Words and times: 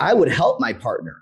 I 0.00 0.14
would 0.14 0.28
help 0.28 0.60
my 0.60 0.72
partner. 0.72 1.16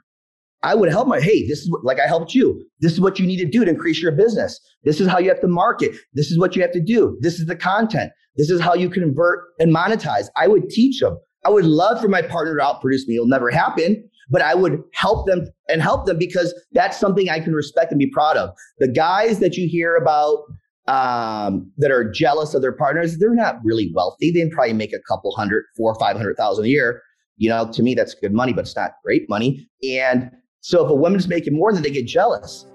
I 0.63 0.75
would 0.75 0.91
help 0.91 1.07
my, 1.07 1.21
hey, 1.21 1.47
this 1.47 1.61
is 1.61 1.71
what, 1.71 1.85
like 1.85 2.01
I 2.01 2.07
helped 2.07 2.35
you. 2.35 2.65
This 2.81 2.93
is 2.93 3.01
what 3.01 3.19
you 3.19 3.27
need 3.27 3.39
to 3.39 3.47
do 3.47 3.65
to 3.65 3.71
increase 3.71 4.03
your 4.03 4.13
business. 4.13 4.59
This 4.83 5.01
is 5.01 5.07
how 5.07 5.19
you 5.19 5.29
have 5.29 5.41
to 5.43 5.49
market. 5.49 5.97
This 6.15 6.31
is 6.31 6.39
what 6.39 6.57
you 6.57 6.63
have 6.63 6.73
to 6.73 6.83
do. 6.83 7.17
This 7.21 7.39
is 7.39 7.47
the 7.47 7.55
content. 7.55 8.11
This 8.37 8.51
is 8.51 8.61
how 8.61 8.75
you 8.75 8.91
convert 8.91 9.45
and 9.61 9.75
monetize. 9.75 10.27
I 10.37 10.49
would 10.49 10.69
teach 10.69 11.01
them. 11.01 11.17
I 11.45 11.51
would 11.51 11.65
love 11.65 12.01
for 12.01 12.09
my 12.09 12.23
partner 12.23 12.57
to 12.57 12.63
outproduce 12.63 13.07
me. 13.07 13.15
It'll 13.15 13.29
never 13.29 13.51
happen, 13.51 14.03
but 14.31 14.43
I 14.43 14.55
would 14.55 14.83
help 14.95 15.27
them 15.27 15.47
and 15.69 15.81
help 15.81 16.07
them 16.07 16.19
because 16.19 16.53
that's 16.73 16.99
something 16.99 17.31
I 17.31 17.39
can 17.41 17.53
respect 17.55 17.93
and 17.93 17.99
be 17.99 18.11
proud 18.11 18.37
of. 18.37 18.51
The 18.79 18.89
guys 18.89 19.39
that 19.39 19.57
you 19.57 19.69
hear 19.69 19.95
about 19.95 20.43
um, 20.89 21.71
that 21.79 21.91
are 21.91 22.11
jealous 22.11 22.55
of 22.55 22.63
their 22.63 22.73
partners, 22.73 23.19
they're 23.19 23.35
not 23.35 23.57
really 23.63 23.93
wealthy. 23.95 24.33
They 24.33 24.49
probably 24.49 24.73
make 24.73 24.93
a 24.93 25.01
couple 25.07 25.35
hundred, 25.37 25.65
four 25.77 25.93
or 25.93 25.99
five 26.01 26.17
hundred 26.17 26.37
thousand 26.37 26.65
a 26.65 26.69
year. 26.69 27.03
You 27.39 27.49
know, 27.49 27.71
to 27.73 27.83
me, 27.83 27.95
that's 27.95 28.15
good 28.15 28.33
money, 28.33 28.53
but 28.53 28.63
it's 28.63 28.77
not 28.77 28.93
great 29.05 29.29
money. 29.29 29.69
And 29.83 30.31
so 30.61 30.85
if 30.85 30.91
a 30.91 30.95
woman's 30.95 31.29
making 31.29 31.55
more, 31.55 31.73
then 31.73 31.83
they 31.83 31.91
get 31.91 32.07
jealous. 32.07 32.67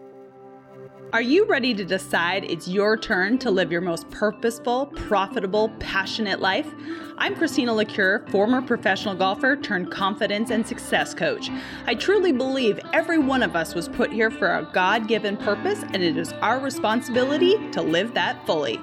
Are 1.13 1.21
you 1.21 1.45
ready 1.45 1.75
to 1.75 1.85
decide 1.85 2.43
it's 2.45 2.67
your 2.67 2.97
turn 2.97 3.37
to 3.37 3.51
live 3.51 3.71
your 3.71 3.81
most 3.81 4.09
purposeful, 4.09 4.87
profitable, 4.87 5.69
passionate 5.79 6.39
life? 6.39 6.73
I'm 7.19 7.35
Christina 7.35 7.71
Lecuyer, 7.71 8.27
former 8.31 8.63
professional 8.63 9.13
golfer 9.13 9.55
turned 9.55 9.91
confidence 9.91 10.49
and 10.49 10.65
success 10.65 11.13
coach. 11.13 11.51
I 11.85 11.93
truly 11.93 12.31
believe 12.31 12.79
every 12.93 13.19
one 13.19 13.43
of 13.43 13.55
us 13.55 13.75
was 13.75 13.87
put 13.87 14.11
here 14.11 14.31
for 14.31 14.55
a 14.55 14.67
God 14.73 15.07
given 15.07 15.37
purpose, 15.37 15.83
and 15.93 16.01
it 16.01 16.17
is 16.17 16.33
our 16.41 16.59
responsibility 16.59 17.59
to 17.73 17.83
live 17.83 18.15
that 18.15 18.43
fully. 18.47 18.79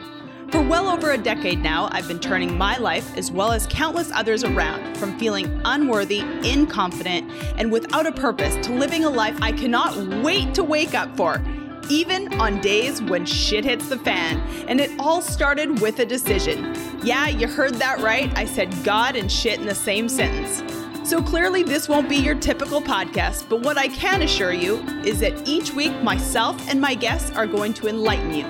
For 0.51 0.61
well 0.61 0.89
over 0.89 1.13
a 1.13 1.19
decade 1.19 1.61
now, 1.61 1.89
I've 1.93 2.09
been 2.09 2.19
turning 2.19 2.59
my 2.59 2.77
life, 2.77 3.17
as 3.17 3.31
well 3.31 3.53
as 3.53 3.69
countless 3.69 4.11
others 4.11 4.43
around, 4.43 4.97
from 4.97 5.17
feeling 5.17 5.61
unworthy, 5.65 6.21
incompetent, 6.43 7.31
and 7.57 7.71
without 7.71 8.05
a 8.05 8.11
purpose 8.11 8.57
to 8.67 8.73
living 8.73 9.05
a 9.05 9.11
life 9.11 9.39
I 9.41 9.53
cannot 9.53 9.97
wait 10.25 10.53
to 10.55 10.65
wake 10.65 10.95
up 10.95 11.17
for 11.17 11.41
even 11.89 12.33
on 12.41 12.61
days 12.61 13.03
when 13.03 13.27
shit 13.27 13.65
hits 13.65 13.89
the 13.89 13.99
fan. 13.99 14.39
And 14.69 14.81
it 14.81 14.91
all 14.99 15.21
started 15.21 15.81
with 15.81 15.99
a 15.99 16.07
decision. 16.07 16.75
Yeah, 17.03 17.29
you 17.29 17.49
heard 17.49 17.75
that 17.75 17.99
right. 18.01 18.37
I 18.39 18.45
said 18.45 18.73
God 18.85 19.17
and 19.17 19.31
shit 19.31 19.59
in 19.59 19.67
the 19.67 19.75
same 19.75 20.09
sentence. 20.09 20.80
So 21.03 21.21
clearly, 21.23 21.63
this 21.63 21.89
won't 21.89 22.09
be 22.09 22.17
your 22.17 22.37
typical 22.37 22.81
podcast, 22.81 23.49
but 23.49 23.63
what 23.63 23.77
I 23.77 23.89
can 23.89 24.23
assure 24.23 24.53
you 24.53 24.77
is 25.05 25.19
that 25.21 25.49
each 25.49 25.73
week, 25.73 25.93
myself 26.03 26.57
and 26.69 26.81
my 26.81 26.95
guests 26.95 27.33
are 27.33 27.47
going 27.47 27.75
to 27.75 27.89
enlighten 27.89 28.33
you, 28.33 28.45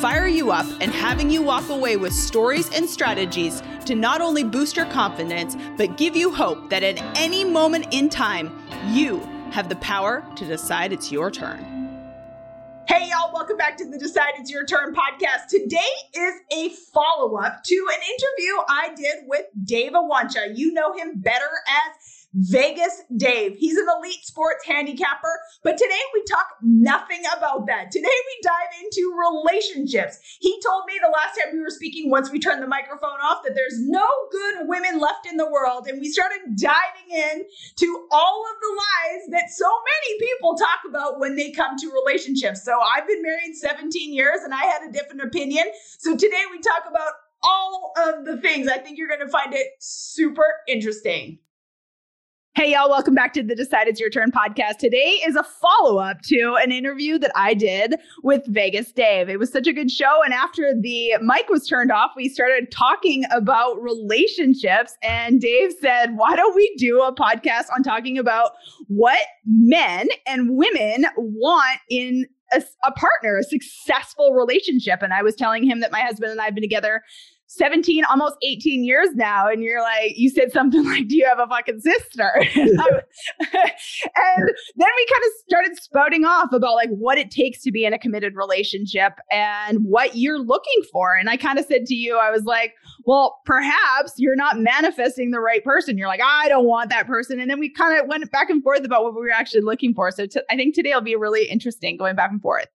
fire 0.00 0.26
you 0.26 0.50
up, 0.50 0.66
and 0.80 0.92
having 0.92 1.30
you 1.30 1.42
walk 1.42 1.68
away 1.68 1.96
with 1.96 2.14
stories 2.14 2.72
and 2.72 2.88
strategies 2.88 3.62
to 3.84 3.94
not 3.94 4.20
only 4.20 4.44
boost 4.44 4.76
your 4.76 4.86
confidence, 4.86 5.56
but 5.76 5.98
give 5.98 6.16
you 6.16 6.32
hope 6.32 6.70
that 6.70 6.82
at 6.82 6.98
any 7.18 7.44
moment 7.44 7.88
in 7.90 8.08
time, 8.08 8.62
you 8.88 9.18
have 9.50 9.68
the 9.68 9.76
power 9.76 10.24
to 10.36 10.46
decide 10.46 10.92
it's 10.92 11.12
your 11.12 11.30
turn. 11.30 11.75
Hey, 12.88 13.08
y'all, 13.10 13.32
welcome 13.34 13.56
back 13.56 13.76
to 13.78 13.84
the 13.84 13.98
Decide 13.98 14.34
It's 14.38 14.48
Your 14.48 14.64
Turn 14.64 14.94
podcast. 14.94 15.48
Today 15.48 15.78
is 16.14 16.34
a 16.52 16.68
follow 16.94 17.36
up 17.36 17.64
to 17.64 17.74
an 17.74 18.00
interview 18.00 18.52
I 18.68 18.94
did 18.94 19.24
with 19.26 19.46
Dave 19.64 19.90
Oancea. 19.90 20.56
You 20.56 20.72
know 20.72 20.92
him 20.92 21.14
better 21.16 21.48
as 21.66 21.96
Vegas 22.36 23.02
Dave. 23.16 23.56
He's 23.58 23.78
an 23.78 23.86
elite 23.96 24.22
sports 24.22 24.66
handicapper, 24.66 25.40
but 25.62 25.78
today 25.78 26.00
we 26.12 26.22
talk 26.24 26.46
nothing 26.62 27.22
about 27.34 27.66
that. 27.66 27.90
Today 27.90 28.04
we 28.04 28.40
dive 28.42 28.84
into 28.84 29.16
relationships. 29.16 30.18
He 30.40 30.60
told 30.60 30.84
me 30.86 31.00
the 31.00 31.08
last 31.08 31.38
time 31.38 31.54
we 31.54 31.60
were 31.60 31.70
speaking, 31.70 32.10
once 32.10 32.30
we 32.30 32.38
turned 32.38 32.62
the 32.62 32.66
microphone 32.66 33.20
off, 33.24 33.42
that 33.44 33.54
there's 33.54 33.80
no 33.80 34.06
good 34.30 34.68
women 34.68 35.00
left 35.00 35.26
in 35.26 35.38
the 35.38 35.50
world. 35.50 35.86
And 35.88 35.98
we 35.98 36.10
started 36.10 36.40
diving 36.60 37.08
in 37.10 37.44
to 37.76 38.08
all 38.12 38.44
of 38.52 38.60
the 38.60 38.76
lies 38.76 39.22
that 39.30 39.50
so 39.50 39.66
many 39.66 40.28
people 40.30 40.56
talk 40.56 40.80
about 40.86 41.18
when 41.18 41.36
they 41.36 41.52
come 41.52 41.76
to 41.78 41.90
relationships. 42.04 42.62
So 42.64 42.78
I've 42.78 43.06
been 43.06 43.22
married 43.22 43.56
17 43.56 44.12
years 44.12 44.40
and 44.44 44.52
I 44.52 44.64
had 44.64 44.82
a 44.86 44.92
different 44.92 45.22
opinion. 45.22 45.64
So 45.98 46.14
today 46.14 46.42
we 46.50 46.58
talk 46.60 46.84
about 46.86 47.12
all 47.42 47.92
of 47.96 48.26
the 48.26 48.36
things. 48.38 48.68
I 48.68 48.78
think 48.78 48.98
you're 48.98 49.08
going 49.08 49.20
to 49.20 49.28
find 49.28 49.54
it 49.54 49.68
super 49.78 50.44
interesting. 50.68 51.38
Hey, 52.56 52.72
y'all, 52.72 52.88
welcome 52.88 53.14
back 53.14 53.34
to 53.34 53.42
the 53.42 53.54
Decide 53.54 53.86
It's 53.86 54.00
Your 54.00 54.08
Turn 54.08 54.32
podcast. 54.32 54.78
Today 54.78 55.20
is 55.26 55.36
a 55.36 55.42
follow 55.42 55.98
up 55.98 56.22
to 56.22 56.56
an 56.58 56.72
interview 56.72 57.18
that 57.18 57.30
I 57.36 57.52
did 57.52 57.96
with 58.22 58.46
Vegas 58.46 58.92
Dave. 58.92 59.28
It 59.28 59.38
was 59.38 59.52
such 59.52 59.66
a 59.66 59.74
good 59.74 59.90
show. 59.90 60.22
And 60.24 60.32
after 60.32 60.72
the 60.72 61.18
mic 61.20 61.50
was 61.50 61.68
turned 61.68 61.92
off, 61.92 62.12
we 62.16 62.30
started 62.30 62.70
talking 62.70 63.24
about 63.30 63.82
relationships. 63.82 64.96
And 65.02 65.38
Dave 65.38 65.74
said, 65.82 66.16
Why 66.16 66.34
don't 66.34 66.56
we 66.56 66.74
do 66.78 67.02
a 67.02 67.14
podcast 67.14 67.66
on 67.76 67.82
talking 67.82 68.16
about 68.16 68.52
what 68.88 69.20
men 69.44 70.08
and 70.26 70.56
women 70.56 71.04
want 71.18 71.80
in 71.90 72.24
a, 72.54 72.62
a 72.86 72.92
partner, 72.92 73.36
a 73.36 73.42
successful 73.42 74.32
relationship? 74.32 75.02
And 75.02 75.12
I 75.12 75.22
was 75.22 75.36
telling 75.36 75.62
him 75.62 75.80
that 75.80 75.92
my 75.92 76.00
husband 76.00 76.32
and 76.32 76.40
I 76.40 76.46
have 76.46 76.54
been 76.54 76.62
together 76.62 77.02
17, 77.48 78.04
almost 78.04 78.36
18 78.42 78.84
years 78.84 79.08
now. 79.14 79.48
And 79.48 79.62
you're 79.62 79.80
like, 79.80 80.12
you 80.16 80.30
said 80.30 80.52
something 80.52 80.84
like, 80.90 81.08
Do 81.08 81.16
you 81.16 81.26
have 81.26 81.38
a 81.38 81.46
fucking 81.46 81.80
sister? 81.80 82.30
and, 82.36 82.48
then 83.48 84.88
we 84.96 85.06
kind 85.06 85.24
of 85.24 85.32
started 85.48 85.76
spouting 85.80 86.24
off 86.24 86.52
about 86.52 86.74
like 86.74 86.90
what 86.90 87.18
it 87.18 87.30
takes 87.30 87.62
to 87.62 87.72
be 87.72 87.84
in 87.84 87.92
a 87.92 87.98
committed 87.98 88.34
relationship 88.34 89.14
and 89.30 89.78
what 89.84 90.16
you're 90.16 90.38
looking 90.38 90.82
for. 90.92 91.14
And 91.14 91.30
I 91.30 91.36
kind 91.36 91.58
of 91.58 91.64
said 91.66 91.86
to 91.86 91.94
you, 91.94 92.18
I 92.18 92.30
was 92.30 92.44
like, 92.44 92.74
Well, 93.04 93.40
perhaps 93.44 94.14
you're 94.16 94.36
not 94.36 94.58
manifesting 94.58 95.30
the 95.30 95.40
right 95.40 95.62
person. 95.64 95.96
You're 95.98 96.08
like, 96.08 96.22
I 96.22 96.48
don't 96.48 96.66
want 96.66 96.90
that 96.90 97.06
person. 97.06 97.40
And 97.40 97.50
then 97.50 97.58
we 97.58 97.70
kind 97.70 98.00
of 98.00 98.08
went 98.08 98.30
back 98.30 98.50
and 98.50 98.62
forth 98.62 98.84
about 98.84 99.04
what 99.04 99.14
we 99.14 99.20
were 99.20 99.30
actually 99.30 99.62
looking 99.62 99.94
for. 99.94 100.10
So 100.10 100.26
t- 100.26 100.40
I 100.50 100.56
think 100.56 100.74
today 100.74 100.92
will 100.94 101.00
be 101.00 101.16
really 101.16 101.44
interesting 101.44 101.96
going 101.96 102.16
back 102.16 102.30
and 102.30 102.40
forth. 102.40 102.66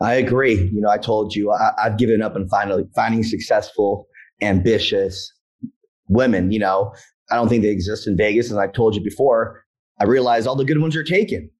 I 0.00 0.14
agree. 0.14 0.70
You 0.72 0.80
know, 0.80 0.88
I 0.88 0.98
told 0.98 1.34
you 1.34 1.50
I, 1.52 1.72
have 1.82 1.98
given 1.98 2.22
up 2.22 2.36
on 2.36 2.48
finally 2.48 2.84
finding 2.94 3.24
successful, 3.24 4.06
ambitious 4.40 5.32
women. 6.08 6.52
You 6.52 6.60
know, 6.60 6.94
I 7.30 7.34
don't 7.34 7.48
think 7.48 7.62
they 7.62 7.70
exist 7.70 8.06
in 8.06 8.16
Vegas. 8.16 8.50
And 8.50 8.60
I've 8.60 8.72
told 8.72 8.94
you 8.94 9.02
before, 9.02 9.64
I 10.00 10.04
realize 10.04 10.46
all 10.46 10.56
the 10.56 10.64
good 10.64 10.80
ones 10.80 10.94
are 10.96 11.04
taken. 11.04 11.50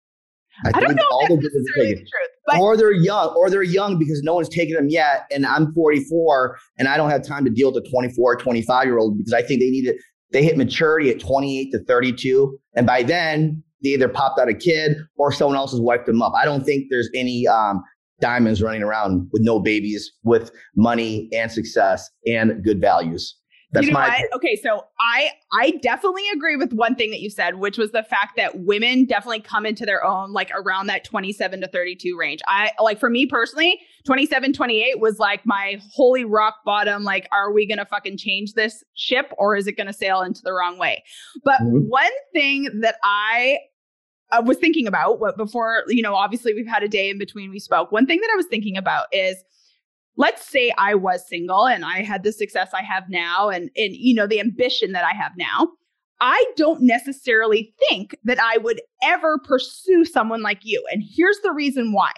I, 0.64 0.70
I 0.74 0.80
don't 0.80 0.96
know 0.96 1.02
all 1.10 1.26
the 1.28 1.36
good 1.36 1.52
ones 1.52 1.66
are 1.76 1.84
taken. 1.84 1.98
Truth, 1.98 2.60
or 2.60 2.76
they're 2.76 2.92
young, 2.92 3.28
or 3.36 3.50
they're 3.50 3.62
young 3.62 3.98
because 3.98 4.22
no 4.22 4.34
one's 4.34 4.48
taken 4.48 4.74
them 4.74 4.88
yet. 4.88 5.26
And 5.30 5.44
I'm 5.44 5.72
44 5.74 6.58
and 6.78 6.88
I 6.88 6.96
don't 6.96 7.10
have 7.10 7.22
time 7.26 7.44
to 7.44 7.50
deal 7.50 7.72
with 7.72 7.84
a 7.84 7.90
24 7.90 8.32
or 8.32 8.36
25 8.36 8.86
year 8.86 8.98
old 8.98 9.18
because 9.18 9.32
I 9.32 9.42
think 9.42 9.60
they 9.60 9.70
need 9.70 9.86
it. 9.86 9.96
They 10.30 10.42
hit 10.42 10.56
maturity 10.56 11.10
at 11.10 11.20
28 11.20 11.72
to 11.72 11.84
32. 11.84 12.58
And 12.74 12.86
by 12.86 13.02
then, 13.02 13.62
they 13.82 13.90
either 13.90 14.08
popped 14.08 14.38
out 14.38 14.48
a 14.48 14.54
kid 14.54 14.96
or 15.16 15.32
someone 15.32 15.56
else 15.56 15.70
has 15.70 15.80
wiped 15.80 16.06
them 16.06 16.20
up. 16.20 16.32
I 16.36 16.44
don't 16.44 16.64
think 16.64 16.86
there's 16.90 17.08
any 17.14 17.46
um, 17.46 17.82
diamonds 18.20 18.62
running 18.62 18.82
around 18.82 19.28
with 19.32 19.42
no 19.42 19.60
babies, 19.60 20.10
with 20.22 20.50
money 20.76 21.28
and 21.32 21.50
success 21.50 22.08
and 22.26 22.62
good 22.64 22.80
values. 22.80 23.38
That's 23.70 23.86
you 23.86 23.92
know 23.92 23.98
my 23.98 24.24
what? 24.30 24.36
okay. 24.36 24.56
So 24.56 24.86
I 24.98 25.30
I 25.52 25.72
definitely 25.82 26.22
agree 26.32 26.56
with 26.56 26.72
one 26.72 26.94
thing 26.94 27.10
that 27.10 27.20
you 27.20 27.28
said, 27.28 27.56
which 27.56 27.76
was 27.76 27.92
the 27.92 28.02
fact 28.02 28.36
that 28.36 28.60
women 28.60 29.04
definitely 29.04 29.40
come 29.40 29.66
into 29.66 29.84
their 29.84 30.02
own 30.02 30.32
like 30.32 30.50
around 30.54 30.86
that 30.86 31.04
27 31.04 31.60
to 31.60 31.68
32 31.68 32.16
range. 32.18 32.40
I 32.46 32.70
like 32.80 32.98
for 32.98 33.10
me 33.10 33.26
personally, 33.26 33.78
27, 34.06 34.54
28 34.54 35.00
was 35.00 35.18
like 35.18 35.44
my 35.44 35.78
holy 35.92 36.24
rock 36.24 36.56
bottom. 36.64 37.04
Like, 37.04 37.28
are 37.30 37.52
we 37.52 37.66
gonna 37.66 37.84
fucking 37.84 38.16
change 38.16 38.54
this 38.54 38.82
ship 38.94 39.32
or 39.36 39.54
is 39.54 39.66
it 39.66 39.72
gonna 39.72 39.92
sail 39.92 40.22
into 40.22 40.40
the 40.42 40.54
wrong 40.54 40.78
way? 40.78 41.04
But 41.44 41.60
mm-hmm. 41.60 41.88
one 41.88 42.12
thing 42.32 42.80
that 42.80 42.96
I 43.04 43.58
I 44.30 44.40
was 44.40 44.58
thinking 44.58 44.86
about 44.86 45.20
what 45.20 45.36
before, 45.36 45.84
you 45.88 46.02
know, 46.02 46.14
obviously 46.14 46.54
we've 46.54 46.66
had 46.66 46.82
a 46.82 46.88
day 46.88 47.10
in 47.10 47.18
between 47.18 47.50
we 47.50 47.58
spoke. 47.58 47.90
One 47.92 48.06
thing 48.06 48.20
that 48.20 48.30
I 48.32 48.36
was 48.36 48.46
thinking 48.46 48.76
about 48.76 49.06
is 49.12 49.42
let's 50.16 50.46
say 50.46 50.72
I 50.76 50.94
was 50.94 51.26
single 51.26 51.66
and 51.66 51.84
I 51.84 52.02
had 52.02 52.22
the 52.24 52.32
success 52.32 52.70
I 52.74 52.82
have 52.82 53.04
now 53.08 53.48
and 53.48 53.70
and 53.76 53.94
you 53.94 54.14
know 54.14 54.26
the 54.26 54.40
ambition 54.40 54.92
that 54.92 55.04
I 55.04 55.16
have 55.16 55.32
now. 55.36 55.68
I 56.20 56.44
don't 56.56 56.82
necessarily 56.82 57.72
think 57.88 58.16
that 58.24 58.40
I 58.40 58.58
would 58.58 58.82
ever 59.02 59.38
pursue 59.38 60.04
someone 60.04 60.42
like 60.42 60.60
you. 60.64 60.84
And 60.90 61.02
here's 61.02 61.38
the 61.44 61.52
reason 61.52 61.92
why. 61.92 62.10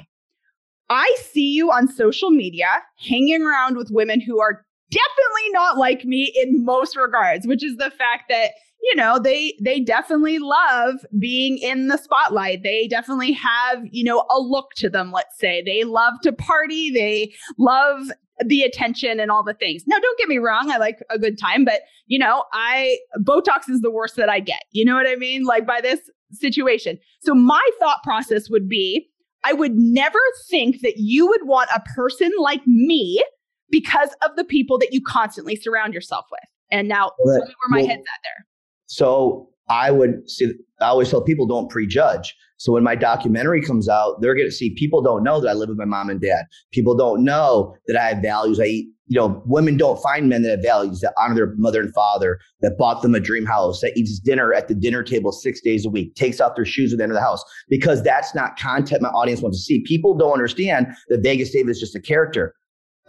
I 0.88 1.14
see 1.20 1.52
you 1.52 1.70
on 1.70 1.86
social 1.86 2.30
media 2.30 2.66
hanging 2.98 3.42
around 3.42 3.76
with 3.76 3.90
women 3.90 4.20
who 4.20 4.40
are 4.40 4.64
definitely 4.90 5.50
not 5.52 5.78
like 5.78 6.04
me 6.04 6.32
in 6.36 6.64
most 6.64 6.96
regards, 6.96 7.46
which 7.46 7.64
is 7.64 7.76
the 7.76 7.90
fact 7.90 8.24
that 8.28 8.50
you 8.82 8.96
know 8.96 9.18
they 9.18 9.54
they 9.60 9.80
definitely 9.80 10.38
love 10.38 11.04
being 11.18 11.58
in 11.58 11.88
the 11.88 11.98
spotlight. 11.98 12.62
They 12.62 12.88
definitely 12.88 13.32
have 13.32 13.82
you 13.90 14.04
know 14.04 14.24
a 14.30 14.40
look 14.40 14.70
to 14.76 14.88
them 14.88 15.12
let's 15.12 15.38
say. 15.38 15.62
They 15.64 15.84
love 15.84 16.14
to 16.22 16.32
party. 16.32 16.90
They 16.90 17.32
love 17.58 18.10
the 18.44 18.62
attention 18.62 19.20
and 19.20 19.30
all 19.30 19.44
the 19.44 19.54
things. 19.54 19.84
Now 19.86 19.98
don't 19.98 20.18
get 20.18 20.28
me 20.28 20.38
wrong 20.38 20.70
i 20.70 20.78
like 20.78 20.98
a 21.10 21.18
good 21.18 21.38
time 21.38 21.64
but 21.64 21.82
you 22.06 22.18
know 22.18 22.44
i 22.54 22.96
botox 23.18 23.68
is 23.68 23.82
the 23.82 23.90
worst 23.90 24.16
that 24.16 24.30
i 24.30 24.40
get. 24.40 24.62
You 24.72 24.84
know 24.84 24.94
what 24.94 25.06
i 25.06 25.16
mean? 25.16 25.44
Like 25.44 25.66
by 25.66 25.80
this 25.80 26.00
situation. 26.32 26.98
So 27.20 27.34
my 27.34 27.66
thought 27.78 28.02
process 28.02 28.48
would 28.48 28.68
be 28.68 29.08
i 29.44 29.52
would 29.52 29.74
never 29.74 30.18
think 30.48 30.80
that 30.80 30.94
you 30.96 31.26
would 31.26 31.46
want 31.46 31.68
a 31.74 31.80
person 31.94 32.30
like 32.38 32.66
me 32.66 33.22
because 33.70 34.10
of 34.22 34.36
the 34.36 34.44
people 34.44 34.78
that 34.78 34.92
you 34.92 35.00
constantly 35.00 35.56
surround 35.56 35.94
yourself 35.94 36.26
with 36.30 36.40
and 36.70 36.88
now 36.88 37.10
well, 37.18 37.34
that, 37.34 37.40
tell 37.40 37.48
me 37.48 37.54
where 37.60 37.78
my 37.78 37.78
well, 37.78 37.88
head's 37.88 38.00
at 38.00 38.20
there 38.24 38.46
so 38.86 39.48
I 39.70 39.92
would 39.92 40.28
see, 40.28 40.52
I 40.80 40.86
always 40.86 41.10
tell 41.10 41.22
people 41.22 41.46
don't 41.46 41.70
prejudge. 41.70 42.34
So 42.56 42.72
when 42.72 42.82
my 42.82 42.96
documentary 42.96 43.62
comes 43.62 43.88
out, 43.88 44.20
they're 44.20 44.34
going 44.34 44.48
to 44.48 44.52
see 44.52 44.74
people 44.74 45.00
don't 45.00 45.22
know 45.22 45.40
that 45.40 45.48
I 45.48 45.52
live 45.54 45.68
with 45.68 45.78
my 45.78 45.84
mom 45.84 46.10
and 46.10 46.20
dad. 46.20 46.44
People 46.72 46.96
don't 46.96 47.24
know 47.24 47.74
that 47.86 47.96
I 47.96 48.08
have 48.08 48.18
values. 48.20 48.58
I 48.58 48.64
eat, 48.64 48.88
you 49.06 49.18
know, 49.18 49.42
women 49.46 49.76
don't 49.76 50.02
find 50.02 50.28
men 50.28 50.42
that 50.42 50.50
have 50.50 50.62
values 50.62 51.00
that 51.00 51.14
honor 51.16 51.36
their 51.36 51.54
mother 51.56 51.80
and 51.80 51.94
father, 51.94 52.40
that 52.60 52.76
bought 52.76 53.02
them 53.02 53.14
a 53.14 53.20
dream 53.20 53.46
house, 53.46 53.80
that 53.80 53.96
eats 53.96 54.18
dinner 54.18 54.52
at 54.52 54.66
the 54.66 54.74
dinner 54.74 55.04
table 55.04 55.30
six 55.30 55.60
days 55.60 55.86
a 55.86 55.88
week, 55.88 56.16
takes 56.16 56.40
off 56.40 56.56
their 56.56 56.64
shoes 56.64 56.92
at 56.92 56.98
the 56.98 57.04
end 57.04 57.12
of 57.12 57.16
the 57.16 57.22
house, 57.22 57.42
because 57.68 58.02
that's 58.02 58.34
not 58.34 58.58
content 58.58 59.02
my 59.02 59.08
audience 59.10 59.40
wants 59.40 59.58
to 59.58 59.62
see. 59.62 59.82
People 59.82 60.16
don't 60.16 60.32
understand 60.32 60.88
that 61.08 61.22
Vegas 61.22 61.50
Dave 61.50 61.68
is 61.68 61.78
just 61.78 61.94
a 61.94 62.00
character. 62.00 62.54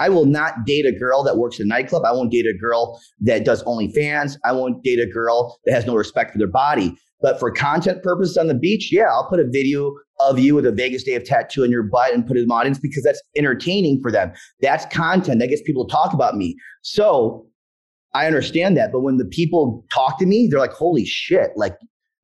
I 0.02 0.10
will 0.10 0.26
not 0.26 0.66
date 0.66 0.88
a 0.88 0.92
girl 0.92 1.24
that 1.24 1.38
works 1.38 1.60
in 1.60 1.68
a 1.68 1.70
nightclub. 1.70 2.04
I 2.06 2.12
won't 2.12 2.32
date 2.32 2.48
a 2.48 2.58
girl 2.58 3.00
that 3.20 3.46
does 3.46 3.64
OnlyFans. 3.66 4.36
I 4.44 4.52
won't 4.52 4.84
date 4.84 5.00
a 5.00 5.06
girl 5.06 5.60
that 5.66 5.74
has 5.74 5.86
no 5.86 5.94
respect 5.94 6.32
for 6.32 6.40
their 6.40 6.48
body. 6.48 6.98
But 7.22 7.40
for 7.40 7.52
content 7.52 8.02
purposes 8.02 8.36
on 8.36 8.48
the 8.48 8.56
beach, 8.56 8.92
yeah, 8.92 9.12
I'll 9.12 9.30
put 9.30 9.40
a 9.40 9.48
video 9.48 9.94
of 10.20 10.40
you 10.40 10.56
with 10.56 10.66
a 10.66 10.72
Vegas 10.72 11.04
Day 11.04 11.14
of 11.14 11.24
tattoo 11.24 11.64
in 11.64 11.70
your 11.70 11.84
butt 11.84 12.16
and 12.16 12.26
put 12.26 12.36
it 12.36 12.42
in 12.42 12.48
the 12.48 12.54
audience 12.54 12.80
because 12.80 13.04
that's 13.04 13.22
entertaining 13.38 14.02
for 14.02 14.12
them. 14.12 14.32
That's 14.60 14.88
content 14.88 15.40
that 15.40 15.50
gets 15.50 15.62
people 15.62 15.86
to 15.86 15.92
talk 15.92 16.14
about 16.14 16.36
me. 16.36 16.56
So 16.82 17.46
I 18.16 18.26
understand 18.26 18.76
that. 18.78 18.92
But 18.92 19.02
when 19.02 19.18
the 19.18 19.26
people 19.26 19.86
talk 19.94 20.18
to 20.18 20.26
me, 20.26 20.48
they're 20.50 20.60
like, 20.60 20.74
holy 20.74 21.06
shit, 21.06 21.52
like 21.56 21.76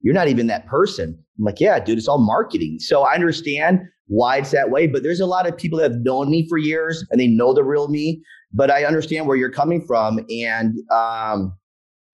you're 0.01 0.15
not 0.15 0.29
even 0.29 0.47
that 0.47 0.65
person. 0.65 1.15
I'm 1.37 1.45
like, 1.45 1.59
yeah, 1.59 1.79
dude, 1.79 1.99
it's 1.99 2.07
all 2.07 2.17
marketing. 2.17 2.79
So 2.79 3.03
I 3.03 3.13
understand 3.13 3.81
why 4.07 4.37
it's 4.37 4.51
that 4.51 4.71
way. 4.71 4.87
But 4.87 5.03
there's 5.03 5.19
a 5.19 5.25
lot 5.25 5.47
of 5.47 5.55
people 5.57 5.79
that 5.79 5.91
have 5.91 6.01
known 6.01 6.29
me 6.29 6.47
for 6.47 6.57
years 6.57 7.05
and 7.11 7.19
they 7.19 7.27
know 7.27 7.53
the 7.53 7.63
real 7.63 7.87
me. 7.87 8.21
But 8.53 8.71
I 8.71 8.85
understand 8.85 9.27
where 9.27 9.37
you're 9.37 9.51
coming 9.51 9.85
from. 9.85 10.19
And 10.29 10.75
um, 10.91 11.53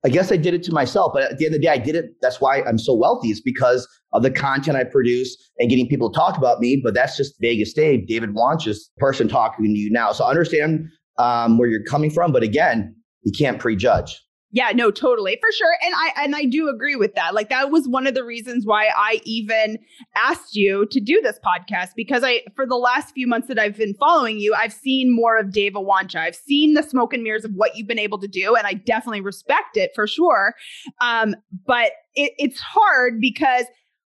I 0.04 0.10
guess 0.10 0.31
I 0.31 0.38
did 0.38 0.54
it 0.54 0.63
to 0.63 0.74
myself. 0.74 1.13
But 1.13 1.31
at 1.31 1.38
the 1.38 1.45
end 1.45 1.56
of 1.56 1.62
the 1.62 1.68
day, 1.68 1.72
I 1.72 1.78
did 1.78 1.95
it. 1.95 2.16
That's 2.22 2.42
why 2.42 2.62
I'm 2.63 2.78
so 2.78 2.94
wealthy, 2.94 3.30
is 3.30 3.40
because 3.40 3.88
of 4.12 4.24
the 4.24 4.31
content 4.31 4.75
I 4.75 4.84
produce 4.84 5.38
and 5.60 5.69
getting 5.69 5.88
people 5.88 6.12
to 6.12 6.16
talk 6.16 6.38
about 6.38 6.60
me. 6.60 6.81
But 6.84 6.94
that's 6.94 7.16
just 7.16 7.36
Vegas 7.40 7.74
Dave, 7.74 8.07
David 8.07 8.31
Oancea's, 8.36 8.90
person 8.98 9.28
talking 9.28 9.66
to 9.66 9.80
you 9.80 9.92
now. 9.92 10.12
So 10.12 10.25
I 10.25 10.30
understand 10.30 10.90
um, 11.19 11.57
where 11.57 11.69
you're 11.69 11.84
coming 11.84 12.10
from. 12.10 12.31
But 12.31 12.44
again, 12.44 12.95
you 13.22 13.31
can't 13.31 13.60
prejudge. 13.60 14.19
Yeah, 14.56 14.72
no, 14.72 14.92
totally. 14.92 15.40
For 15.42 15.52
sure. 15.52 15.76
And 15.84 15.96
I 15.96 16.24
and 16.24 16.36
I 16.36 16.46
do 16.46 16.70
agree 16.70 16.96
with 16.96 17.16
that. 17.16 17.34
Like 17.34 17.50
that 17.50 17.72
was 17.72 17.88
one 17.88 18.06
of 18.06 18.14
the 18.14 18.24
reasons 18.24 18.68
why 18.68 18.88
I 18.96 19.20
even 19.26 19.80
asked 20.16 20.56
you 20.56 20.86
to 20.92 21.00
do 21.00 21.20
this 21.22 21.40
podcast 21.44 21.90
because 21.96 22.24
I 22.24 22.44
for 22.56 22.68
the 22.68 22.76
last 22.76 23.16
few 23.16 23.26
months 23.26 23.48
that 23.48 23.58
I've 23.58 23.76
been 23.76 23.96
following 23.96 24.38
you, 24.40 24.54
I've 24.54 24.72
seen 24.72 25.14
more 25.14 25.40
of 25.40 25.52
Dave 25.52 25.74
Oancea. 25.74 26.18
I've 26.20 26.36
seen 26.36 26.76
the 26.76 26.84
smoke 26.84 27.14
and 27.14 27.24
mirrors 27.24 27.44
of 27.44 27.52
what 27.56 27.76
you've 27.76 27.88
been 27.88 27.98
able 27.98 28.20
to 28.20 28.28
do 28.28 28.56
and 28.56 28.68
I 28.68 28.74
definitely 28.74 29.22
respect 29.22 29.76
it 29.76 29.90
for 29.96 30.06
sure. 30.06 30.54
Um, 31.02 31.36
but 31.66 31.92
it, 32.14 32.34
it's 32.38 32.60
hard 32.60 33.20
because 33.20 33.66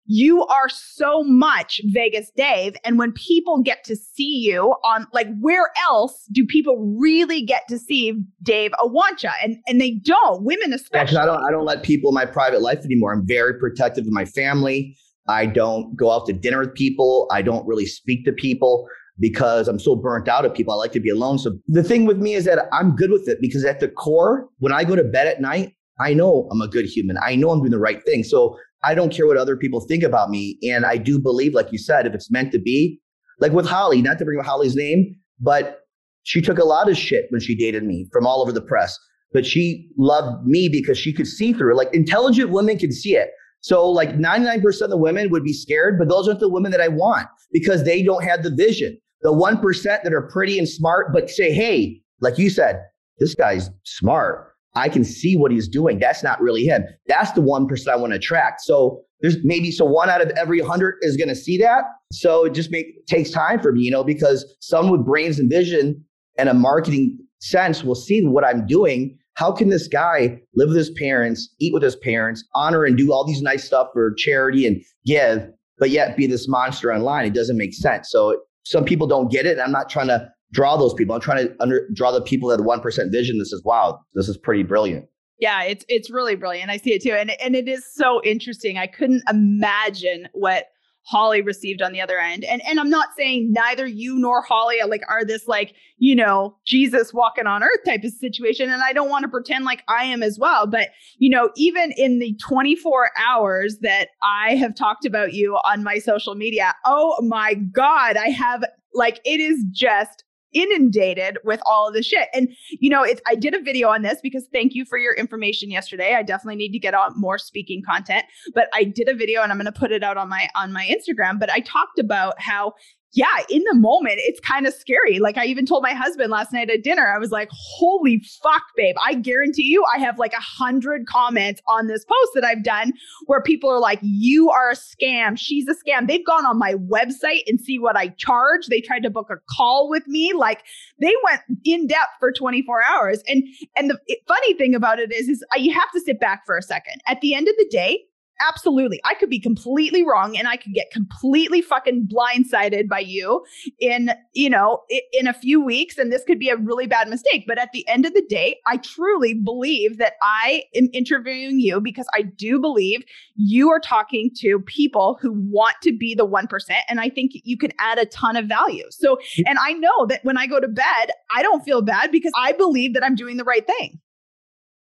you 0.08 0.44
are 0.46 0.70
so 0.70 1.22
much 1.22 1.82
Vegas 1.84 2.32
Dave. 2.34 2.74
And 2.82 2.98
when 2.98 3.12
people 3.12 3.62
get 3.62 3.84
to 3.84 3.94
see 3.94 4.38
you 4.38 4.74
on 4.82 5.06
like 5.12 5.28
where 5.38 5.70
else 5.82 6.26
do 6.32 6.46
people 6.46 6.96
really 6.98 7.42
get 7.42 7.68
to 7.68 7.78
see 7.78 8.18
Dave 8.42 8.72
Oancea? 8.80 9.32
And 9.44 9.58
and 9.68 9.80
they 9.80 9.92
don't, 10.02 10.42
women 10.42 10.72
especially. 10.72 11.14
Yeah, 11.16 11.24
I 11.24 11.26
don't 11.26 11.44
I 11.46 11.50
don't 11.50 11.66
let 11.66 11.82
people 11.82 12.10
in 12.10 12.14
my 12.14 12.24
private 12.24 12.62
life 12.62 12.84
anymore. 12.84 13.12
I'm 13.12 13.26
very 13.26 13.58
protective 13.58 14.06
of 14.06 14.12
my 14.12 14.24
family. 14.24 14.96
I 15.28 15.44
don't 15.44 15.94
go 15.94 16.10
out 16.10 16.24
to 16.26 16.32
dinner 16.32 16.60
with 16.60 16.74
people. 16.74 17.28
I 17.30 17.42
don't 17.42 17.66
really 17.66 17.84
speak 17.84 18.24
to 18.24 18.32
people 18.32 18.88
because 19.20 19.68
I'm 19.68 19.78
so 19.78 19.94
burnt 19.94 20.26
out 20.26 20.46
of 20.46 20.54
people. 20.54 20.72
I 20.72 20.76
like 20.76 20.92
to 20.92 21.00
be 21.00 21.10
alone. 21.10 21.38
So 21.38 21.58
the 21.66 21.82
thing 21.82 22.06
with 22.06 22.16
me 22.16 22.32
is 22.32 22.46
that 22.46 22.66
I'm 22.72 22.96
good 22.96 23.10
with 23.10 23.28
it 23.28 23.38
because 23.42 23.62
at 23.66 23.80
the 23.80 23.88
core, 23.88 24.48
when 24.58 24.72
I 24.72 24.84
go 24.84 24.96
to 24.96 25.04
bed 25.04 25.26
at 25.26 25.40
night, 25.40 25.74
I 26.00 26.14
know 26.14 26.48
I'm 26.50 26.60
a 26.60 26.68
good 26.68 26.86
human. 26.86 27.18
I 27.22 27.34
know 27.34 27.50
I'm 27.50 27.58
doing 27.58 27.72
the 27.72 27.78
right 27.78 28.02
thing. 28.04 28.22
So 28.22 28.56
I 28.84 28.94
don't 28.94 29.12
care 29.12 29.26
what 29.26 29.36
other 29.36 29.56
people 29.56 29.80
think 29.80 30.02
about 30.02 30.30
me. 30.30 30.58
And 30.62 30.84
I 30.84 30.96
do 30.96 31.18
believe, 31.18 31.54
like 31.54 31.72
you 31.72 31.78
said, 31.78 32.06
if 32.06 32.14
it's 32.14 32.30
meant 32.30 32.52
to 32.52 32.58
be, 32.58 33.00
like 33.40 33.52
with 33.52 33.66
Holly, 33.66 34.02
not 34.02 34.18
to 34.18 34.24
bring 34.24 34.38
up 34.38 34.46
Holly's 34.46 34.76
name, 34.76 35.16
but 35.40 35.80
she 36.24 36.40
took 36.40 36.58
a 36.58 36.64
lot 36.64 36.90
of 36.90 36.96
shit 36.96 37.26
when 37.30 37.40
she 37.40 37.56
dated 37.56 37.84
me 37.84 38.06
from 38.12 38.26
all 38.26 38.42
over 38.42 38.52
the 38.52 38.60
press. 38.60 38.98
But 39.32 39.46
she 39.46 39.88
loved 39.98 40.46
me 40.46 40.68
because 40.68 40.98
she 40.98 41.12
could 41.12 41.26
see 41.26 41.52
through 41.52 41.72
it. 41.72 41.76
Like 41.76 41.92
intelligent 41.92 42.50
women 42.50 42.78
can 42.78 42.92
see 42.92 43.14
it. 43.14 43.30
So 43.60 43.88
like 43.90 44.10
99% 44.10 44.80
of 44.82 44.90
the 44.90 44.96
women 44.96 45.30
would 45.30 45.44
be 45.44 45.52
scared, 45.52 45.98
but 45.98 46.08
those 46.08 46.28
aren't 46.28 46.40
the 46.40 46.48
women 46.48 46.70
that 46.70 46.80
I 46.80 46.88
want 46.88 47.26
because 47.52 47.84
they 47.84 48.02
don't 48.02 48.24
have 48.24 48.42
the 48.42 48.54
vision. 48.54 48.98
The 49.22 49.32
1% 49.32 50.02
that 50.02 50.12
are 50.12 50.28
pretty 50.32 50.58
and 50.58 50.68
smart, 50.68 51.12
but 51.12 51.28
say, 51.28 51.52
hey, 51.52 52.00
like 52.20 52.38
you 52.38 52.50
said, 52.50 52.80
this 53.18 53.34
guy's 53.34 53.68
smart. 53.84 54.52
I 54.78 54.88
can 54.88 55.04
see 55.04 55.36
what 55.36 55.50
he's 55.50 55.68
doing. 55.68 55.98
That's 55.98 56.22
not 56.22 56.40
really 56.40 56.64
him. 56.64 56.84
That's 57.08 57.32
the 57.32 57.40
one 57.40 57.66
person 57.66 57.92
I 57.92 57.96
want 57.96 58.12
to 58.12 58.16
attract. 58.16 58.60
So 58.60 59.02
there's 59.20 59.36
maybe 59.42 59.72
so 59.72 59.84
one 59.84 60.08
out 60.08 60.22
of 60.22 60.30
every 60.30 60.60
hundred 60.60 60.94
is 61.02 61.16
going 61.16 61.28
to 61.28 61.34
see 61.34 61.58
that. 61.58 61.82
So 62.12 62.44
it 62.44 62.54
just 62.54 62.70
make, 62.70 63.04
takes 63.06 63.30
time 63.30 63.58
for 63.60 63.72
me, 63.72 63.82
you 63.82 63.90
know, 63.90 64.04
because 64.04 64.44
someone 64.60 64.98
with 64.98 65.04
brains 65.04 65.40
and 65.40 65.50
vision 65.50 66.04
and 66.38 66.48
a 66.48 66.54
marketing 66.54 67.18
sense 67.40 67.82
will 67.82 67.96
see 67.96 68.24
what 68.24 68.44
I'm 68.44 68.66
doing. 68.66 69.18
How 69.34 69.50
can 69.50 69.68
this 69.68 69.88
guy 69.88 70.40
live 70.54 70.68
with 70.68 70.76
his 70.76 70.90
parents, 70.90 71.52
eat 71.60 71.74
with 71.74 71.82
his 71.82 71.96
parents, 71.96 72.44
honor 72.54 72.84
and 72.84 72.96
do 72.96 73.12
all 73.12 73.26
these 73.26 73.42
nice 73.42 73.64
stuff 73.64 73.88
for 73.92 74.14
charity 74.14 74.64
and 74.64 74.80
give, 75.04 75.44
but 75.78 75.90
yet 75.90 76.16
be 76.16 76.28
this 76.28 76.48
monster 76.48 76.92
online? 76.92 77.26
It 77.26 77.34
doesn't 77.34 77.56
make 77.56 77.74
sense. 77.74 78.10
So 78.10 78.40
some 78.64 78.84
people 78.84 79.08
don't 79.08 79.30
get 79.30 79.44
it. 79.44 79.58
I'm 79.58 79.72
not 79.72 79.88
trying 79.88 80.08
to 80.08 80.28
draw 80.52 80.76
those 80.76 80.94
people. 80.94 81.14
I'm 81.14 81.20
trying 81.20 81.48
to 81.48 81.56
under, 81.60 81.88
draw 81.92 82.10
the 82.10 82.22
people 82.22 82.48
that 82.48 82.62
one 82.62 82.80
percent 82.80 83.12
vision. 83.12 83.38
This 83.38 83.52
is 83.52 83.62
wow. 83.64 84.00
This 84.14 84.28
is 84.28 84.36
pretty 84.36 84.62
brilliant. 84.62 85.06
Yeah, 85.38 85.62
it's 85.62 85.84
it's 85.88 86.10
really 86.10 86.34
brilliant. 86.34 86.70
I 86.70 86.78
see 86.78 86.92
it 86.94 87.02
too, 87.02 87.12
and 87.12 87.30
and 87.40 87.54
it 87.54 87.68
is 87.68 87.84
so 87.94 88.20
interesting. 88.24 88.76
I 88.76 88.86
couldn't 88.86 89.22
imagine 89.28 90.28
what 90.32 90.66
Holly 91.08 91.40
received 91.40 91.80
on 91.80 91.92
the 91.92 92.02
other 92.02 92.18
end. 92.18 92.44
And 92.44 92.60
and 92.66 92.78
I'm 92.78 92.90
not 92.90 93.08
saying 93.16 93.50
neither 93.50 93.86
you 93.86 94.18
nor 94.18 94.42
Holly 94.42 94.78
are 94.80 94.86
like 94.86 95.00
are 95.08 95.24
this 95.24 95.48
like, 95.48 95.72
you 95.96 96.14
know, 96.14 96.56
Jesus 96.66 97.14
walking 97.14 97.46
on 97.46 97.62
earth 97.62 97.80
type 97.86 98.04
of 98.04 98.12
situation 98.12 98.70
and 98.70 98.82
I 98.82 98.92
don't 98.92 99.08
want 99.08 99.22
to 99.22 99.28
pretend 99.28 99.64
like 99.64 99.82
I 99.88 100.04
am 100.04 100.22
as 100.22 100.38
well, 100.38 100.66
but 100.66 100.90
you 101.16 101.30
know, 101.30 101.50
even 101.56 101.92
in 101.96 102.18
the 102.18 102.36
24 102.46 103.10
hours 103.18 103.78
that 103.80 104.08
I 104.22 104.54
have 104.56 104.74
talked 104.74 105.06
about 105.06 105.32
you 105.32 105.54
on 105.64 105.82
my 105.82 105.98
social 105.98 106.34
media, 106.34 106.74
oh 106.84 107.16
my 107.22 107.54
god, 107.54 108.18
I 108.18 108.28
have 108.28 108.62
like 108.92 109.20
it 109.24 109.40
is 109.40 109.64
just 109.70 110.24
inundated 110.52 111.38
with 111.44 111.60
all 111.66 111.88
of 111.88 111.94
the 111.94 112.02
shit. 112.02 112.28
And 112.34 112.48
you 112.80 112.90
know, 112.90 113.02
it's 113.02 113.20
I 113.26 113.34
did 113.34 113.54
a 113.54 113.60
video 113.60 113.88
on 113.88 114.02
this 114.02 114.20
because 114.22 114.46
thank 114.52 114.74
you 114.74 114.84
for 114.84 114.98
your 114.98 115.14
information 115.14 115.70
yesterday. 115.70 116.14
I 116.14 116.22
definitely 116.22 116.56
need 116.56 116.72
to 116.72 116.78
get 116.78 116.94
on 116.94 117.12
more 117.18 117.38
speaking 117.38 117.82
content, 117.82 118.24
but 118.54 118.68
I 118.74 118.84
did 118.84 119.08
a 119.08 119.14
video 119.14 119.42
and 119.42 119.52
I'm 119.52 119.58
going 119.58 119.72
to 119.72 119.72
put 119.72 119.92
it 119.92 120.02
out 120.02 120.16
on 120.16 120.28
my 120.28 120.48
on 120.54 120.72
my 120.72 120.86
Instagram, 120.86 121.38
but 121.38 121.50
I 121.50 121.60
talked 121.60 121.98
about 121.98 122.40
how 122.40 122.74
yeah, 123.12 123.42
in 123.48 123.62
the 123.64 123.74
moment, 123.74 124.16
it's 124.18 124.38
kind 124.40 124.66
of 124.66 124.74
scary. 124.74 125.18
Like 125.18 125.38
I 125.38 125.46
even 125.46 125.64
told 125.64 125.82
my 125.82 125.94
husband 125.94 126.30
last 126.30 126.52
night 126.52 126.68
at 126.68 126.82
dinner, 126.82 127.10
I 127.14 127.18
was 127.18 127.30
like, 127.30 127.48
holy 127.50 128.22
fuck, 128.42 128.62
babe. 128.76 128.96
I 129.04 129.14
guarantee 129.14 129.64
you, 129.64 129.82
I 129.94 129.98
have 129.98 130.18
like 130.18 130.34
a 130.34 130.40
hundred 130.40 131.06
comments 131.06 131.62
on 131.66 131.86
this 131.86 132.04
post 132.04 132.32
that 132.34 132.44
I've 132.44 132.62
done 132.62 132.92
where 133.24 133.42
people 133.42 133.70
are 133.70 133.80
like, 133.80 133.98
you 134.02 134.50
are 134.50 134.70
a 134.70 134.74
scam. 134.74 135.38
She's 135.38 135.66
a 135.68 135.74
scam. 135.74 136.06
They've 136.06 136.24
gone 136.24 136.44
on 136.44 136.58
my 136.58 136.74
website 136.74 137.44
and 137.46 137.58
see 137.58 137.78
what 137.78 137.96
I 137.96 138.08
charge. 138.08 138.66
They 138.66 138.82
tried 138.82 139.04
to 139.04 139.10
book 139.10 139.28
a 139.30 139.36
call 139.56 139.88
with 139.88 140.06
me. 140.06 140.34
Like 140.34 140.64
they 141.00 141.14
went 141.24 141.40
in 141.64 141.86
depth 141.86 142.10
for 142.20 142.30
24 142.30 142.82
hours. 142.84 143.22
And, 143.26 143.42
and 143.74 143.88
the 143.88 143.98
funny 144.26 144.54
thing 144.54 144.74
about 144.74 144.98
it 144.98 145.12
is, 145.12 145.28
is 145.28 145.42
uh, 145.54 145.58
you 145.58 145.72
have 145.72 145.90
to 145.92 146.00
sit 146.00 146.20
back 146.20 146.44
for 146.44 146.58
a 146.58 146.62
second. 146.62 147.00
At 147.06 147.22
the 147.22 147.34
end 147.34 147.48
of 147.48 147.54
the 147.56 147.68
day, 147.70 148.04
absolutely. 148.40 149.00
I 149.04 149.14
could 149.14 149.30
be 149.30 149.40
completely 149.40 150.04
wrong 150.04 150.36
and 150.36 150.48
i 150.48 150.56
could 150.56 150.72
get 150.72 150.90
completely 150.90 151.60
fucking 151.60 152.08
blindsided 152.08 152.88
by 152.88 153.00
you 153.00 153.44
in 153.80 154.10
you 154.32 154.50
know 154.50 154.82
in 155.12 155.26
a 155.26 155.32
few 155.32 155.60
weeks 155.60 155.98
and 155.98 156.12
this 156.12 156.24
could 156.24 156.38
be 156.38 156.48
a 156.48 156.56
really 156.56 156.86
bad 156.86 157.08
mistake. 157.08 157.44
But 157.46 157.58
at 157.58 157.72
the 157.72 157.86
end 157.88 158.06
of 158.06 158.14
the 158.14 158.24
day 158.28 158.58
i 158.66 158.76
truly 158.78 159.34
believe 159.34 159.98
that 159.98 160.14
i 160.22 160.62
am 160.74 160.88
interviewing 160.92 161.60
you 161.60 161.80
because 161.80 162.06
i 162.14 162.22
do 162.22 162.60
believe 162.60 163.04
you 163.36 163.70
are 163.70 163.80
talking 163.80 164.30
to 164.36 164.60
people 164.60 165.18
who 165.20 165.32
want 165.32 165.76
to 165.82 165.96
be 165.96 166.14
the 166.14 166.26
1% 166.26 166.48
and 166.88 167.00
i 167.00 167.08
think 167.08 167.32
you 167.34 167.56
can 167.56 167.72
add 167.78 167.98
a 167.98 168.06
ton 168.06 168.36
of 168.36 168.46
value. 168.46 168.84
So 168.90 169.18
and 169.46 169.58
i 169.60 169.72
know 169.72 170.06
that 170.06 170.24
when 170.24 170.36
i 170.36 170.46
go 170.46 170.60
to 170.60 170.68
bed 170.68 171.10
i 171.30 171.42
don't 171.42 171.64
feel 171.64 171.82
bad 171.82 172.12
because 172.12 172.32
i 172.36 172.52
believe 172.52 172.94
that 172.94 173.04
i'm 173.04 173.14
doing 173.14 173.36
the 173.36 173.44
right 173.44 173.66
thing. 173.66 174.00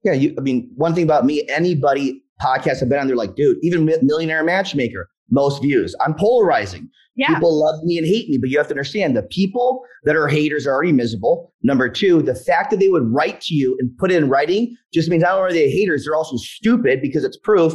Yeah 0.04 0.14
you, 0.14 0.36
i 0.38 0.42
mean 0.42 0.72
one 0.76 0.94
thing 0.94 1.04
about 1.04 1.26
me 1.26 1.48
anybody 1.50 2.25
podcasts 2.42 2.82
I've 2.82 2.90
been 2.90 3.00
on, 3.00 3.08
they're 3.08 3.16
like, 3.16 3.36
dude, 3.36 3.58
even 3.62 3.86
Millionaire 4.02 4.44
Matchmaker, 4.44 5.10
most 5.30 5.62
views. 5.62 5.96
I'm 6.06 6.14
polarizing. 6.14 6.90
Yeah. 7.16 7.34
People 7.34 7.58
love 7.58 7.82
me 7.84 7.98
and 7.98 8.06
hate 8.06 8.30
me, 8.30 8.38
but 8.38 8.50
you 8.50 8.58
have 8.58 8.68
to 8.68 8.74
understand 8.74 9.16
the 9.16 9.24
people 9.24 9.84
that 10.04 10.18
are 10.18 10.28
haters 10.28 10.68
are 10.68 10.74
already 10.74 10.92
miserable. 10.92 11.54
Number 11.64 11.88
two, 11.88 12.22
the 12.22 12.36
fact 12.36 12.72
that 12.72 12.80
they 12.80 12.90
would 12.90 13.04
write 13.06 13.40
to 13.42 13.54
you 13.54 13.78
and 13.80 13.90
put 13.98 14.12
it 14.12 14.22
in 14.22 14.30
writing 14.30 14.76
just 14.94 15.10
means 15.10 15.24
not 15.24 15.38
only 15.38 15.50
are 15.50 15.54
they 15.54 15.70
haters, 15.70 16.04
they're 16.04 16.16
also 16.16 16.36
stupid 16.36 17.02
because 17.02 17.24
it's 17.24 17.38
proof. 17.38 17.74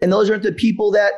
And 0.00 0.10
those 0.10 0.30
aren't 0.30 0.42
the 0.42 0.52
people 0.52 0.90
that 0.92 1.12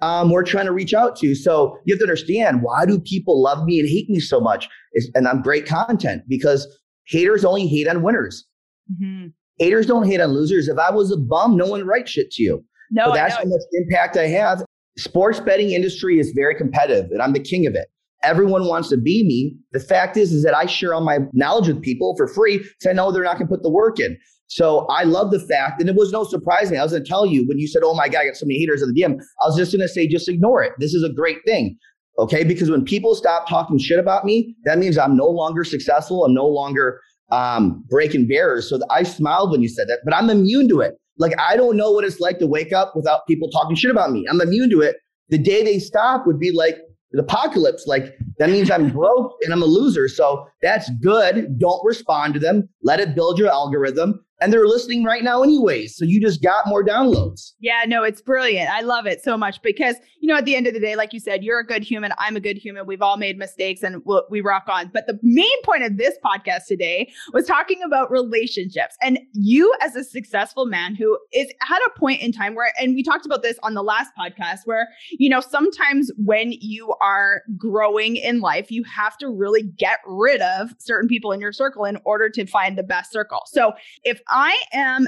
um, 0.00 0.30
we're 0.30 0.42
trying 0.42 0.66
to 0.66 0.72
reach 0.72 0.94
out 0.94 1.16
to. 1.16 1.34
So 1.34 1.78
you 1.84 1.94
have 1.94 1.98
to 2.00 2.04
understand 2.04 2.62
why 2.62 2.86
do 2.86 2.98
people 2.98 3.42
love 3.42 3.64
me 3.64 3.78
and 3.78 3.88
hate 3.88 4.08
me 4.08 4.20
so 4.20 4.40
much? 4.40 4.68
It's, 4.92 5.08
and 5.14 5.28
I'm 5.28 5.42
great 5.42 5.66
content 5.66 6.22
because 6.28 6.66
haters 7.06 7.44
only 7.44 7.66
hate 7.66 7.88
on 7.88 8.02
winners. 8.02 8.46
Mm-hmm. 8.90 9.28
Haters 9.58 9.86
don't 9.86 10.06
hate 10.06 10.20
on 10.20 10.30
losers. 10.30 10.68
If 10.68 10.78
I 10.78 10.90
was 10.90 11.10
a 11.10 11.16
bum, 11.16 11.56
no 11.56 11.66
one 11.66 11.80
would 11.80 11.88
write 11.88 12.08
shit 12.08 12.30
to 12.32 12.42
you. 12.42 12.64
No, 12.90 13.06
but 13.06 13.14
that's 13.14 13.36
how 13.36 13.44
much 13.44 13.60
impact 13.72 14.16
I 14.16 14.28
have. 14.28 14.62
Sports 14.98 15.40
betting 15.40 15.70
industry 15.70 16.18
is 16.18 16.32
very 16.34 16.54
competitive, 16.54 17.10
and 17.10 17.20
I'm 17.20 17.32
the 17.32 17.40
king 17.40 17.66
of 17.66 17.74
it. 17.74 17.88
Everyone 18.22 18.66
wants 18.66 18.88
to 18.88 18.96
be 18.96 19.24
me. 19.24 19.56
The 19.72 19.80
fact 19.80 20.16
is, 20.16 20.32
is 20.32 20.42
that 20.44 20.54
I 20.54 20.66
share 20.66 20.94
all 20.94 21.00
my 21.00 21.18
knowledge 21.32 21.68
with 21.68 21.82
people 21.82 22.14
for 22.16 22.26
free 22.26 22.58
because 22.58 22.86
I 22.88 22.92
know 22.92 23.12
they're 23.12 23.22
not 23.22 23.38
going 23.38 23.46
to 23.46 23.54
put 23.54 23.62
the 23.62 23.70
work 23.70 24.00
in. 24.00 24.16
So 24.48 24.86
I 24.86 25.02
love 25.02 25.32
the 25.32 25.40
fact, 25.40 25.80
and 25.80 25.90
it 25.90 25.96
was 25.96 26.12
no 26.12 26.24
surprise 26.24 26.70
me. 26.70 26.78
I 26.78 26.82
was 26.82 26.92
going 26.92 27.02
to 27.02 27.08
tell 27.08 27.26
you 27.26 27.46
when 27.46 27.58
you 27.58 27.66
said, 27.66 27.82
"Oh 27.84 27.94
my 27.94 28.08
God, 28.08 28.20
I 28.20 28.26
got 28.26 28.36
so 28.36 28.46
many 28.46 28.60
haters 28.60 28.82
in 28.82 28.92
the 28.92 29.00
DM." 29.00 29.18
I 29.42 29.46
was 29.46 29.56
just 29.56 29.72
going 29.72 29.82
to 29.82 29.88
say, 29.88 30.06
just 30.06 30.28
ignore 30.28 30.62
it. 30.62 30.72
This 30.78 30.94
is 30.94 31.02
a 31.02 31.12
great 31.12 31.38
thing, 31.44 31.76
okay? 32.18 32.44
Because 32.44 32.70
when 32.70 32.84
people 32.84 33.14
stop 33.14 33.48
talking 33.48 33.78
shit 33.78 33.98
about 33.98 34.24
me, 34.24 34.54
that 34.64 34.78
means 34.78 34.98
I'm 34.98 35.16
no 35.16 35.26
longer 35.26 35.64
successful. 35.64 36.24
I'm 36.24 36.34
no 36.34 36.46
longer 36.46 37.00
um, 37.30 37.84
breaking 37.88 38.28
barriers. 38.28 38.68
So 38.68 38.78
I 38.90 39.02
smiled 39.02 39.50
when 39.50 39.62
you 39.62 39.68
said 39.68 39.88
that, 39.88 40.00
but 40.04 40.14
I'm 40.14 40.30
immune 40.30 40.68
to 40.68 40.80
it. 40.80 40.94
Like 41.18 41.38
I 41.38 41.56
don't 41.56 41.76
know 41.76 41.92
what 41.92 42.04
it's 42.04 42.20
like 42.20 42.38
to 42.40 42.46
wake 42.46 42.72
up 42.72 42.94
without 42.94 43.26
people 43.26 43.50
talking 43.50 43.76
shit 43.76 43.90
about 43.90 44.10
me. 44.12 44.26
I'm 44.28 44.40
immune 44.40 44.70
to 44.70 44.80
it. 44.80 44.96
The 45.28 45.38
day 45.38 45.64
they 45.64 45.78
stop 45.78 46.26
would 46.26 46.38
be 46.38 46.52
like 46.52 46.78
the 47.12 47.22
apocalypse. 47.22 47.86
Like 47.86 48.14
that 48.38 48.50
means 48.50 48.70
I'm 48.70 48.90
broke 48.90 49.32
and 49.42 49.52
I'm 49.52 49.62
a 49.62 49.66
loser. 49.66 50.08
So 50.08 50.46
that's 50.62 50.90
good. 51.02 51.58
Don't 51.58 51.84
respond 51.84 52.34
to 52.34 52.40
them. 52.40 52.68
Let 52.82 53.00
it 53.00 53.14
build 53.14 53.38
your 53.38 53.48
algorithm 53.48 54.25
and 54.40 54.52
they're 54.52 54.66
listening 54.66 55.04
right 55.04 55.24
now 55.24 55.42
anyways 55.42 55.96
so 55.96 56.04
you 56.04 56.20
just 56.20 56.42
got 56.42 56.66
more 56.66 56.84
downloads. 56.84 57.52
Yeah 57.60 57.84
no 57.86 58.02
it's 58.02 58.20
brilliant. 58.20 58.70
I 58.70 58.80
love 58.80 59.06
it 59.06 59.22
so 59.22 59.36
much 59.36 59.62
because 59.62 59.96
you 60.20 60.28
know 60.28 60.36
at 60.36 60.44
the 60.44 60.56
end 60.56 60.66
of 60.66 60.74
the 60.74 60.80
day 60.80 60.96
like 60.96 61.12
you 61.12 61.20
said 61.20 61.44
you're 61.44 61.60
a 61.60 61.66
good 61.66 61.82
human 61.82 62.12
i'm 62.18 62.36
a 62.36 62.40
good 62.40 62.56
human 62.56 62.86
we've 62.86 63.02
all 63.02 63.16
made 63.16 63.38
mistakes 63.38 63.82
and 63.82 64.02
we'll, 64.04 64.24
we 64.30 64.40
rock 64.40 64.64
on. 64.68 64.90
But 64.92 65.06
the 65.06 65.18
main 65.22 65.62
point 65.62 65.82
of 65.82 65.96
this 65.96 66.14
podcast 66.24 66.66
today 66.66 67.12
was 67.32 67.46
talking 67.46 67.82
about 67.82 68.10
relationships 68.10 68.96
and 69.02 69.18
you 69.32 69.72
as 69.82 69.96
a 69.96 70.04
successful 70.04 70.66
man 70.66 70.94
who 70.94 71.18
is 71.32 71.48
at 71.70 71.78
a 71.86 71.98
point 71.98 72.20
in 72.20 72.32
time 72.32 72.54
where 72.54 72.72
and 72.78 72.94
we 72.94 73.02
talked 73.02 73.26
about 73.26 73.42
this 73.42 73.58
on 73.62 73.74
the 73.74 73.82
last 73.82 74.10
podcast 74.18 74.60
where 74.64 74.88
you 75.10 75.28
know 75.28 75.40
sometimes 75.40 76.10
when 76.16 76.52
you 76.60 76.94
are 77.00 77.42
growing 77.56 78.16
in 78.16 78.40
life 78.40 78.70
you 78.70 78.82
have 78.84 79.16
to 79.18 79.28
really 79.28 79.62
get 79.62 79.98
rid 80.06 80.40
of 80.40 80.74
certain 80.78 81.08
people 81.08 81.32
in 81.32 81.40
your 81.40 81.52
circle 81.52 81.84
in 81.84 81.98
order 82.04 82.28
to 82.28 82.46
find 82.46 82.76
the 82.76 82.82
best 82.82 83.12
circle. 83.12 83.42
So 83.46 83.72
if 84.04 84.20
I 84.28 84.56
am 84.72 85.06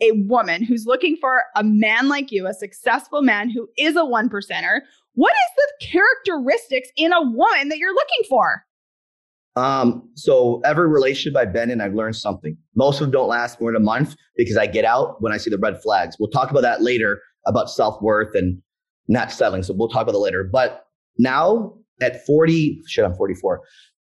a 0.00 0.12
woman 0.12 0.64
who's 0.64 0.86
looking 0.86 1.16
for 1.16 1.42
a 1.56 1.64
man 1.64 2.08
like 2.08 2.32
you, 2.32 2.46
a 2.46 2.54
successful 2.54 3.22
man 3.22 3.50
who 3.50 3.68
is 3.78 3.96
a 3.96 4.04
one 4.04 4.28
percenter, 4.28 4.80
what 5.14 5.32
is 5.32 5.56
the 5.56 5.86
characteristics 5.86 6.88
in 6.96 7.12
a 7.12 7.22
woman 7.22 7.68
that 7.68 7.78
you're 7.78 7.94
looking 7.94 8.28
for? 8.28 8.64
Um, 9.56 10.08
so 10.14 10.60
every 10.64 10.88
relationship 10.88 11.36
I've 11.36 11.52
been 11.52 11.70
in, 11.70 11.80
I've 11.80 11.94
learned 11.94 12.16
something. 12.16 12.56
Most 12.74 12.96
of 12.96 13.02
them 13.02 13.12
don't 13.12 13.28
last 13.28 13.60
more 13.60 13.70
than 13.70 13.80
a 13.80 13.84
month 13.84 14.16
because 14.36 14.56
I 14.56 14.66
get 14.66 14.84
out 14.84 15.22
when 15.22 15.32
I 15.32 15.36
see 15.36 15.50
the 15.50 15.58
red 15.58 15.80
flags. 15.80 16.16
We'll 16.18 16.30
talk 16.30 16.50
about 16.50 16.62
that 16.62 16.82
later 16.82 17.22
about 17.46 17.70
self-worth 17.70 18.34
and 18.34 18.60
not 19.06 19.30
settling. 19.30 19.62
So 19.62 19.74
we'll 19.74 19.88
talk 19.88 20.02
about 20.02 20.12
that 20.12 20.18
later. 20.18 20.42
But 20.42 20.86
now 21.18 21.74
at 22.00 22.26
40, 22.26 22.82
shit, 22.88 23.04
I'm 23.04 23.14
44. 23.14 23.60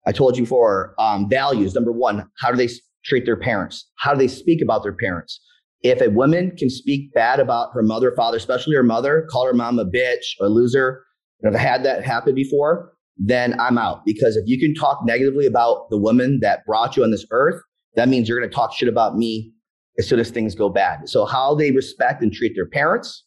I 0.05 0.13
told 0.13 0.38
you 0.38 0.43
before, 0.43 0.95
um, 0.98 1.29
values. 1.29 1.75
Number 1.75 1.91
one, 1.91 2.29
how 2.39 2.51
do 2.51 2.57
they 2.57 2.69
treat 3.05 3.25
their 3.25 3.38
parents? 3.38 3.89
How 3.98 4.13
do 4.13 4.19
they 4.19 4.27
speak 4.27 4.62
about 4.62 4.83
their 4.83 4.93
parents? 4.93 5.39
If 5.81 6.01
a 6.01 6.10
woman 6.10 6.55
can 6.57 6.69
speak 6.69 7.13
bad 7.13 7.39
about 7.39 7.72
her 7.74 7.83
mother, 7.83 8.13
father, 8.15 8.38
especially 8.38 8.75
her 8.75 8.83
mother, 8.83 9.27
call 9.29 9.45
her 9.45 9.53
mom 9.53 9.79
a 9.79 9.86
bitch, 9.86 10.24
a 10.39 10.48
loser, 10.48 11.03
and 11.41 11.53
I've 11.53 11.62
had 11.62 11.83
that 11.83 12.05
happen 12.05 12.33
before, 12.33 12.93
then 13.17 13.60
I'm 13.60 13.77
out. 13.77 14.05
Because 14.05 14.38
if 14.38 14.43
you 14.48 14.60
can 14.60 14.74
talk 14.74 15.01
negatively 15.05 15.45
about 15.45 15.89
the 15.89 15.98
woman 15.98 16.39
that 16.41 16.65
brought 16.65 16.95
you 16.95 17.03
on 17.03 17.12
this 17.12 17.25
earth, 17.31 17.62
that 17.95 18.07
means 18.07 18.27
you're 18.27 18.39
going 18.39 18.50
to 18.50 18.55
talk 18.55 18.74
shit 18.74 18.88
about 18.88 19.17
me 19.17 19.51
as 20.00 20.07
soon 20.07 20.19
as 20.19 20.31
things 20.31 20.55
go 20.55 20.69
bad. 20.69 21.07
So 21.07 21.25
how 21.25 21.53
they 21.53 21.72
respect 21.72 22.24
and 22.24 22.33
treat 22.33 22.53
their 22.55 22.65
parents, 22.65 23.25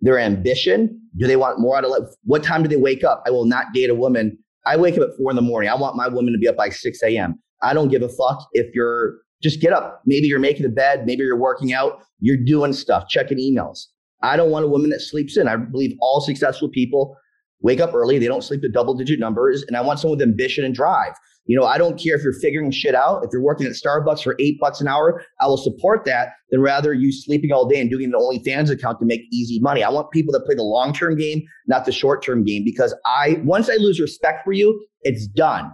their 0.00 0.18
ambition, 0.18 1.00
do 1.16 1.26
they 1.26 1.36
want 1.36 1.58
more 1.58 1.76
out 1.76 1.84
of 1.84 1.90
life? 1.90 2.08
What 2.24 2.42
time 2.42 2.62
do 2.62 2.68
they 2.68 2.76
wake 2.76 3.02
up? 3.02 3.22
I 3.26 3.30
will 3.30 3.46
not 3.46 3.72
date 3.72 3.90
a 3.90 3.94
woman. 3.94 4.38
I 4.66 4.76
wake 4.76 4.96
up 4.96 5.02
at 5.02 5.16
four 5.16 5.30
in 5.30 5.36
the 5.36 5.42
morning. 5.42 5.70
I 5.70 5.74
want 5.74 5.96
my 5.96 6.08
woman 6.08 6.32
to 6.32 6.38
be 6.38 6.46
up 6.46 6.56
by 6.56 6.68
6 6.68 7.02
a.m. 7.02 7.40
I 7.62 7.74
don't 7.74 7.88
give 7.88 8.02
a 8.02 8.08
fuck 8.08 8.46
if 8.52 8.74
you're 8.74 9.18
just 9.42 9.60
get 9.60 9.72
up. 9.72 10.02
Maybe 10.06 10.26
you're 10.26 10.38
making 10.38 10.66
a 10.66 10.70
bed, 10.70 11.06
maybe 11.06 11.22
you're 11.22 11.38
working 11.38 11.72
out, 11.72 12.00
you're 12.20 12.42
doing 12.44 12.72
stuff, 12.72 13.08
checking 13.08 13.38
emails. 13.38 13.86
I 14.22 14.36
don't 14.36 14.50
want 14.50 14.64
a 14.64 14.68
woman 14.68 14.90
that 14.90 15.00
sleeps 15.00 15.36
in. 15.36 15.46
I 15.46 15.56
believe 15.56 15.96
all 16.00 16.20
successful 16.20 16.68
people 16.68 17.16
wake 17.60 17.80
up 17.80 17.94
early, 17.94 18.18
they 18.18 18.26
don't 18.26 18.44
sleep 18.44 18.60
to 18.62 18.68
double 18.68 18.94
digit 18.94 19.18
numbers, 19.18 19.62
and 19.66 19.76
I 19.76 19.80
want 19.80 19.98
someone 19.98 20.18
with 20.18 20.28
ambition 20.28 20.64
and 20.64 20.74
drive. 20.74 21.12
You 21.46 21.58
know, 21.58 21.64
I 21.64 21.78
don't 21.78 21.98
care 21.98 22.16
if 22.16 22.22
you're 22.22 22.32
figuring 22.32 22.70
shit 22.72 22.94
out. 22.94 23.24
If 23.24 23.30
you're 23.32 23.42
working 23.42 23.66
at 23.66 23.72
Starbucks 23.72 24.22
for 24.22 24.34
eight 24.40 24.58
bucks 24.60 24.80
an 24.80 24.88
hour, 24.88 25.22
I 25.40 25.46
will 25.46 25.56
support 25.56 26.04
that 26.04 26.30
than 26.50 26.60
rather 26.60 26.92
you 26.92 27.12
sleeping 27.12 27.52
all 27.52 27.66
day 27.66 27.80
and 27.80 27.88
doing 27.88 28.06
an 28.06 28.12
OnlyFans 28.12 28.70
account 28.70 28.98
to 28.98 29.06
make 29.06 29.20
easy 29.32 29.60
money. 29.60 29.84
I 29.84 29.90
want 29.90 30.10
people 30.10 30.32
that 30.32 30.44
play 30.44 30.56
the 30.56 30.64
long 30.64 30.92
term 30.92 31.16
game, 31.16 31.42
not 31.68 31.84
the 31.84 31.92
short 31.92 32.22
term 32.22 32.44
game, 32.44 32.64
because 32.64 32.94
I 33.06 33.40
once 33.44 33.70
I 33.70 33.74
lose 33.74 34.00
respect 34.00 34.44
for 34.44 34.52
you, 34.52 34.84
it's 35.02 35.26
done. 35.28 35.70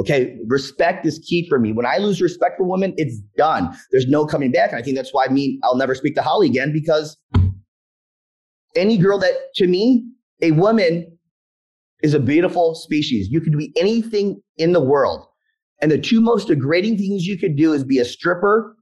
Okay. 0.00 0.38
Respect 0.46 1.04
is 1.04 1.18
key 1.18 1.46
for 1.46 1.58
me. 1.58 1.72
When 1.72 1.84
I 1.84 1.98
lose 1.98 2.22
respect 2.22 2.56
for 2.56 2.64
women, 2.64 2.94
it's 2.96 3.18
done. 3.36 3.76
There's 3.92 4.06
no 4.06 4.24
coming 4.24 4.50
back. 4.50 4.70
And 4.70 4.78
I 4.78 4.82
think 4.82 4.96
that's 4.96 5.12
why 5.12 5.26
I 5.26 5.28
mean 5.28 5.60
I'll 5.62 5.76
never 5.76 5.94
speak 5.94 6.14
to 6.14 6.22
Holly 6.22 6.46
again 6.46 6.72
because 6.72 7.18
any 8.74 8.96
girl 8.96 9.18
that 9.18 9.34
to 9.56 9.66
me, 9.66 10.06
a 10.40 10.52
woman 10.52 11.18
is 12.02 12.14
a 12.14 12.18
beautiful 12.18 12.74
species. 12.74 13.28
You 13.30 13.42
could 13.42 13.56
be 13.58 13.72
anything 13.76 14.40
in 14.56 14.72
the 14.72 14.80
world. 14.80 15.26
And 15.82 15.90
the 15.90 15.98
two 15.98 16.22
most 16.22 16.48
degrading 16.48 16.96
things 16.96 17.26
you 17.26 17.38
could 17.38 17.56
do 17.56 17.74
is 17.74 17.84
be 17.84 17.98
a 17.98 18.04
stripper 18.04 18.76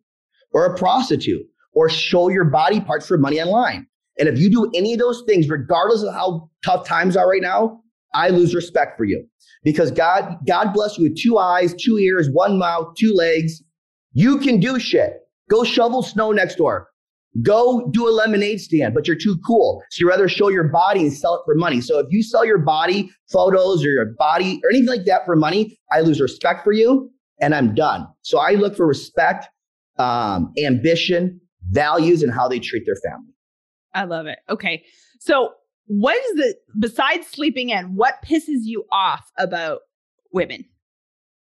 or 0.53 0.67
a 0.67 0.77
prostitute 0.77 1.43
or 1.73 1.89
show 1.89 2.29
your 2.29 2.45
body 2.45 2.81
parts 2.81 3.07
for 3.07 3.19
money 3.19 3.41
online. 3.41 3.87
And 4.19 4.29
if 4.29 4.39
you 4.39 4.51
do 4.51 4.71
any 4.75 4.93
of 4.93 5.01
those 5.01 5.23
things, 5.27 5.49
regardless 5.49 6.03
of 6.03 6.13
how 6.15 6.49
tough 6.65 6.87
times 6.87 7.17
are 7.17 7.29
right 7.29 7.43
now, 7.43 7.81
I 8.15 8.29
lose 8.29 8.55
respect 8.55 8.97
for 8.97 9.05
you 9.05 9.27
because 9.65 9.91
God, 9.91 10.37
God 10.47 10.73
bless 10.73 10.99
you 10.99 11.05
with 11.05 11.21
two 11.21 11.39
eyes, 11.39 11.75
two 11.75 11.99
ears, 11.99 12.29
one 12.31 12.59
mouth, 12.59 12.95
two 12.97 13.13
legs. 13.13 13.63
You 14.13 14.39
can 14.39 14.61
do 14.61 14.79
shit. 14.79 15.21
Go 15.51 15.65
shovel 15.65 16.03
snow 16.03 16.33
next 16.33 16.57
door. 16.57 16.89
Go 17.43 17.89
do 17.91 18.09
a 18.09 18.11
lemonade 18.11 18.61
stand, 18.61 18.95
but 18.95 19.07
you're 19.07 19.17
too 19.17 19.39
cool. 19.47 19.83
So 19.91 20.01
you 20.01 20.09
rather 20.09 20.29
show 20.29 20.49
your 20.49 20.69
body 20.69 21.01
and 21.01 21.13
sell 21.13 21.35
it 21.37 21.43
for 21.45 21.55
money. 21.55 21.81
So 21.81 21.99
if 21.99 22.07
you 22.11 22.23
sell 22.23 22.45
your 22.45 22.59
body 22.59 23.11
photos 23.31 23.85
or 23.85 23.89
your 23.89 24.07
body 24.19 24.61
or 24.65 24.71
anything 24.71 24.89
like 24.89 25.05
that 25.05 25.25
for 25.25 25.37
money, 25.37 25.79
I 25.93 26.01
lose 26.01 26.21
respect 26.21 26.65
for 26.65 26.73
you 26.73 27.11
and 27.41 27.55
I'm 27.55 27.75
done. 27.75 28.07
So 28.23 28.39
I 28.39 28.53
look 28.53 28.77
for 28.77 28.87
respect, 28.87 29.47
um, 29.99 30.53
ambition, 30.65 31.41
values, 31.71 32.23
and 32.23 32.33
how 32.33 32.49
they 32.49 32.59
treat 32.59 32.85
their 32.87 32.97
family. 32.97 33.33
I 33.95 34.05
love 34.05 34.27
it. 34.27 34.39
Okay. 34.49 34.83
So 35.21 35.53
what 35.89 36.17
is 36.17 36.35
the 36.35 36.55
besides 36.79 37.27
sleeping 37.27 37.71
in 37.71 37.97
what 37.97 38.23
pisses 38.25 38.61
you 38.63 38.85
off 38.93 39.33
about 39.39 39.81
women? 40.33 40.65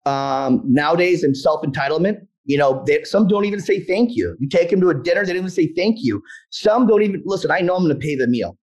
Um 0.06 0.62
nowadays 0.66 1.24
in 1.24 1.36
self-entitlement 1.36 2.26
you 2.46 2.58
know 2.58 2.84
they, 2.88 3.04
some 3.04 3.28
don't 3.28 3.46
even 3.46 3.60
say 3.60 3.80
thank 3.82 4.16
you. 4.16 4.36
You 4.40 4.50
take 4.50 4.70
them 4.72 4.82
to 4.82 4.90
a 4.90 4.96
dinner 4.96 5.26
they 5.26 5.34
don't 5.34 5.40
even 5.40 5.50
say 5.50 5.72
thank 5.76 5.98
you. 6.00 6.22
Some 6.50 6.88
don't 6.88 7.04
even 7.04 7.22
listen 7.26 7.52
i 7.52 7.60
know 7.60 7.76
i'm 7.76 7.84
going 7.84 7.94
to 7.94 8.00
pay 8.00 8.16
the 8.16 8.28
meal. 8.28 8.58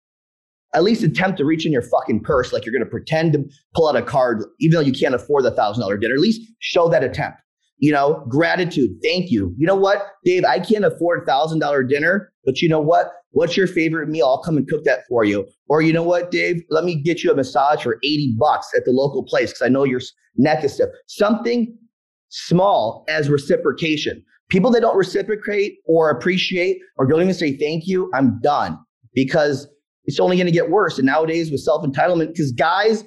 At 0.73 0.83
least 0.83 1.03
attempt 1.03 1.37
to 1.37 1.45
reach 1.45 1.65
in 1.65 1.71
your 1.71 1.81
fucking 1.83 2.21
purse 2.21 2.51
like 2.51 2.65
you're 2.65 2.73
going 2.73 2.83
to 2.83 2.89
pretend 2.89 3.33
to 3.33 3.43
pull 3.75 3.87
out 3.87 3.95
a 3.95 4.01
card 4.01 4.43
even 4.59 4.75
though 4.75 4.81
you 4.81 4.93
can't 4.93 5.13
afford 5.13 5.43
the 5.43 5.51
thousand 5.51 5.81
dollar 5.81 5.97
dinner 5.97 6.15
at 6.15 6.21
least 6.21 6.41
show 6.59 6.87
that 6.89 7.03
attempt. 7.03 7.37
You 7.77 7.91
know 7.91 8.25
gratitude 8.29 8.91
thank 9.03 9.29
you. 9.29 9.53
You 9.57 9.67
know 9.67 9.75
what 9.75 10.07
dave 10.23 10.45
i 10.45 10.57
can't 10.59 10.85
afford 10.85 11.23
a 11.23 11.25
thousand 11.25 11.59
dollar 11.59 11.83
dinner 11.83 12.31
but 12.45 12.61
you 12.61 12.69
know 12.69 12.79
what 12.79 13.11
What's 13.35 13.57
your 13.57 13.67
favorite 13.67 14.07
meal? 14.07 14.27
I'll 14.27 14.41
come 14.41 14.55
and 14.55 14.65
cook 14.65 14.85
that 14.85 15.01
for 15.09 15.25
you. 15.25 15.45
Or 15.67 15.81
you 15.81 15.91
know 15.91 16.03
what, 16.03 16.31
Dave? 16.31 16.63
Let 16.69 16.85
me 16.85 16.95
get 16.95 17.21
you 17.21 17.31
a 17.33 17.35
massage 17.35 17.83
for 17.83 17.97
80 18.01 18.33
bucks 18.39 18.69
at 18.77 18.85
the 18.85 18.91
local 18.91 19.25
place 19.25 19.51
because 19.51 19.61
I 19.61 19.67
know 19.67 19.83
your 19.83 19.99
neck 20.37 20.63
is 20.63 20.75
stiff. 20.75 20.87
Something 21.07 21.77
small 22.29 23.03
as 23.09 23.29
reciprocation. 23.29 24.23
People 24.49 24.71
that 24.71 24.79
don't 24.79 24.95
reciprocate 24.95 25.79
or 25.85 26.09
appreciate 26.09 26.77
or 26.97 27.05
don't 27.05 27.21
even 27.21 27.33
say 27.33 27.57
thank 27.57 27.87
you, 27.87 28.09
I'm 28.15 28.39
done 28.41 28.79
because 29.13 29.67
it's 30.05 30.19
only 30.21 30.37
going 30.37 30.47
to 30.47 30.51
get 30.53 30.69
worse. 30.69 30.97
And 30.97 31.05
nowadays 31.05 31.51
with 31.51 31.59
self 31.59 31.85
entitlement, 31.85 32.27
because 32.27 32.53
guys 32.53 33.03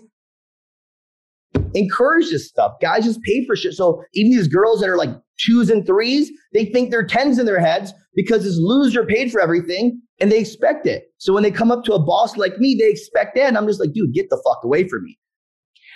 encourage 1.72 2.28
this 2.28 2.46
stuff, 2.46 2.72
guys 2.82 3.04
just 3.04 3.22
pay 3.22 3.46
for 3.46 3.56
shit. 3.56 3.72
So 3.72 4.02
even 4.12 4.32
these 4.32 4.48
girls 4.48 4.80
that 4.80 4.90
are 4.90 4.98
like 4.98 5.10
twos 5.40 5.70
and 5.70 5.86
threes, 5.86 6.30
they 6.52 6.66
think 6.66 6.90
they're 6.90 7.06
tens 7.06 7.38
in 7.38 7.46
their 7.46 7.60
heads 7.60 7.94
because 8.14 8.44
this 8.44 8.58
loser 8.58 9.06
paid 9.06 9.32
for 9.32 9.40
everything 9.40 10.02
and 10.20 10.32
they 10.32 10.38
expect 10.38 10.86
it. 10.86 11.12
So 11.18 11.32
when 11.32 11.42
they 11.42 11.50
come 11.50 11.70
up 11.70 11.84
to 11.84 11.92
a 11.92 11.98
boss 11.98 12.36
like 12.36 12.58
me, 12.58 12.74
they 12.74 12.90
expect 12.90 13.36
that. 13.36 13.46
And 13.46 13.56
I'm 13.56 13.66
just 13.66 13.80
like, 13.80 13.92
dude, 13.92 14.14
get 14.14 14.30
the 14.30 14.40
fuck 14.44 14.64
away 14.64 14.88
from 14.88 15.04
me. 15.04 15.18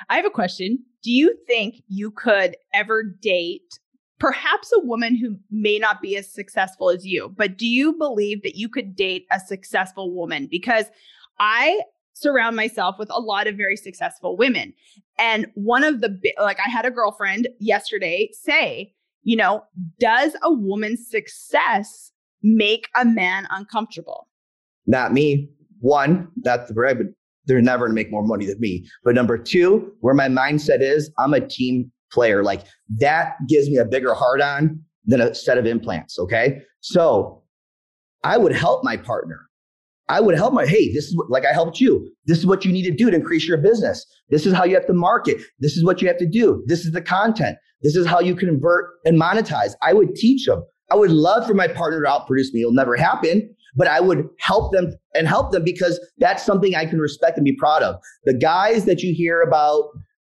I 0.09 0.17
have 0.17 0.25
a 0.25 0.31
question. 0.31 0.79
Do 1.03 1.11
you 1.11 1.37
think 1.47 1.83
you 1.89 2.11
could 2.11 2.57
ever 2.73 3.03
date 3.03 3.79
perhaps 4.19 4.73
a 4.73 4.79
woman 4.79 5.17
who 5.17 5.37
may 5.51 5.79
not 5.81 6.01
be 6.01 6.17
as 6.17 6.33
successful 6.33 6.91
as 6.91 7.05
you, 7.05 7.33
but 7.37 7.59
do 7.59 7.67
you 7.67 7.93
believe 7.93 8.43
that 8.45 8.55
you 8.55 8.69
could 8.69 8.95
date 8.95 9.27
a 9.33 9.41
successful 9.41 10.15
woman? 10.15 10.47
Because 10.49 10.87
I 11.41 11.81
surround 12.15 12.55
myself 12.55 12.97
with 13.01 13.11
a 13.11 13.21
lot 13.21 13.49
of 13.49 13.57
very 13.57 13.77
successful 13.77 14.37
women. 14.37 14.73
And 15.19 15.47
one 15.55 15.83
of 15.83 16.03
the, 16.03 16.17
like, 16.41 16.59
I 16.65 16.71
had 16.71 16.85
a 16.85 16.91
girlfriend 16.91 17.49
yesterday 17.59 18.31
say, 18.33 18.95
you 19.25 19.37
know, 19.37 19.65
does 19.99 20.37
a 20.43 20.53
woman's 20.53 21.09
success 21.09 22.13
make 22.43 22.89
a 22.97 23.05
man 23.05 23.47
uncomfortable? 23.51 24.29
Not 24.87 25.13
me. 25.13 25.49
One, 25.81 26.29
that's 26.43 26.69
the 26.69 26.75
brag, 26.75 26.99
but 26.99 27.07
they're 27.47 27.61
never 27.61 27.87
gonna 27.87 27.95
make 27.95 28.11
more 28.11 28.25
money 28.25 28.47
than 28.47 28.61
me. 28.61 28.89
But 29.05 29.15
number 29.15 29.37
two, 29.37 29.93
where 30.01 30.15
my 30.15 30.29
mindset 30.29 30.81
is, 30.81 31.11
I'm 31.19 31.35
a 31.35 31.41
team 31.41 31.91
player. 32.13 32.43
Like 32.43 32.67
that 32.99 33.35
gives 33.49 33.69
me 33.69 33.79
a 33.79 33.85
bigger 33.85 34.15
heart 34.15 34.41
on 34.41 34.81
than 35.05 35.21
a 35.21 35.35
set 35.35 35.59
of 35.59 35.67
implants. 35.67 36.19
Okay. 36.19 36.63
So 36.81 37.43
I 38.23 38.37
would 38.37 38.53
help 38.53 38.85
my 38.85 38.97
partner. 38.97 39.41
I 40.09 40.21
would 40.21 40.35
help 40.35 40.53
my, 40.53 40.67
hey, 40.67 40.93
this 40.93 41.07
is 41.07 41.17
what, 41.17 41.31
like 41.31 41.47
I 41.47 41.53
helped 41.53 41.81
you. 41.81 42.09
This 42.27 42.39
is 42.39 42.47
what 42.47 42.65
you 42.65 42.73
need 42.73 42.83
to 42.85 42.91
do 42.91 43.11
to 43.11 43.17
increase 43.17 43.49
your 43.49 43.57
business. 43.57 44.05
This 44.31 44.47
is 44.47 44.53
how 44.53 44.65
you 44.65 44.75
have 44.75 44.87
to 44.87 44.93
market. 44.93 45.41
This 45.59 45.77
is 45.77 45.85
what 45.85 46.03
you 46.03 46.09
have 46.09 46.19
to 46.19 46.29
do. 46.29 46.63
This 46.67 46.85
is 46.85 46.93
the 46.93 47.01
content. 47.01 47.57
This 47.83 47.97
is 47.97 48.07
how 48.07 48.21
you 48.21 48.37
convert 48.37 48.91
and 49.05 49.21
monetize. 49.21 49.73
I 49.83 49.93
would 49.93 50.15
teach 50.15 50.47
them. 50.47 50.63
I 50.93 50.95
would 50.95 51.11
love 51.11 51.47
for 51.47 51.55
my 51.55 51.69
partner 51.69 52.03
to 52.03 52.09
outproduce 52.09 52.53
me. 52.53 52.61
It'll 52.61 52.75
never 52.75 52.97
happen, 52.97 53.49
but 53.75 53.89
I 53.89 54.01
would 54.01 54.29
help 54.41 54.73
them 54.73 54.93
and 55.15 55.27
help 55.27 55.51
them 55.51 55.65
because 55.65 55.99
that's 56.19 56.45
something 56.45 56.75
I 56.75 56.85
can 56.85 56.99
respect 56.99 57.39
and 57.39 57.45
be 57.45 57.57
proud 57.57 57.83
of. 57.83 57.97
The 58.27 58.35
guys 58.35 58.85
that 58.85 59.03
you 59.03 59.15
hear 59.15 59.41
about 59.41 59.85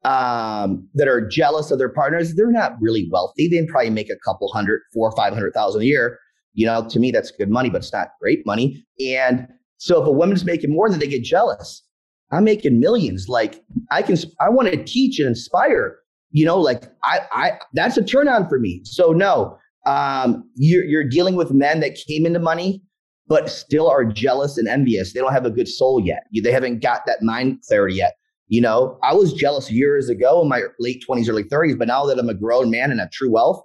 um, 0.06 0.88
that 0.94 1.10
are 1.10 1.28
jealous 1.28 1.70
of 1.70 1.80
their 1.80 1.90
partners, 1.90 2.36
they're 2.36 2.50
not 2.50 2.74
really 2.80 3.10
wealthy. 3.12 3.50
They 3.50 3.66
probably 3.66 3.90
make 3.90 4.10
a 4.10 4.16
couple 4.26 4.50
hundred, 4.54 4.82
four 4.94 5.10
or 5.10 5.16
five 5.18 5.34
hundred 5.34 5.54
thousand 5.54 5.82
a 5.82 5.86
year. 5.86 6.18
You 6.54 6.66
know, 6.66 6.88
to 6.88 7.00
me, 7.00 7.12
that's 7.12 7.32
good 7.32 7.50
money, 7.50 7.70
but 7.70 7.80
it's 7.80 7.92
not 7.92 8.10
great 8.22 8.46
money. 8.46 8.86
And 9.06 9.48
so 9.80 10.02
if 10.02 10.08
a 10.08 10.12
woman's 10.12 10.46
making 10.46 10.72
more, 10.72 10.90
then 10.90 11.00
they 11.00 11.08
get 11.08 11.24
jealous. 11.24 11.84
I'm 12.32 12.46
making 12.46 12.80
millions. 12.80 13.28
Like 13.28 13.62
I 13.92 14.02
can, 14.02 14.16
I 14.40 14.48
want 14.48 14.70
to 14.70 14.82
teach 14.82 15.20
and 15.20 15.28
inspire. 15.28 15.98
You 16.32 16.46
know, 16.46 16.58
like 16.58 16.86
I, 17.04 17.20
I, 17.32 17.52
that's 17.74 17.98
a 17.98 18.04
turn 18.04 18.30
on 18.30 18.48
for 18.48 18.60
me. 18.60 18.82
So 18.86 19.12
no, 19.12 19.58
um, 19.86 20.50
you're, 20.56 20.86
you're 20.86 21.04
dealing 21.04 21.36
with 21.36 21.52
men 21.52 21.80
that 21.82 21.98
came 22.08 22.26
into 22.26 22.40
money, 22.40 22.82
but 23.28 23.50
still 23.50 23.90
are 23.90 24.06
jealous 24.06 24.58
and 24.58 24.68
envious. 24.68 25.14
They 25.14 25.20
don't 25.20 25.34
have 25.34 25.46
a 25.46 25.52
good 25.52 25.68
soul 25.68 26.02
yet. 26.04 26.24
They 26.34 26.52
haven't 26.52 26.82
got 26.82 27.06
that 27.06 27.22
mind 27.22 27.60
clarity 27.68 27.96
yet. 27.96 28.16
You 28.48 28.62
know, 28.62 29.00
I 29.04 29.14
was 29.14 29.34
jealous 29.34 29.72
years 29.72 30.10
ago 30.10 30.42
in 30.42 30.50
my 30.50 30.62
late 30.80 31.04
20s, 31.10 31.30
early 31.30 31.44
30s, 31.44 31.78
but 31.78 31.88
now 31.88 32.06
that 32.06 32.20
I'm 32.20 32.30
a 32.30 32.34
grown 32.34 32.70
man 32.70 32.92
and 32.92 33.00
have 33.00 33.12
true 33.12 33.32
wealth, 33.32 33.64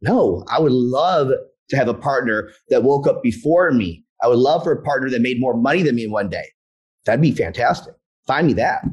no, 0.00 0.44
I 0.50 0.60
would 0.60 0.72
love 0.72 1.30
to 1.70 1.76
have 1.76 1.88
a 1.88 1.94
partner 1.94 2.50
that 2.70 2.82
woke 2.82 3.06
up 3.06 3.22
before 3.22 3.70
me. 3.72 4.04
I 4.22 4.28
would 4.28 4.38
love 4.38 4.64
for 4.64 4.72
a 4.72 4.82
partner 4.82 5.10
that 5.10 5.22
made 5.22 5.40
more 5.40 5.56
money 5.56 5.82
than 5.82 5.94
me 5.94 6.04
in 6.04 6.10
one 6.10 6.28
day. 6.28 6.44
That'd 7.06 7.22
be 7.22 7.32
fantastic. 7.32 7.94
Find 8.26 8.46
me 8.46 8.52
that. 8.54 8.84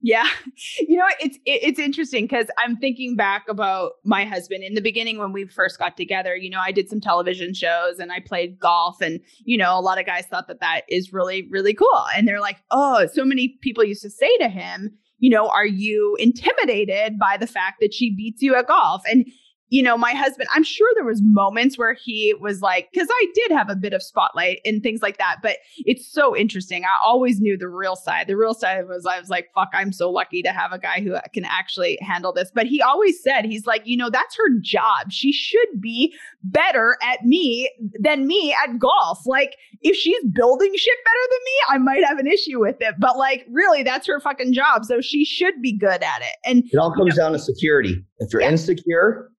Yeah. 0.00 0.28
You 0.80 0.96
know, 0.96 1.06
it's 1.20 1.38
it's 1.44 1.78
interesting 1.78 2.24
because 2.24 2.46
I'm 2.58 2.76
thinking 2.76 3.14
back 3.14 3.44
about 3.48 3.92
my 4.04 4.24
husband 4.24 4.64
in 4.64 4.74
the 4.74 4.80
beginning 4.80 5.18
when 5.18 5.32
we 5.32 5.46
first 5.46 5.78
got 5.78 5.96
together. 5.96 6.34
You 6.34 6.50
know, 6.50 6.60
I 6.60 6.72
did 6.72 6.88
some 6.88 7.00
television 7.00 7.52
shows 7.54 7.98
and 7.98 8.10
I 8.10 8.20
played 8.20 8.58
golf 8.58 9.00
and 9.00 9.20
you 9.44 9.56
know, 9.56 9.78
a 9.78 9.80
lot 9.80 9.98
of 10.00 10.06
guys 10.06 10.26
thought 10.26 10.48
that 10.48 10.60
that 10.60 10.82
is 10.88 11.12
really 11.12 11.48
really 11.50 11.74
cool. 11.74 12.04
And 12.16 12.26
they're 12.26 12.40
like, 12.40 12.58
"Oh, 12.70 13.06
so 13.12 13.24
many 13.24 13.58
people 13.60 13.84
used 13.84 14.02
to 14.02 14.10
say 14.10 14.36
to 14.38 14.48
him, 14.48 14.90
you 15.18 15.30
know, 15.30 15.48
are 15.48 15.66
you 15.66 16.16
intimidated 16.18 17.18
by 17.18 17.36
the 17.36 17.46
fact 17.46 17.76
that 17.80 17.94
she 17.94 18.14
beats 18.14 18.42
you 18.42 18.54
at 18.56 18.66
golf?" 18.66 19.02
And 19.08 19.26
you 19.70 19.82
know, 19.82 19.96
my 19.98 20.12
husband, 20.12 20.48
I'm 20.54 20.64
sure 20.64 20.88
there 20.94 21.04
was 21.04 21.20
moments 21.22 21.76
where 21.76 21.94
he 21.94 22.34
was 22.40 22.60
like, 22.60 22.88
because 22.92 23.08
I 23.10 23.26
did 23.34 23.52
have 23.52 23.68
a 23.68 23.76
bit 23.76 23.92
of 23.92 24.02
spotlight 24.02 24.60
and 24.64 24.82
things 24.82 25.02
like 25.02 25.18
that, 25.18 25.36
but 25.42 25.58
it's 25.78 26.10
so 26.10 26.36
interesting. 26.36 26.84
I 26.84 26.96
always 27.04 27.40
knew 27.40 27.58
the 27.58 27.68
real 27.68 27.96
side. 27.96 28.26
The 28.26 28.36
real 28.36 28.54
side 28.54 28.88
was 28.88 29.04
I 29.06 29.18
was 29.20 29.28
like, 29.28 29.50
fuck, 29.54 29.68
I'm 29.74 29.92
so 29.92 30.10
lucky 30.10 30.42
to 30.42 30.52
have 30.52 30.72
a 30.72 30.78
guy 30.78 31.00
who 31.00 31.16
can 31.34 31.44
actually 31.44 31.98
handle 32.00 32.32
this. 32.32 32.50
But 32.54 32.66
he 32.66 32.80
always 32.80 33.22
said, 33.22 33.44
he's 33.44 33.66
like, 33.66 33.86
you 33.86 33.96
know, 33.96 34.10
that's 34.10 34.36
her 34.36 34.58
job. 34.62 35.10
She 35.10 35.32
should 35.32 35.80
be 35.80 36.14
better 36.42 36.96
at 37.02 37.24
me 37.24 37.70
than 38.00 38.26
me 38.26 38.54
at 38.64 38.78
golf. 38.78 39.20
Like, 39.26 39.56
if 39.82 39.96
she's 39.96 40.24
building 40.32 40.72
shit 40.74 40.98
better 41.04 41.28
than 41.30 41.40
me, 41.44 41.52
I 41.68 41.78
might 41.78 42.04
have 42.04 42.18
an 42.18 42.26
issue 42.26 42.60
with 42.60 42.76
it. 42.80 42.94
But 42.98 43.16
like, 43.16 43.46
really, 43.50 43.82
that's 43.82 44.06
her 44.06 44.20
fucking 44.20 44.54
job. 44.54 44.84
So 44.84 45.00
she 45.00 45.24
should 45.24 45.60
be 45.60 45.76
good 45.76 46.02
at 46.02 46.22
it. 46.22 46.36
And 46.44 46.64
it 46.72 46.78
all 46.78 46.92
comes 46.92 47.14
you 47.14 47.18
know, 47.18 47.24
down 47.24 47.32
to 47.32 47.38
security. 47.38 48.02
If 48.18 48.32
you're 48.32 48.42
yeah. 48.42 48.50
insecure, 48.50 49.30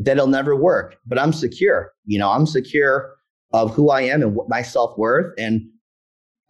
that 0.00 0.16
it'll 0.16 0.26
never 0.26 0.56
work. 0.56 0.96
But 1.06 1.18
I'm 1.18 1.32
secure. 1.32 1.92
You 2.06 2.18
know, 2.18 2.30
I'm 2.30 2.46
secure 2.46 3.14
of 3.52 3.74
who 3.74 3.90
I 3.90 4.02
am 4.02 4.22
and 4.22 4.34
what 4.34 4.48
my 4.48 4.62
self 4.62 4.96
worth. 4.96 5.32
And 5.38 5.62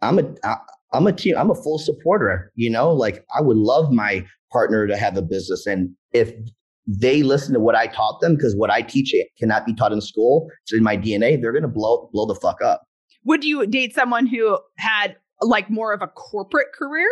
I'm 0.01 0.19
a 0.19 0.35
I, 0.43 0.55
I'm 0.93 1.07
a 1.07 1.13
team. 1.13 1.35
I'm 1.37 1.51
a 1.51 1.55
full 1.55 1.77
supporter. 1.77 2.51
You 2.55 2.69
know, 2.69 2.91
like 2.91 3.25
I 3.35 3.41
would 3.41 3.57
love 3.57 3.91
my 3.91 4.25
partner 4.51 4.87
to 4.87 4.97
have 4.97 5.17
a 5.17 5.21
business, 5.21 5.65
and 5.65 5.89
if 6.13 6.33
they 6.87 7.23
listen 7.23 7.53
to 7.53 7.59
what 7.59 7.75
I 7.75 7.87
taught 7.87 8.19
them, 8.21 8.35
because 8.35 8.55
what 8.55 8.69
I 8.69 8.81
teach 8.81 9.13
cannot 9.39 9.65
be 9.65 9.73
taught 9.73 9.93
in 9.93 10.01
school. 10.01 10.49
It's 10.63 10.73
in 10.73 10.83
my 10.83 10.97
DNA. 10.97 11.39
They're 11.39 11.53
gonna 11.53 11.67
blow 11.67 12.09
blow 12.11 12.25
the 12.25 12.35
fuck 12.35 12.61
up. 12.61 12.83
Would 13.25 13.43
you 13.43 13.65
date 13.67 13.93
someone 13.93 14.25
who 14.25 14.57
had 14.77 15.15
like 15.41 15.69
more 15.69 15.93
of 15.93 16.01
a 16.01 16.07
corporate 16.07 16.73
career? 16.73 17.07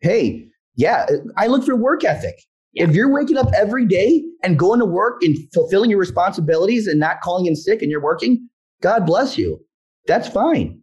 Hey, 0.00 0.48
yeah, 0.76 1.06
I 1.36 1.46
look 1.46 1.64
for 1.64 1.76
work 1.76 2.04
ethic. 2.04 2.34
Yeah. 2.74 2.84
If 2.84 2.94
you're 2.94 3.12
waking 3.12 3.36
up 3.36 3.48
every 3.54 3.86
day 3.86 4.24
and 4.42 4.58
going 4.58 4.80
to 4.80 4.86
work 4.86 5.22
and 5.22 5.36
fulfilling 5.52 5.90
your 5.90 5.98
responsibilities 5.98 6.86
and 6.86 6.98
not 6.98 7.20
calling 7.22 7.46
in 7.46 7.54
sick 7.54 7.82
and 7.82 7.90
you're 7.90 8.02
working, 8.02 8.48
God 8.82 9.06
bless 9.06 9.38
you. 9.38 9.64
That's 10.06 10.28
fine. 10.28 10.80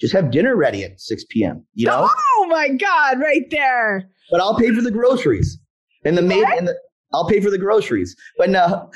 Just 0.00 0.12
have 0.12 0.30
dinner 0.30 0.56
ready 0.56 0.84
at 0.84 1.00
6 1.00 1.24
p.m. 1.30 1.64
You 1.74 1.86
know? 1.86 2.10
Oh 2.38 2.48
my 2.48 2.68
God, 2.68 3.18
right 3.18 3.42
there. 3.50 4.08
But 4.30 4.40
I'll 4.40 4.56
pay 4.56 4.72
for 4.72 4.80
the 4.82 4.90
groceries. 4.90 5.58
And 6.04 6.16
the 6.16 6.22
maid 6.22 6.44
and 6.56 6.68
the 6.68 6.78
I'll 7.12 7.26
pay 7.26 7.40
for 7.40 7.50
the 7.50 7.58
groceries. 7.58 8.14
But 8.38 8.50
no, 8.50 8.90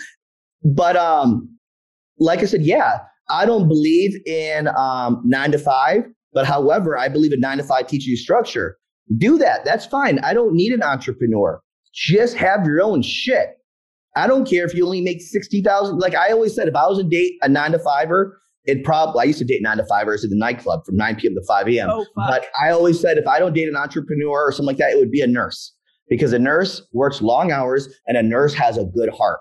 but 0.62 0.96
um, 0.96 1.48
like 2.18 2.40
I 2.40 2.44
said, 2.44 2.62
yeah, 2.62 2.98
I 3.28 3.46
don't 3.46 3.66
believe 3.66 4.14
in 4.26 4.68
um 4.76 5.22
nine 5.24 5.52
to 5.52 5.58
five, 5.58 6.04
but 6.32 6.46
however, 6.46 6.98
I 6.98 7.08
believe 7.08 7.32
in 7.32 7.40
nine 7.40 7.58
to 7.58 7.64
five 7.64 7.86
teaching 7.86 8.10
you 8.10 8.16
structure. 8.16 8.76
Do 9.16 9.38
that. 9.38 9.64
That's 9.64 9.86
fine. 9.86 10.18
I 10.20 10.34
don't 10.34 10.54
need 10.54 10.72
an 10.72 10.82
entrepreneur. 10.82 11.60
Just 11.92 12.36
have 12.36 12.64
your 12.64 12.82
own 12.82 13.02
shit. 13.02 13.56
I 14.16 14.26
don't 14.26 14.48
care 14.48 14.64
if 14.64 14.74
you 14.74 14.84
only 14.84 15.00
make 15.00 15.20
60,000. 15.20 15.98
Like 15.98 16.14
I 16.14 16.30
always 16.30 16.54
said, 16.54 16.68
if 16.68 16.74
I 16.74 16.86
was 16.86 16.98
a 16.98 17.04
date 17.04 17.34
a 17.42 17.48
nine 17.48 17.72
to 17.72 17.78
fiver, 17.78 18.40
it 18.64 18.84
probably, 18.84 19.22
I 19.22 19.24
used 19.24 19.38
to 19.38 19.44
date 19.44 19.62
nine 19.62 19.78
to 19.78 19.86
fivers 19.86 20.24
at 20.24 20.30
the 20.30 20.36
nightclub 20.36 20.84
from 20.84 20.96
9 20.96 21.16
p.m. 21.16 21.34
to 21.34 21.42
5 21.46 21.68
a.m. 21.68 21.88
Oh, 21.90 22.06
but 22.14 22.46
I 22.60 22.70
always 22.70 23.00
said, 23.00 23.16
if 23.16 23.26
I 23.26 23.38
don't 23.38 23.54
date 23.54 23.68
an 23.68 23.76
entrepreneur 23.76 24.48
or 24.48 24.52
something 24.52 24.66
like 24.66 24.76
that, 24.78 24.90
it 24.92 24.98
would 24.98 25.10
be 25.10 25.22
a 25.22 25.26
nurse 25.26 25.74
because 26.08 26.32
a 26.32 26.38
nurse 26.38 26.82
works 26.92 27.22
long 27.22 27.52
hours 27.52 27.88
and 28.06 28.16
a 28.16 28.22
nurse 28.22 28.52
has 28.54 28.76
a 28.76 28.84
good 28.84 29.10
heart. 29.10 29.40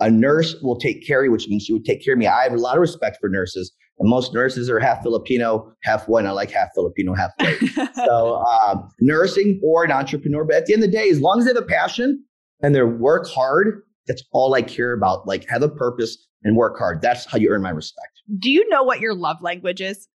A 0.00 0.10
nurse 0.10 0.56
will 0.62 0.76
take 0.76 1.06
care 1.06 1.20
of 1.20 1.26
you, 1.26 1.32
which 1.32 1.48
means 1.48 1.62
she 1.62 1.72
would 1.72 1.84
take 1.84 2.04
care 2.04 2.14
of 2.14 2.18
me. 2.18 2.26
I 2.26 2.42
have 2.42 2.52
a 2.52 2.58
lot 2.58 2.76
of 2.76 2.80
respect 2.80 3.18
for 3.20 3.28
nurses. 3.28 3.72
And 3.98 4.08
most 4.10 4.34
nurses 4.34 4.68
are 4.68 4.78
half 4.78 5.02
Filipino, 5.02 5.72
half 5.82 6.06
white. 6.08 6.26
I 6.26 6.30
like 6.32 6.50
half 6.50 6.68
Filipino, 6.74 7.14
half 7.14 7.30
white. 7.38 7.58
so 7.94 8.44
um, 8.66 8.88
nursing 9.00 9.60
or 9.64 9.84
an 9.84 9.90
entrepreneur. 9.90 10.44
But 10.44 10.56
at 10.56 10.66
the 10.66 10.74
end 10.74 10.82
of 10.82 10.90
the 10.90 10.96
day, 10.96 11.08
as 11.08 11.20
long 11.20 11.38
as 11.38 11.46
they 11.46 11.50
have 11.50 11.62
a 11.62 11.66
passion 11.66 12.22
and 12.62 12.74
they 12.74 12.82
work 12.82 13.26
hard, 13.26 13.82
that's 14.06 14.22
all 14.32 14.54
I 14.54 14.62
care 14.62 14.92
about. 14.92 15.26
Like 15.26 15.48
have 15.48 15.62
a 15.62 15.68
purpose 15.68 16.18
and 16.42 16.56
work 16.56 16.78
hard. 16.78 17.00
That's 17.00 17.24
how 17.24 17.38
you 17.38 17.50
earn 17.50 17.62
my 17.62 17.70
respect. 17.70 18.20
Do 18.38 18.50
you 18.50 18.68
know 18.68 18.82
what 18.82 19.00
your 19.00 19.14
love 19.14 19.38
language 19.40 19.80
is? 19.80 20.08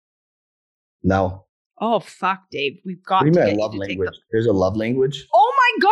No. 1.04 1.46
Oh 1.84 2.00
fuck, 2.00 2.44
Dave. 2.52 2.80
We've 2.86 3.04
got 3.04 3.22
do 3.24 3.28
you 3.28 3.46
mean 3.46 3.58
love 3.58 3.74
language. 3.74 4.10
The- 4.12 4.18
There's 4.32 4.46
a 4.46 4.54
love 4.54 4.78
language. 4.78 5.28
Oh 5.34 5.54
my 5.82 5.88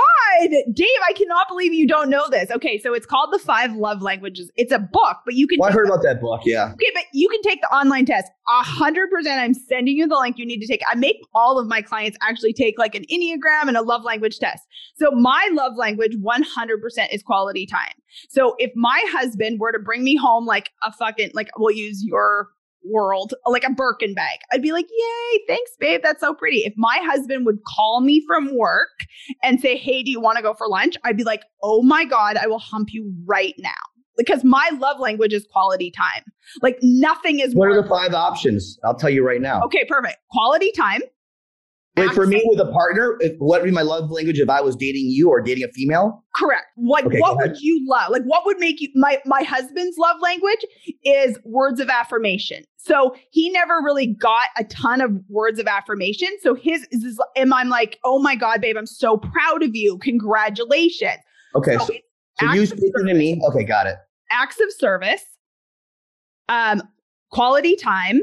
god, 0.49 0.57
Dave! 0.73 0.87
I 1.09 1.13
cannot 1.13 1.47
believe 1.47 1.73
you 1.73 1.87
don't 1.87 2.09
know 2.11 2.29
this. 2.29 2.51
Okay, 2.51 2.77
so 2.77 2.93
it's 2.93 3.07
called 3.07 3.33
the 3.33 3.39
Five 3.39 3.73
Love 3.73 4.01
Languages. 4.03 4.51
It's 4.55 4.71
a 4.71 4.77
book, 4.77 5.17
but 5.25 5.33
you 5.33 5.47
can. 5.47 5.57
Well, 5.59 5.69
I 5.69 5.73
heard 5.73 5.87
the- 5.87 5.93
about 5.93 6.03
that 6.03 6.21
book. 6.21 6.41
Yeah. 6.45 6.73
Okay, 6.73 6.91
but 6.93 7.05
you 7.13 7.27
can 7.29 7.41
take 7.41 7.61
the 7.61 7.67
online 7.75 8.05
test. 8.05 8.27
A 8.47 8.63
hundred 8.63 9.09
percent. 9.09 9.41
I'm 9.41 9.53
sending 9.55 9.97
you 9.97 10.07
the 10.07 10.15
link. 10.15 10.37
You 10.37 10.45
need 10.45 10.59
to 10.59 10.67
take. 10.67 10.81
I 10.91 10.95
make 10.95 11.17
all 11.33 11.57
of 11.57 11.67
my 11.67 11.81
clients 11.81 12.17
actually 12.21 12.53
take 12.53 12.77
like 12.77 12.93
an 12.93 13.05
enneagram 13.11 13.67
and 13.67 13.75
a 13.75 13.81
love 13.81 14.03
language 14.03 14.37
test. 14.37 14.63
So 14.95 15.09
my 15.11 15.49
love 15.53 15.73
language, 15.75 16.15
100 16.21 16.81
percent, 16.81 17.11
is 17.11 17.23
quality 17.23 17.65
time. 17.65 17.93
So 18.29 18.55
if 18.59 18.71
my 18.75 19.03
husband 19.07 19.59
were 19.59 19.71
to 19.71 19.79
bring 19.79 20.03
me 20.03 20.15
home 20.15 20.45
like 20.45 20.69
a 20.83 20.91
fucking 20.91 21.31
like, 21.33 21.49
we'll 21.57 21.75
use 21.75 22.03
your 22.03 22.49
world, 22.83 23.33
like 23.45 23.63
a 23.63 23.71
Birkin 23.71 24.13
bag. 24.13 24.39
I'd 24.51 24.61
be 24.61 24.71
like, 24.71 24.87
yay, 24.89 25.39
thanks, 25.47 25.71
babe. 25.79 26.01
That's 26.03 26.21
so 26.21 26.33
pretty. 26.33 26.59
If 26.59 26.73
my 26.77 26.99
husband 27.03 27.45
would 27.45 27.59
call 27.67 28.01
me 28.01 28.23
from 28.27 28.55
work 28.57 29.05
and 29.43 29.59
say, 29.59 29.77
hey, 29.77 30.03
do 30.03 30.11
you 30.11 30.19
want 30.19 30.37
to 30.37 30.43
go 30.43 30.53
for 30.53 30.67
lunch? 30.67 30.95
I'd 31.03 31.17
be 31.17 31.23
like, 31.23 31.43
oh 31.63 31.81
my 31.81 32.05
God, 32.05 32.37
I 32.37 32.47
will 32.47 32.59
hump 32.59 32.89
you 32.91 33.13
right 33.25 33.55
now. 33.59 33.71
Because 34.17 34.43
my 34.43 34.69
love 34.79 34.99
language 34.99 35.31
is 35.31 35.47
quality 35.49 35.91
time. 35.91 36.23
Like 36.61 36.77
nothing 36.81 37.39
is. 37.39 37.55
What 37.55 37.69
are 37.69 37.81
the 37.81 37.87
five 37.87 38.13
options? 38.13 38.77
I'll 38.83 38.95
tell 38.95 39.09
you 39.09 39.25
right 39.25 39.39
now. 39.39 39.61
Okay, 39.63 39.85
perfect. 39.85 40.17
Quality 40.31 40.71
time. 40.73 41.01
Wait, 41.99 42.11
for 42.11 42.25
me 42.25 42.41
with 42.45 42.59
a 42.59 42.71
partner, 42.71 43.17
if, 43.19 43.33
what 43.39 43.61
would 43.61 43.67
be 43.67 43.71
my 43.71 43.81
love 43.81 44.09
language 44.09 44.39
if 44.39 44.49
I 44.49 44.61
was 44.61 44.75
dating 44.75 45.07
you 45.07 45.29
or 45.29 45.41
dating 45.41 45.63
a 45.63 45.67
female? 45.69 46.23
Correct. 46.35 46.65
Like 46.77 47.05
okay, 47.05 47.19
what 47.19 47.37
would 47.37 47.59
you 47.59 47.85
love? 47.87 48.11
Like 48.11 48.23
what 48.23 48.45
would 48.45 48.59
make 48.59 48.81
you 48.81 48.89
my 48.95 49.19
my 49.25 49.43
husband's 49.43 49.97
love 49.97 50.17
language 50.21 50.65
is 51.03 51.37
words 51.43 51.79
of 51.79 51.89
affirmation. 51.89 52.63
So 52.77 53.15
he 53.31 53.49
never 53.49 53.81
really 53.83 54.07
got 54.07 54.47
a 54.57 54.63
ton 54.63 55.01
of 55.01 55.11
words 55.29 55.59
of 55.59 55.67
affirmation. 55.67 56.29
So 56.41 56.55
his 56.55 56.87
is 56.91 57.19
and 57.35 57.53
I'm 57.53 57.69
like, 57.69 57.99
oh 58.03 58.19
my 58.19 58.35
God, 58.35 58.61
babe, 58.61 58.77
I'm 58.77 58.85
so 58.85 59.17
proud 59.17 59.63
of 59.63 59.75
you. 59.75 59.97
Congratulations. 59.99 61.19
Okay. 61.55 61.77
So, 61.77 61.89
so, 62.39 62.53
you 62.53 62.65
speaking 62.65 63.05
to 63.07 63.13
me. 63.13 63.41
Okay, 63.49 63.63
got 63.63 63.85
it. 63.87 63.97
Acts 64.31 64.59
of 64.61 64.71
service, 64.71 65.25
um, 66.47 66.81
quality 67.31 67.75
time, 67.75 68.21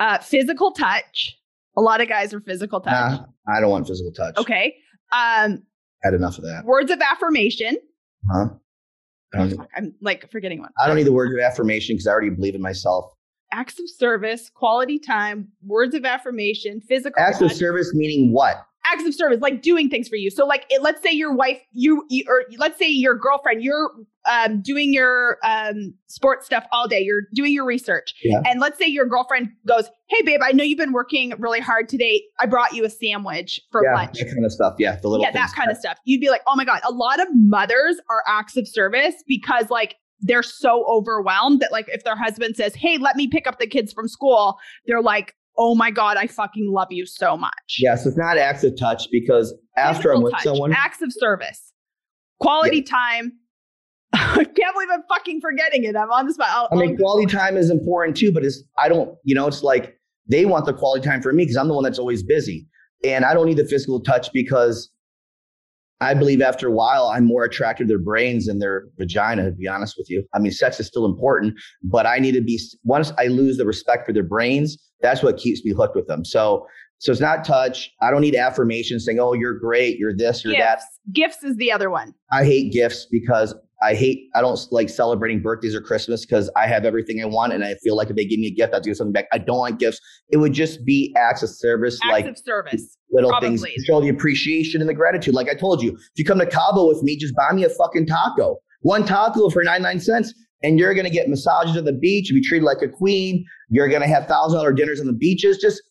Uh, 0.00 0.18
physical 0.18 0.70
touch. 0.70 1.36
A 1.78 1.80
lot 1.80 2.00
of 2.00 2.08
guys 2.08 2.34
are 2.34 2.40
physical 2.40 2.80
touch. 2.80 2.92
Nah, 2.92 3.24
I 3.48 3.60
don't 3.60 3.70
want 3.70 3.86
physical 3.86 4.10
touch. 4.10 4.36
Okay. 4.36 4.74
Um, 5.12 5.62
Had 6.02 6.12
enough 6.12 6.36
of 6.36 6.42
that. 6.44 6.64
words 6.64 6.90
of 6.90 7.00
affirmation. 7.00 7.76
Huh? 8.28 8.48
I 9.32 9.38
don't, 9.38 9.56
Fuck, 9.56 9.68
I'm 9.76 9.94
like 10.00 10.28
forgetting 10.32 10.58
one. 10.58 10.70
I 10.82 10.88
don't 10.88 10.96
need 10.96 11.06
the 11.06 11.12
word 11.12 11.32
of 11.32 11.40
affirmation 11.40 11.94
because 11.94 12.08
I 12.08 12.10
already 12.10 12.30
believe 12.30 12.56
in 12.56 12.60
myself. 12.60 13.12
Acts 13.52 13.78
of 13.78 13.88
service, 13.88 14.50
quality 14.52 14.98
time, 14.98 15.48
words 15.64 15.94
of 15.94 16.04
affirmation, 16.04 16.80
physical 16.80 17.22
Acts 17.22 17.40
of 17.40 17.52
service 17.52 17.94
meaning 17.94 18.32
what? 18.32 18.56
Acts 18.92 19.06
of 19.06 19.14
service, 19.14 19.40
like 19.40 19.62
doing 19.62 19.88
things 19.88 20.08
for 20.08 20.16
you. 20.16 20.30
So, 20.30 20.46
like, 20.46 20.64
it, 20.70 20.82
let's 20.82 21.02
say 21.02 21.10
your 21.12 21.34
wife, 21.34 21.60
you, 21.72 22.04
you, 22.08 22.24
or 22.28 22.44
let's 22.58 22.78
say 22.78 22.88
your 22.88 23.16
girlfriend, 23.16 23.62
you're 23.62 23.90
um, 24.30 24.60
doing 24.60 24.92
your 24.92 25.38
um, 25.44 25.94
sports 26.06 26.46
stuff 26.46 26.64
all 26.72 26.86
day. 26.88 27.00
You're 27.00 27.22
doing 27.34 27.52
your 27.52 27.64
research, 27.64 28.14
Yeah. 28.22 28.40
and 28.44 28.60
let's 28.60 28.78
say 28.78 28.86
your 28.86 29.06
girlfriend 29.06 29.48
goes, 29.66 29.88
"Hey, 30.08 30.22
babe, 30.22 30.40
I 30.42 30.52
know 30.52 30.64
you've 30.64 30.78
been 30.78 30.92
working 30.92 31.32
really 31.38 31.60
hard 31.60 31.88
today. 31.88 32.22
I 32.40 32.46
brought 32.46 32.72
you 32.74 32.84
a 32.84 32.90
sandwich 32.90 33.60
for 33.70 33.84
yeah, 33.84 33.94
lunch." 33.94 34.18
that 34.18 34.26
kind 34.32 34.44
of 34.44 34.52
stuff. 34.52 34.74
Yeah, 34.78 34.96
the 34.96 35.08
little 35.08 35.24
Yeah, 35.24 35.32
that 35.32 35.52
kind 35.54 35.70
of 35.70 35.76
stuff. 35.76 35.98
You'd 36.04 36.20
be 36.20 36.30
like, 36.30 36.42
"Oh 36.46 36.56
my 36.56 36.64
god!" 36.64 36.80
A 36.84 36.92
lot 36.92 37.20
of 37.20 37.28
mothers 37.32 37.96
are 38.10 38.22
acts 38.26 38.56
of 38.56 38.66
service 38.68 39.14
because, 39.26 39.70
like. 39.70 39.96
They're 40.20 40.42
so 40.42 40.84
overwhelmed 40.88 41.60
that, 41.60 41.70
like, 41.70 41.86
if 41.92 42.02
their 42.02 42.16
husband 42.16 42.56
says, 42.56 42.74
Hey, 42.74 42.98
let 42.98 43.14
me 43.14 43.28
pick 43.28 43.46
up 43.46 43.60
the 43.60 43.68
kids 43.68 43.92
from 43.92 44.08
school, 44.08 44.58
they're 44.84 45.00
like, 45.00 45.36
Oh 45.58 45.74
my 45.74 45.90
God, 45.90 46.16
I 46.16 46.28
fucking 46.28 46.70
love 46.72 46.88
you 46.92 47.04
so 47.04 47.36
much. 47.36 47.76
Yes, 47.78 48.06
it's 48.06 48.16
not 48.16 48.38
acts 48.38 48.62
of 48.64 48.78
touch 48.78 49.08
because 49.10 49.52
after 49.76 50.12
I'm 50.14 50.22
with 50.22 50.32
touch, 50.34 50.44
someone, 50.44 50.72
acts 50.72 51.02
of 51.02 51.12
service, 51.12 51.72
quality 52.40 52.80
time. 52.82 53.32
I 54.14 54.44
can't 54.44 54.74
believe 54.74 54.88
I'm 54.90 55.02
fucking 55.08 55.40
forgetting 55.40 55.84
it. 55.84 55.94
I'm 55.96 56.10
on 56.10 56.26
the 56.26 56.32
spot. 56.32 56.48
I'll- 56.50 56.68
I 56.72 56.76
mean, 56.76 56.96
quality 56.96 57.26
time 57.30 57.56
is 57.56 57.70
important 57.70 58.16
too, 58.16 58.32
but 58.32 58.44
it's 58.44 58.62
I 58.78 58.88
don't, 58.88 59.14
you 59.24 59.34
know, 59.34 59.46
it's 59.46 59.62
like 59.62 59.98
they 60.28 60.44
want 60.46 60.64
the 60.64 60.72
quality 60.72 61.06
time 61.06 61.20
for 61.20 61.32
me 61.32 61.42
because 61.44 61.56
I'm 61.56 61.68
the 61.68 61.74
one 61.74 61.84
that's 61.84 61.98
always 61.98 62.22
busy, 62.22 62.66
and 63.04 63.24
I 63.24 63.34
don't 63.34 63.46
need 63.46 63.56
the 63.58 63.64
physical 63.66 64.00
touch 64.00 64.32
because 64.32 64.90
I 66.00 66.14
believe 66.14 66.40
after 66.40 66.68
a 66.68 66.70
while 66.70 67.08
I'm 67.08 67.24
more 67.24 67.42
attracted 67.44 67.84
to 67.84 67.88
their 67.88 67.98
brains 67.98 68.46
than 68.46 68.60
their 68.60 68.84
vagina. 68.96 69.46
To 69.46 69.50
be 69.50 69.66
honest 69.66 69.96
with 69.98 70.08
you, 70.08 70.24
I 70.34 70.38
mean, 70.38 70.52
sex 70.52 70.78
is 70.80 70.86
still 70.86 71.04
important, 71.04 71.54
but 71.82 72.06
I 72.06 72.18
need 72.20 72.32
to 72.32 72.40
be 72.40 72.60
once 72.84 73.12
I 73.18 73.26
lose 73.26 73.56
the 73.58 73.66
respect 73.66 74.06
for 74.06 74.12
their 74.12 74.22
brains, 74.22 74.78
that's 75.00 75.22
what 75.22 75.36
keeps 75.36 75.64
me 75.64 75.72
hooked 75.72 75.96
with 75.96 76.06
them. 76.06 76.24
So, 76.24 76.66
so 76.98 77.12
it's 77.12 77.20
not 77.20 77.44
touch. 77.44 77.90
I 78.02 78.10
don't 78.10 78.20
need 78.20 78.34
affirmation 78.34 78.98
saying, 79.00 79.18
"Oh, 79.20 79.32
you're 79.32 79.58
great, 79.58 79.98
you're 79.98 80.14
this, 80.16 80.44
you're 80.44 80.54
that." 80.54 80.78
gifts. 80.78 80.98
Gifts 81.12 81.44
is 81.44 81.56
the 81.56 81.70
other 81.72 81.90
one. 81.90 82.14
I 82.32 82.44
hate 82.44 82.72
gifts 82.72 83.06
because 83.10 83.54
I 83.80 83.94
hate 83.94 84.28
I 84.34 84.40
don't 84.40 84.58
like 84.72 84.88
celebrating 84.88 85.40
birthdays 85.40 85.74
or 85.76 85.80
Christmas 85.80 86.26
because 86.26 86.50
I 86.56 86.66
have 86.66 86.84
everything 86.84 87.22
I 87.22 87.26
want 87.26 87.52
and 87.52 87.62
I 87.62 87.76
feel 87.76 87.94
like 87.96 88.10
if 88.10 88.16
they 88.16 88.24
give 88.24 88.40
me 88.40 88.48
a 88.48 88.50
gift, 88.50 88.72
I 88.72 88.76
have 88.76 88.82
to 88.82 88.90
give 88.90 88.96
something 88.96 89.12
back. 89.12 89.26
I 89.32 89.38
don't 89.38 89.58
like 89.58 89.78
gifts. 89.78 90.00
It 90.30 90.38
would 90.38 90.52
just 90.52 90.84
be 90.84 91.14
acts 91.16 91.44
of 91.44 91.50
service, 91.50 92.00
Acts 92.02 92.10
like 92.12 92.26
of 92.26 92.36
service. 92.36 92.96
little 93.12 93.30
probably. 93.30 93.50
things 93.50 93.62
to 93.62 93.84
show 93.84 94.00
the 94.00 94.08
appreciation 94.08 94.80
and 94.80 94.90
the 94.90 94.94
gratitude. 94.94 95.34
Like 95.34 95.48
I 95.48 95.54
told 95.54 95.80
you, 95.80 95.92
if 95.92 96.00
you 96.16 96.24
come 96.24 96.40
to 96.40 96.46
Cabo 96.46 96.88
with 96.88 97.04
me, 97.04 97.16
just 97.16 97.36
buy 97.36 97.52
me 97.52 97.62
a 97.64 97.68
fucking 97.70 98.06
taco. 98.06 98.56
One 98.80 99.04
taco 99.04 99.48
for 99.50 99.62
99 99.62 100.00
cents. 100.00 100.34
And 100.62 100.78
you're 100.78 100.94
gonna 100.94 101.10
get 101.10 101.28
massages 101.28 101.76
on 101.76 101.84
the 101.84 101.92
beach, 101.92 102.30
be 102.32 102.40
treated 102.40 102.64
like 102.64 102.82
a 102.82 102.88
queen. 102.88 103.44
You're 103.68 103.88
gonna 103.88 104.08
have 104.08 104.26
thousand 104.26 104.58
dollar 104.58 104.72
dinners 104.72 105.00
on 105.00 105.06
the 105.06 105.12
beaches. 105.12 105.58
Just 105.58 105.82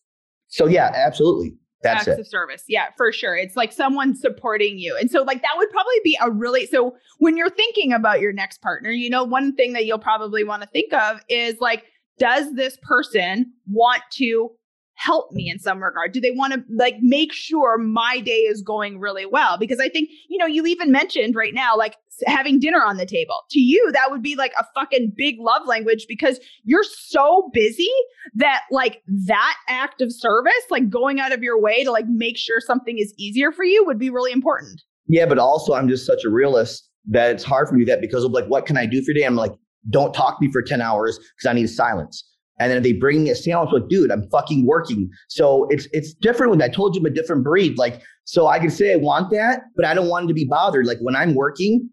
so 0.48 0.68
yeah, 0.68 0.92
absolutely. 0.94 1.54
That's 1.84 2.08
acts 2.08 2.18
it. 2.18 2.22
of 2.22 2.28
service. 2.28 2.64
Yeah, 2.68 2.88
for 2.98 3.12
sure. 3.12 3.36
It's 3.36 3.56
like 3.56 3.72
someone 3.72 4.16
supporting 4.16 4.80
you. 4.80 4.98
And 5.00 5.12
so 5.12 5.22
like 5.22 5.42
that 5.42 5.54
would 5.58 5.70
probably 5.70 6.00
be 6.04 6.18
a 6.22 6.32
really 6.32 6.66
so 6.66 6.96
when 7.20 7.38
you're 7.38 7.50
thinking 7.50 7.94
about 7.94 8.20
your 8.20 8.34
next 8.34 8.62
partner, 8.62 8.90
you 8.90 9.10
know, 9.10 9.24
one 9.24 9.56
thing 9.56 9.74
that 9.74 9.86
you'll 9.86 10.00
probably 10.00 10.44
want 10.44 10.64
to 10.64 10.70
think 10.70 10.92
of 10.94 11.22
is 11.30 11.60
like 11.60 11.84
does 12.18 12.54
this 12.54 12.78
person 12.82 13.54
want 13.72 14.02
to 14.14 14.50
help 14.98 15.32
me 15.32 15.50
in 15.50 15.60
some 15.60 15.82
regard? 15.82 16.12
Do 16.12 16.20
they 16.20 16.32
want 16.32 16.54
to 16.54 16.64
like 16.76 16.96
make 17.02 17.32
sure 17.32 17.78
my 17.78 18.20
day 18.20 18.42
is 18.42 18.62
going 18.62 19.00
really 19.00 19.26
well? 19.26 19.58
Because 19.58 19.80
I 19.80 19.90
think, 19.90 20.10
you 20.28 20.38
know, 20.38 20.46
you 20.46 20.66
even 20.66 20.92
mentioned 20.92 21.36
right 21.36 21.54
now 21.54 21.78
like 21.78 21.96
having 22.26 22.60
dinner 22.60 22.84
on 22.84 22.98
the 22.98 23.06
table. 23.06 23.42
To 23.52 23.60
you 23.60 23.92
that 23.94 24.10
would 24.10 24.24
be 24.24 24.36
like 24.36 24.54
a 24.60 24.66
fucking 24.74 25.14
big 25.16 25.36
love 25.40 25.62
language 25.68 26.06
because 26.10 26.40
you're 26.64 26.84
so 26.84 27.50
busy 27.54 27.90
that 28.36 28.64
like 28.72 29.04
that 29.28 29.56
act 29.70 30.02
of 30.02 30.12
service, 30.12 30.54
like 30.70 30.90
going 30.90 31.20
out 31.20 31.32
of 31.32 31.44
your 31.44 31.62
way 31.62 31.84
to 31.84 31.92
like 31.92 32.08
make 32.08 32.38
sure 32.38 32.60
something 32.60 32.98
is 32.98 33.14
easier 33.18 33.52
for 33.52 33.64
you 33.64 33.86
would 33.86 34.00
be 34.00 34.10
really 34.10 34.32
important. 34.32 34.82
Yeah, 35.08 35.28
but 35.28 35.38
also 35.38 35.74
I'm 35.74 35.88
just 35.88 36.06
such 36.06 36.26
a 36.26 36.30
realist 36.30 36.90
that 37.10 37.32
it's 37.32 37.44
hard 37.44 37.70
for 37.70 37.76
me 37.76 37.86
that 37.86 38.02
because 38.02 38.24
of 38.24 38.32
like, 38.32 38.46
what 38.46 38.66
can 38.66 38.78
I 38.78 38.86
do 38.88 39.02
for 39.04 39.12
you? 39.12 39.26
I'm 39.26 39.36
like, 39.36 39.54
don't 39.90 40.14
talk 40.14 40.40
to 40.40 40.46
me 40.46 40.52
for 40.52 40.62
10 40.62 40.82
hours 40.82 41.18
because 41.18 41.50
I 41.50 41.54
need 41.54 41.68
silence. 41.68 42.28
And 42.60 42.72
then 42.72 42.78
if 42.78 42.84
they 42.84 42.94
bring 42.94 43.24
me 43.24 43.30
a 43.30 43.36
sandwich, 43.36 43.70
like, 43.72 43.88
dude, 43.88 44.12
I'm 44.12 44.28
fucking 44.30 44.66
working. 44.66 45.10
So 45.30 45.68
it's 45.70 45.88
it's 45.92 46.14
different 46.14 46.52
when 46.52 46.62
I 46.62 46.70
told 46.70 46.96
you 46.96 47.02
I'm 47.02 47.06
a 47.06 47.10
different 47.12 47.44
breed. 47.44 47.78
Like, 47.78 48.02
so 48.24 48.48
I 48.48 48.60
can 48.60 48.70
say 48.70 48.94
I 48.94 48.96
want 48.98 49.32
that, 49.32 49.62
but 49.76 49.86
I 49.86 49.94
don't 49.94 50.10
want 50.10 50.28
to 50.28 50.34
be 50.34 50.46
bothered. 50.46 50.86
Like 50.88 50.98
when 51.00 51.16
I'm 51.16 51.36
working, 51.36 51.90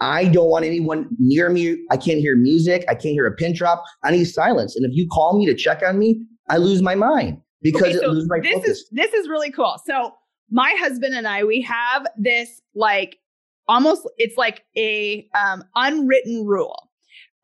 I 0.00 0.26
don't 0.26 0.48
want 0.50 0.64
anyone 0.64 1.08
near 1.18 1.48
me. 1.50 1.76
I 1.90 1.96
can't 1.96 2.18
hear 2.18 2.36
music. 2.36 2.84
I 2.88 2.94
can't 2.94 3.12
hear 3.14 3.26
a 3.26 3.32
pin 3.32 3.54
drop. 3.54 3.82
I 4.02 4.10
need 4.10 4.24
silence. 4.24 4.76
And 4.76 4.84
if 4.84 4.92
you 4.94 5.06
call 5.08 5.38
me 5.38 5.46
to 5.46 5.54
check 5.54 5.82
on 5.82 5.98
me, 5.98 6.20
I 6.48 6.56
lose 6.58 6.82
my 6.82 6.94
mind 6.94 7.38
because 7.62 7.82
Okay, 7.82 7.92
it 7.92 8.00
so 8.00 8.08
loses 8.08 8.28
my 8.28 8.40
this 8.40 8.54
focus. 8.54 8.70
is 8.70 8.88
this 8.92 9.12
is 9.12 9.28
really 9.28 9.50
cool. 9.50 9.80
So 9.86 10.12
my 10.50 10.74
husband 10.78 11.14
and 11.14 11.26
I, 11.26 11.44
we 11.44 11.60
have 11.62 12.06
this 12.16 12.62
like 12.74 13.18
almost 13.68 14.08
it's 14.16 14.36
like 14.36 14.64
a 14.76 15.28
um, 15.34 15.64
unwritten 15.74 16.46
rule 16.46 16.88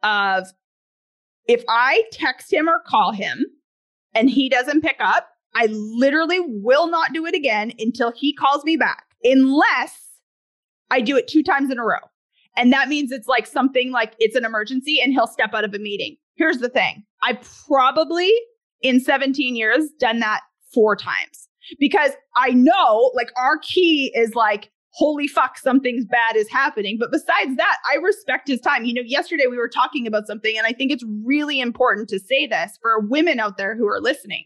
of 0.02 0.46
if 1.48 1.64
I 1.68 2.04
text 2.12 2.52
him 2.52 2.68
or 2.68 2.80
call 2.86 3.12
him 3.12 3.44
and 4.14 4.30
he 4.30 4.48
doesn't 4.48 4.82
pick 4.82 4.96
up, 5.00 5.28
I 5.54 5.66
literally 5.66 6.40
will 6.40 6.88
not 6.88 7.12
do 7.12 7.26
it 7.26 7.34
again 7.34 7.72
until 7.78 8.12
he 8.12 8.32
calls 8.32 8.64
me 8.64 8.76
back, 8.76 9.04
unless 9.22 9.98
I 10.90 11.00
do 11.00 11.16
it 11.16 11.28
two 11.28 11.42
times 11.42 11.70
in 11.70 11.78
a 11.78 11.84
row. 11.84 11.98
And 12.56 12.72
that 12.72 12.88
means 12.88 13.12
it's 13.12 13.28
like 13.28 13.46
something 13.46 13.90
like 13.90 14.14
it's 14.18 14.36
an 14.36 14.44
emergency 14.44 15.00
and 15.00 15.12
he'll 15.12 15.26
step 15.26 15.54
out 15.54 15.64
of 15.64 15.74
a 15.74 15.78
meeting. 15.78 16.16
Here's 16.36 16.58
the 16.58 16.68
thing 16.68 17.04
I 17.22 17.38
probably 17.66 18.32
in 18.82 19.00
17 19.00 19.56
years 19.56 19.90
done 19.98 20.20
that 20.20 20.40
four 20.72 20.96
times 20.96 21.48
because 21.78 22.12
I 22.36 22.50
know 22.50 23.10
like 23.14 23.30
our 23.36 23.58
key 23.58 24.12
is 24.14 24.34
like, 24.34 24.70
holy 24.92 25.26
fuck, 25.26 25.58
something's 25.58 26.04
bad 26.04 26.36
is 26.36 26.48
happening. 26.48 26.98
But 26.98 27.10
besides 27.10 27.56
that, 27.56 27.78
I 27.90 27.96
respect 27.96 28.48
his 28.48 28.60
time. 28.60 28.84
You 28.84 28.94
know, 28.94 29.02
yesterday 29.04 29.46
we 29.48 29.56
were 29.56 29.68
talking 29.68 30.06
about 30.06 30.26
something, 30.26 30.56
and 30.56 30.66
I 30.66 30.72
think 30.72 30.92
it's 30.92 31.04
really 31.24 31.60
important 31.60 32.08
to 32.10 32.18
say 32.18 32.46
this 32.46 32.78
for 32.80 33.00
women 33.00 33.40
out 33.40 33.56
there 33.56 33.76
who 33.76 33.88
are 33.88 34.00
listening. 34.00 34.44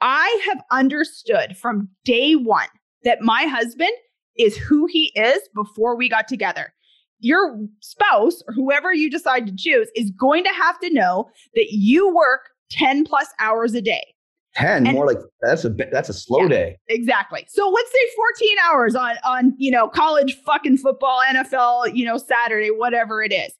I 0.00 0.42
have 0.48 0.62
understood 0.70 1.56
from 1.56 1.88
day 2.04 2.34
one 2.34 2.68
that 3.04 3.20
my 3.20 3.44
husband 3.44 3.92
is 4.36 4.56
who 4.56 4.86
he 4.86 5.12
is 5.14 5.40
before 5.54 5.96
we 5.96 6.08
got 6.08 6.26
together. 6.26 6.72
Your 7.18 7.58
spouse 7.80 8.42
or 8.48 8.54
whoever 8.54 8.94
you 8.94 9.10
decide 9.10 9.46
to 9.46 9.54
choose 9.54 9.88
is 9.94 10.10
going 10.10 10.42
to 10.44 10.50
have 10.50 10.78
to 10.80 10.90
know 10.90 11.28
that 11.54 11.68
you 11.70 12.14
work 12.14 12.48
10 12.70 13.04
plus 13.04 13.28
hours 13.38 13.74
a 13.74 13.82
day. 13.82 14.14
10, 14.60 14.86
and- 14.86 14.94
more 14.94 15.06
like 15.06 15.18
that's 15.42 15.64
a 15.64 15.70
that's 15.70 16.08
a 16.08 16.12
slow 16.14 16.42
Yeah. 16.42 16.48
day. 16.48 16.76
Exactly. 16.88 17.44
So 17.48 17.68
let's 17.68 17.90
say 17.90 17.98
14 18.16 18.56
hours 18.64 18.94
on 18.94 19.16
on, 19.24 19.54
you 19.58 19.70
know, 19.70 19.88
college 19.88 20.36
fucking 20.46 20.76
football, 20.78 21.20
NFL, 21.28 21.88
you 21.94 22.04
know, 22.04 22.16
Saturday, 22.18 22.70
whatever 22.70 23.22
it 23.22 23.32
is. 23.32 23.52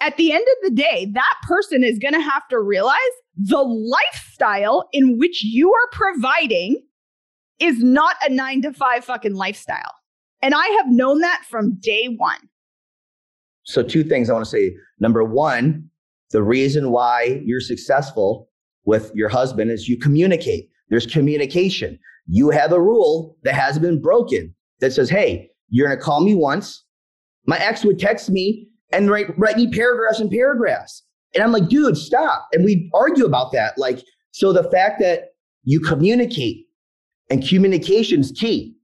At 0.00 0.16
the 0.16 0.32
end 0.32 0.46
of 0.58 0.70
the 0.70 0.76
day, 0.76 1.08
that 1.12 1.34
person 1.42 1.82
is 1.82 1.98
going 1.98 2.14
to 2.14 2.20
have 2.20 2.46
to 2.48 2.60
realize 2.60 2.96
the 3.36 3.62
lifestyle 3.62 4.88
in 4.92 5.18
which 5.18 5.42
you 5.42 5.72
are 5.72 5.88
providing 5.92 6.80
is 7.58 7.82
not 7.82 8.14
a 8.24 8.32
9 8.32 8.62
to 8.62 8.72
5 8.72 9.04
fucking 9.04 9.34
lifestyle. 9.34 9.92
And 10.40 10.54
I 10.54 10.66
have 10.68 10.86
known 10.88 11.18
that 11.20 11.42
from 11.50 11.74
day 11.80 12.06
1. 12.06 12.36
So, 13.64 13.82
two 13.82 14.04
things 14.04 14.30
I 14.30 14.34
want 14.34 14.44
to 14.44 14.50
say. 14.50 14.74
Number 15.00 15.24
one, 15.24 15.90
the 16.30 16.42
reason 16.42 16.90
why 16.90 17.42
you're 17.44 17.60
successful 17.60 18.47
with 18.88 19.12
your 19.14 19.28
husband 19.28 19.70
is 19.70 19.86
you 19.86 19.98
communicate. 19.98 20.70
There's 20.88 21.06
communication. 21.06 21.98
You 22.26 22.48
have 22.48 22.72
a 22.72 22.80
rule 22.80 23.36
that 23.44 23.54
hasn't 23.54 23.82
been 23.82 24.00
broken 24.00 24.54
that 24.80 24.94
says, 24.94 25.10
hey, 25.10 25.50
you're 25.68 25.86
going 25.86 25.98
to 25.98 26.02
call 26.02 26.24
me 26.24 26.34
once. 26.34 26.86
My 27.46 27.58
ex 27.58 27.84
would 27.84 27.98
text 27.98 28.30
me 28.30 28.66
and 28.90 29.10
write, 29.10 29.38
write 29.38 29.58
me 29.58 29.70
paragraphs 29.70 30.20
and 30.20 30.30
paragraphs. 30.30 31.04
And 31.34 31.44
I'm 31.44 31.52
like, 31.52 31.68
dude, 31.68 31.98
stop. 31.98 32.48
And 32.52 32.64
we 32.64 32.90
argue 32.94 33.26
about 33.26 33.52
that. 33.52 33.76
Like, 33.76 34.02
so 34.30 34.54
the 34.54 34.64
fact 34.70 35.00
that 35.00 35.32
you 35.64 35.80
communicate 35.80 36.64
and 37.28 37.46
communication's 37.46 38.32
key. 38.32 38.74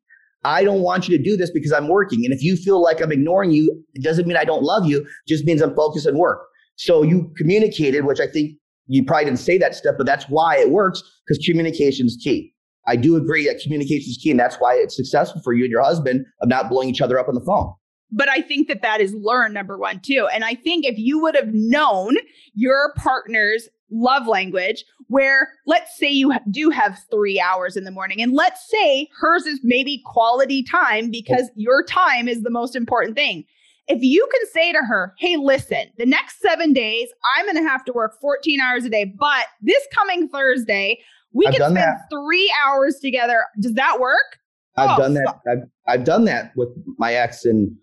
I 0.45 0.65
don't 0.65 0.83
want 0.83 1.09
you 1.09 1.17
to 1.17 1.25
do 1.25 1.35
this 1.39 1.51
because 1.51 1.73
I'm 1.73 1.89
working. 1.89 2.27
And 2.27 2.35
if 2.35 2.43
you 2.43 2.57
feel 2.57 2.83
like 2.83 3.01
I'm 3.01 3.11
ignoring 3.11 3.53
you, 3.53 3.83
it 3.95 4.03
doesn't 4.03 4.27
mean 4.29 4.37
I 4.37 4.45
don't 4.45 4.63
love 4.63 4.85
you, 4.85 5.07
just 5.27 5.47
means 5.47 5.63
I'm 5.63 5.75
focused 5.75 6.07
on 6.07 6.19
work. 6.19 6.43
So 6.77 7.03
you 7.03 7.33
communicated, 7.39 8.05
which 8.05 8.21
I 8.21 8.27
think 8.27 8.59
you 8.87 9.05
probably 9.05 9.25
didn't 9.27 9.39
say 9.39 9.59
that 9.59 9.75
step, 9.75 9.95
but 9.97 10.07
that's 10.07 10.25
why 10.27 10.57
it 10.59 10.71
works 10.71 11.03
because 11.27 11.45
communication 11.45 12.07
is 12.07 12.21
key. 12.23 12.53
I 12.87 12.97
do 12.97 13.17
agree 13.17 13.47
that 13.47 13.61
communication 13.63 14.11
is 14.11 14.19
key, 14.23 14.31
and 14.31 14.39
that's 14.39 14.57
why 14.57 14.75
it's 14.75 14.95
successful 14.95 15.41
for 15.43 15.55
you 15.55 15.65
and 15.65 15.71
your 15.71 15.83
husband 15.83 16.27
of 16.43 16.49
not 16.49 16.69
blowing 16.69 16.89
each 16.91 17.01
other 17.01 17.19
up 17.19 17.29
on 17.29 17.35
the 17.35 17.41
phone. 17.41 17.73
but 18.11 18.29
I 18.29 18.43
think 18.43 18.69
that 18.69 18.83
that 18.83 19.01
is 19.01 19.15
learned 19.15 19.55
number 19.55 19.77
one 19.79 20.01
too. 20.01 20.29
And 20.33 20.45
I 20.45 20.55
think 20.55 20.85
if 20.85 20.99
you 20.99 21.19
would 21.21 21.35
have 21.35 21.53
known 21.53 22.17
your 22.55 22.93
partner's 22.97 23.69
love 23.91 24.27
language, 24.27 24.85
where 25.09 25.49
let's 25.67 25.97
say 25.97 26.11
you 26.11 26.33
do 26.51 26.71
have 26.71 26.99
three 27.11 27.41
hours 27.41 27.77
in 27.77 27.85
the 27.85 27.91
morning, 27.91 28.21
and 28.23 28.33
let's 28.33 28.69
say 28.69 29.09
hers 29.19 29.47
is 29.47 29.61
maybe 29.63 30.03
quality 30.05 30.63
time 30.63 31.11
because 31.11 31.51
your 31.57 31.85
time 31.85 32.29
is 32.29 32.43
the 32.43 32.51
most 32.51 32.77
important 32.77 33.17
thing. 33.17 33.45
If 33.87 34.03
you 34.03 34.27
can 34.33 34.51
say 34.51 34.73
to 34.73 34.79
her, 34.79 35.15
hey, 35.19 35.37
listen, 35.37 35.87
the 35.99 36.07
next 36.07 36.41
seven 36.41 36.73
days, 36.73 37.09
I'm 37.37 37.45
going 37.45 37.63
to 37.63 37.69
have 37.69 37.85
to 37.85 37.93
work 37.93 38.19
14 38.21 38.61
hours 38.61 38.85
a 38.85 38.89
day, 38.89 39.13
but 39.19 39.47
this 39.61 39.87
coming 39.95 40.29
Thursday, 40.29 40.99
we 41.33 41.47
I've 41.47 41.55
can 41.55 41.61
spend 41.63 41.77
that. 41.77 42.07
three 42.11 42.53
hours 42.65 42.99
together. 43.01 43.45
Does 43.61 43.75
that 43.75 44.01
work? 44.01 44.39
I've 44.77 44.99
oh, 44.99 45.03
done 45.03 45.15
that. 45.15 45.41
I've, 45.47 45.59
I've 45.87 46.05
done 46.05 46.25
that 46.25 46.53
with 46.57 46.71
my 46.99 47.15
ex. 47.15 47.45
And, 47.45 47.77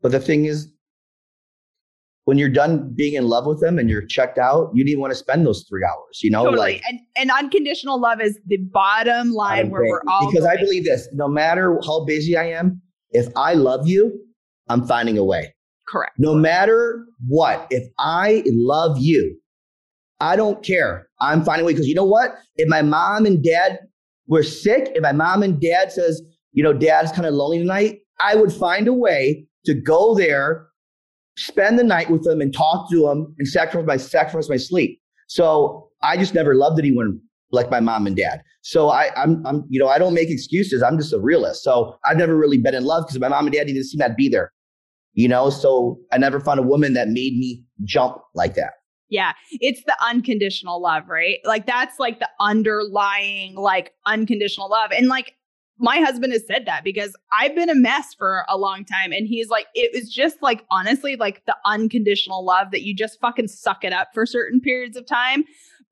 but 0.00 0.12
the 0.12 0.20
thing 0.20 0.46
is, 0.46 0.72
when 2.24 2.38
you're 2.38 2.48
done 2.48 2.92
being 2.96 3.14
in 3.14 3.28
love 3.28 3.46
with 3.46 3.60
them 3.60 3.78
and 3.78 3.88
you're 3.88 4.04
checked 4.04 4.38
out, 4.38 4.70
you 4.74 4.84
didn't 4.84 5.00
want 5.00 5.12
to 5.12 5.16
spend 5.16 5.46
those 5.46 5.64
three 5.68 5.84
hours, 5.84 6.20
you 6.22 6.30
know? 6.30 6.44
Totally. 6.44 6.74
Like, 6.74 6.82
and, 6.88 6.98
and 7.14 7.30
unconditional 7.30 8.00
love 8.00 8.20
is 8.20 8.38
the 8.46 8.56
bottom 8.56 9.32
line 9.32 9.70
where 9.70 9.82
we're 9.82 10.02
all. 10.08 10.28
Because 10.28 10.44
going. 10.44 10.58
I 10.58 10.60
believe 10.60 10.84
this 10.84 11.08
no 11.12 11.28
matter 11.28 11.78
how 11.86 12.04
busy 12.04 12.36
I 12.36 12.46
am, 12.46 12.80
if 13.10 13.28
I 13.36 13.54
love 13.54 13.86
you, 13.86 14.25
I'm 14.68 14.86
finding 14.86 15.18
a 15.18 15.24
way. 15.24 15.54
Correct. 15.88 16.12
No 16.18 16.34
matter 16.34 17.06
what, 17.26 17.66
if 17.70 17.84
I 17.98 18.42
love 18.46 18.98
you, 18.98 19.38
I 20.20 20.36
don't 20.36 20.64
care. 20.64 21.08
I'm 21.20 21.44
finding 21.44 21.64
a 21.64 21.66
way 21.66 21.72
because 21.72 21.86
you 21.86 21.94
know 21.94 22.04
what? 22.04 22.34
If 22.56 22.68
my 22.68 22.82
mom 22.82 23.26
and 23.26 23.42
dad 23.42 23.78
were 24.26 24.42
sick, 24.42 24.90
if 24.94 25.02
my 25.02 25.12
mom 25.12 25.42
and 25.42 25.60
dad 25.60 25.92
says, 25.92 26.22
you 26.52 26.62
know, 26.62 26.72
dad's 26.72 27.12
kind 27.12 27.26
of 27.26 27.34
lonely 27.34 27.58
tonight, 27.58 28.00
I 28.18 28.34
would 28.34 28.52
find 28.52 28.88
a 28.88 28.94
way 28.94 29.46
to 29.66 29.74
go 29.74 30.14
there 30.14 30.68
spend 31.36 31.78
the 31.78 31.84
night 31.84 32.10
with 32.10 32.24
them 32.24 32.40
and 32.40 32.52
talk 32.52 32.90
to 32.90 33.02
them 33.02 33.34
and 33.38 33.46
sacrifice 33.46 33.86
my 33.86 33.96
sacrifice 33.96 34.48
my 34.48 34.56
sleep. 34.56 35.00
So 35.28 35.88
I 36.02 36.16
just 36.16 36.34
never 36.34 36.54
loved 36.54 36.78
anyone 36.78 37.20
like 37.52 37.70
my 37.70 37.80
mom 37.80 38.06
and 38.06 38.16
dad. 38.16 38.40
So 38.62 38.88
I, 38.88 39.10
I'm, 39.16 39.46
I'm, 39.46 39.64
you 39.68 39.78
know, 39.78 39.88
I 39.88 39.98
don't 39.98 40.14
make 40.14 40.30
excuses. 40.30 40.82
I'm 40.82 40.98
just 40.98 41.12
a 41.12 41.18
realist. 41.18 41.62
So 41.62 41.96
I've 42.04 42.16
never 42.16 42.36
really 42.36 42.58
been 42.58 42.74
in 42.74 42.84
love 42.84 43.04
because 43.06 43.20
my 43.20 43.28
mom 43.28 43.46
and 43.46 43.54
dad 43.54 43.66
didn't 43.66 43.84
seem 43.84 44.00
to 44.00 44.14
be 44.16 44.28
there. 44.28 44.52
You 45.16 45.28
know, 45.28 45.50
so 45.50 45.98
I 46.12 46.18
never 46.18 46.38
found 46.38 46.60
a 46.60 46.62
woman 46.62 46.92
that 46.92 47.08
made 47.08 47.36
me 47.36 47.64
jump 47.84 48.18
like 48.34 48.54
that. 48.54 48.74
Yeah, 49.08 49.32
it's 49.50 49.82
the 49.84 49.96
unconditional 50.04 50.80
love, 50.80 51.08
right? 51.08 51.38
Like 51.44 51.66
that's 51.66 51.98
like 51.98 52.18
the 52.18 52.28
underlying 52.38 53.54
like 53.54 53.92
unconditional 54.04 54.68
love. 54.68 54.90
And 54.92 55.08
like 55.08 55.34
my 55.78 55.98
husband 55.98 56.32
has 56.32 56.46
said 56.46 56.66
that 56.66 56.84
because 56.84 57.14
I've 57.38 57.54
been 57.54 57.70
a 57.70 57.74
mess 57.74 58.14
for 58.14 58.44
a 58.48 58.56
long 58.56 58.84
time. 58.84 59.12
And 59.12 59.26
he's 59.26 59.48
like, 59.48 59.66
it 59.74 59.90
was 59.94 60.12
just 60.12 60.42
like, 60.42 60.64
honestly, 60.70 61.16
like 61.16 61.44
the 61.46 61.56
unconditional 61.64 62.44
love 62.44 62.70
that 62.72 62.82
you 62.82 62.94
just 62.94 63.20
fucking 63.20 63.48
suck 63.48 63.84
it 63.84 63.92
up 63.92 64.08
for 64.14 64.26
certain 64.26 64.60
periods 64.60 64.96
of 64.96 65.06
time. 65.06 65.44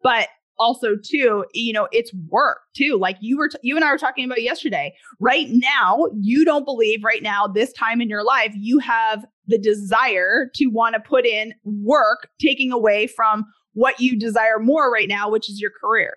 But 0.03 0.29
also, 0.59 0.97
too, 0.97 1.45
you 1.53 1.73
know, 1.73 1.89
it's 1.93 2.13
work 2.29 2.59
too. 2.77 2.97
Like 2.97 3.17
you 3.21 3.37
were, 3.37 3.49
t- 3.49 3.59
you 3.63 3.77
and 3.77 3.85
I 3.85 3.91
were 3.91 3.99
talking 3.99 4.25
about 4.25 4.43
yesterday. 4.43 4.95
Right 5.21 5.49
now, 5.51 6.07
you 6.21 6.45
don't 6.45 6.65
believe 6.65 7.03
right 7.05 7.23
now, 7.23 7.47
this 7.47 7.73
time 7.73 8.01
in 8.01 8.09
your 8.09 8.25
life, 8.25 8.53
you 8.55 8.79
have 8.79 9.25
the 9.47 9.59
desire 9.59 10.51
to 10.55 10.67
want 10.67 10.95
to 10.95 11.01
put 11.01 11.27
in 11.27 11.55
work, 11.65 12.29
taking 12.41 12.73
away 12.73 13.07
from 13.07 13.45
what 13.73 14.01
you 14.01 14.19
desire 14.19 14.59
more 14.59 14.91
right 14.93 15.09
now, 15.09 15.31
which 15.31 15.51
is 15.51 15.61
your 15.61 15.71
career. 15.81 16.15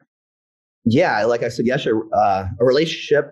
Yeah, 0.86 1.26
like 1.26 1.44
I 1.44 1.50
said 1.50 1.66
yesterday, 1.66 2.00
uh, 2.14 2.46
a 2.60 2.66
relationship 2.66 3.32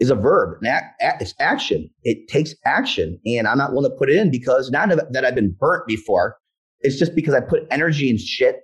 is 0.00 0.10
a 0.10 0.14
verb. 0.14 0.58
An 0.62 0.66
act, 0.66 1.22
it's 1.22 1.34
action. 1.38 1.88
It 2.02 2.28
takes 2.28 2.54
action. 2.64 3.20
And 3.26 3.46
I'm 3.46 3.58
not 3.58 3.72
willing 3.72 3.90
to 3.90 3.96
put 3.96 4.10
it 4.10 4.16
in 4.16 4.30
because 4.30 4.70
not 4.70 4.88
that 4.88 5.24
I've 5.24 5.34
been 5.34 5.54
burnt 5.58 5.86
before. 5.86 6.36
It's 6.80 6.98
just 6.98 7.14
because 7.14 7.34
I 7.34 7.40
put 7.40 7.66
energy 7.70 8.08
in 8.08 8.18
shit 8.18 8.60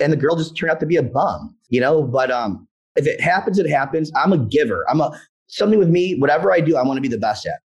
and 0.00 0.12
the 0.12 0.16
girl 0.16 0.36
just 0.36 0.56
turned 0.56 0.70
out 0.70 0.80
to 0.80 0.86
be 0.86 0.96
a 0.96 1.02
bum, 1.02 1.54
you 1.68 1.80
know? 1.80 2.02
But 2.02 2.30
um, 2.30 2.66
if 2.96 3.06
it 3.06 3.20
happens, 3.20 3.58
it 3.58 3.68
happens. 3.68 4.10
I'm 4.16 4.32
a 4.32 4.38
giver. 4.38 4.84
I'm 4.88 5.00
a, 5.00 5.18
something 5.48 5.78
with 5.78 5.88
me, 5.88 6.16
whatever 6.18 6.52
I 6.52 6.60
do, 6.60 6.76
I 6.76 6.82
want 6.82 6.96
to 6.96 7.02
be 7.02 7.08
the 7.08 7.18
best 7.18 7.46
at. 7.46 7.60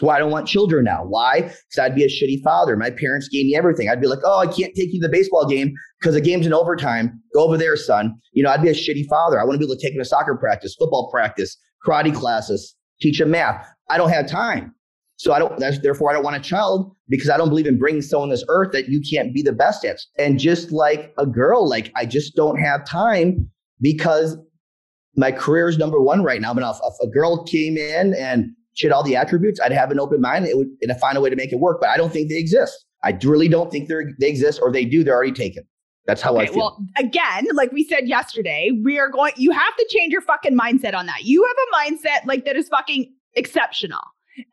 Why 0.00 0.16
I 0.16 0.18
don't 0.18 0.32
want 0.32 0.48
children 0.48 0.84
now. 0.84 1.04
Why? 1.04 1.42
Because 1.42 1.78
I'd 1.78 1.94
be 1.94 2.02
a 2.02 2.08
shitty 2.08 2.42
father. 2.42 2.76
My 2.76 2.90
parents 2.90 3.28
gave 3.28 3.46
me 3.46 3.54
everything. 3.54 3.88
I'd 3.88 4.00
be 4.00 4.08
like, 4.08 4.18
oh, 4.24 4.40
I 4.40 4.46
can't 4.46 4.74
take 4.74 4.92
you 4.92 5.00
to 5.00 5.06
the 5.06 5.12
baseball 5.12 5.46
game 5.46 5.72
because 6.00 6.14
the 6.14 6.20
game's 6.20 6.46
in 6.46 6.52
overtime. 6.52 7.20
Go 7.32 7.44
over 7.44 7.56
there, 7.56 7.76
son. 7.76 8.16
You 8.32 8.42
know, 8.42 8.50
I'd 8.50 8.62
be 8.62 8.68
a 8.68 8.74
shitty 8.74 9.06
father. 9.08 9.40
I 9.40 9.44
want 9.44 9.54
to 9.54 9.58
be 9.58 9.64
able 9.66 9.76
to 9.76 9.80
take 9.80 9.94
him 9.94 10.00
to 10.00 10.04
soccer 10.04 10.34
practice, 10.36 10.74
football 10.76 11.10
practice, 11.12 11.56
karate 11.86 12.12
classes, 12.12 12.74
teach 13.00 13.20
them 13.20 13.30
math. 13.30 13.64
I 13.88 13.96
don't 13.96 14.10
have 14.10 14.26
time. 14.26 14.73
So 15.16 15.32
I 15.32 15.38
don't, 15.38 15.56
that's, 15.58 15.78
therefore, 15.80 16.10
I 16.10 16.12
don't 16.12 16.24
want 16.24 16.36
a 16.36 16.40
child 16.40 16.94
because 17.08 17.30
I 17.30 17.36
don't 17.36 17.48
believe 17.48 17.66
in 17.66 17.78
bringing 17.78 18.02
someone 18.02 18.30
this 18.30 18.44
earth 18.48 18.72
that 18.72 18.88
you 18.88 19.00
can't 19.00 19.32
be 19.32 19.42
the 19.42 19.52
best 19.52 19.84
at. 19.84 20.00
And 20.18 20.38
just 20.38 20.72
like 20.72 21.14
a 21.18 21.26
girl, 21.26 21.68
like 21.68 21.92
I 21.96 22.04
just 22.04 22.34
don't 22.34 22.58
have 22.58 22.84
time 22.84 23.48
because 23.80 24.36
my 25.16 25.30
career 25.30 25.68
is 25.68 25.78
number 25.78 26.00
one 26.00 26.22
right 26.22 26.40
now. 26.40 26.52
But 26.52 26.64
if, 26.64 26.76
if 26.82 27.08
a 27.08 27.10
girl 27.10 27.44
came 27.44 27.76
in 27.76 28.14
and 28.14 28.50
she 28.74 28.86
had 28.86 28.92
all 28.92 29.04
the 29.04 29.14
attributes, 29.14 29.60
I'd 29.60 29.72
have 29.72 29.92
an 29.92 30.00
open 30.00 30.20
mind 30.20 30.46
it 30.46 30.56
would, 30.56 30.68
and 30.82 31.00
find 31.00 31.16
a 31.16 31.20
way 31.20 31.30
to 31.30 31.36
make 31.36 31.52
it 31.52 31.60
work. 31.60 31.78
But 31.80 31.90
I 31.90 31.96
don't 31.96 32.12
think 32.12 32.28
they 32.28 32.38
exist. 32.38 32.84
I 33.04 33.16
really 33.22 33.48
don't 33.48 33.70
think 33.70 33.88
they 33.88 33.94
they 34.18 34.28
exist 34.28 34.58
or 34.62 34.72
they 34.72 34.84
do, 34.84 35.04
they're 35.04 35.14
already 35.14 35.32
taken. 35.32 35.62
That's 36.06 36.20
how 36.20 36.34
okay, 36.36 36.44
I 36.44 36.46
feel. 36.46 36.56
Well, 36.56 36.84
again, 36.98 37.46
like 37.54 37.72
we 37.72 37.84
said 37.84 38.08
yesterday, 38.08 38.70
we 38.82 38.98
are 38.98 39.08
going, 39.08 39.32
you 39.36 39.52
have 39.52 39.76
to 39.76 39.88
change 39.90 40.12
your 40.12 40.20
fucking 40.22 40.58
mindset 40.58 40.94
on 40.94 41.06
that. 41.06 41.22
You 41.22 41.46
have 41.46 41.56
a 41.56 41.92
mindset 41.92 42.26
like 42.26 42.44
that 42.44 42.56
is 42.56 42.68
fucking 42.68 43.10
exceptional. 43.34 44.00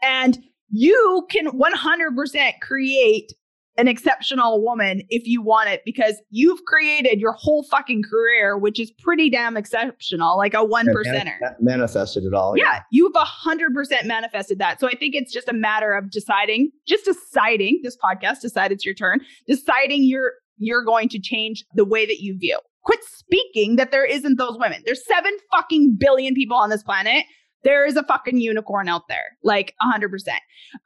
And 0.01 0.37
you 0.71 1.27
can 1.29 1.47
100% 1.47 2.59
create 2.61 3.33
an 3.77 3.87
exceptional 3.87 4.63
woman 4.63 5.01
if 5.09 5.25
you 5.25 5.41
want 5.41 5.69
it 5.69 5.81
because 5.85 6.21
you've 6.29 6.63
created 6.65 7.19
your 7.19 7.31
whole 7.31 7.63
fucking 7.63 8.03
career, 8.03 8.57
which 8.57 8.79
is 8.79 8.91
pretty 8.99 9.29
damn 9.29 9.55
exceptional, 9.55 10.37
like 10.37 10.53
a 10.53 10.63
one 10.63 10.87
percenter. 10.87 11.37
manifested 11.59 12.23
it 12.25 12.33
all. 12.33 12.57
Yeah, 12.57 12.63
yeah. 12.65 12.79
you've 12.91 13.15
a 13.15 13.19
hundred 13.19 13.73
percent 13.73 14.07
manifested 14.07 14.59
that. 14.59 14.79
So 14.79 14.87
I 14.87 14.95
think 14.95 15.15
it's 15.15 15.31
just 15.31 15.47
a 15.47 15.53
matter 15.53 15.93
of 15.93 16.11
deciding, 16.11 16.71
just 16.85 17.05
deciding. 17.05 17.79
This 17.83 17.97
podcast 17.97 18.41
decide 18.41 18.71
it's 18.71 18.85
your 18.85 18.95
turn. 18.95 19.21
Deciding 19.47 20.03
your 20.03 20.33
you're 20.57 20.83
going 20.83 21.09
to 21.09 21.19
change 21.19 21.65
the 21.73 21.85
way 21.85 22.05
that 22.05 22.19
you 22.19 22.37
view. 22.37 22.59
Quit 22.83 22.99
speaking 23.03 23.77
that 23.77 23.91
there 23.91 24.05
isn't 24.05 24.37
those 24.37 24.57
women. 24.59 24.81
There's 24.85 25.05
seven 25.05 25.31
fucking 25.51 25.97
billion 25.99 26.35
people 26.35 26.57
on 26.57 26.69
this 26.69 26.83
planet. 26.83 27.25
There 27.63 27.85
is 27.85 27.95
a 27.95 28.03
fucking 28.03 28.39
unicorn 28.39 28.89
out 28.89 29.07
there, 29.07 29.37
like 29.43 29.75
100%. 29.81 30.09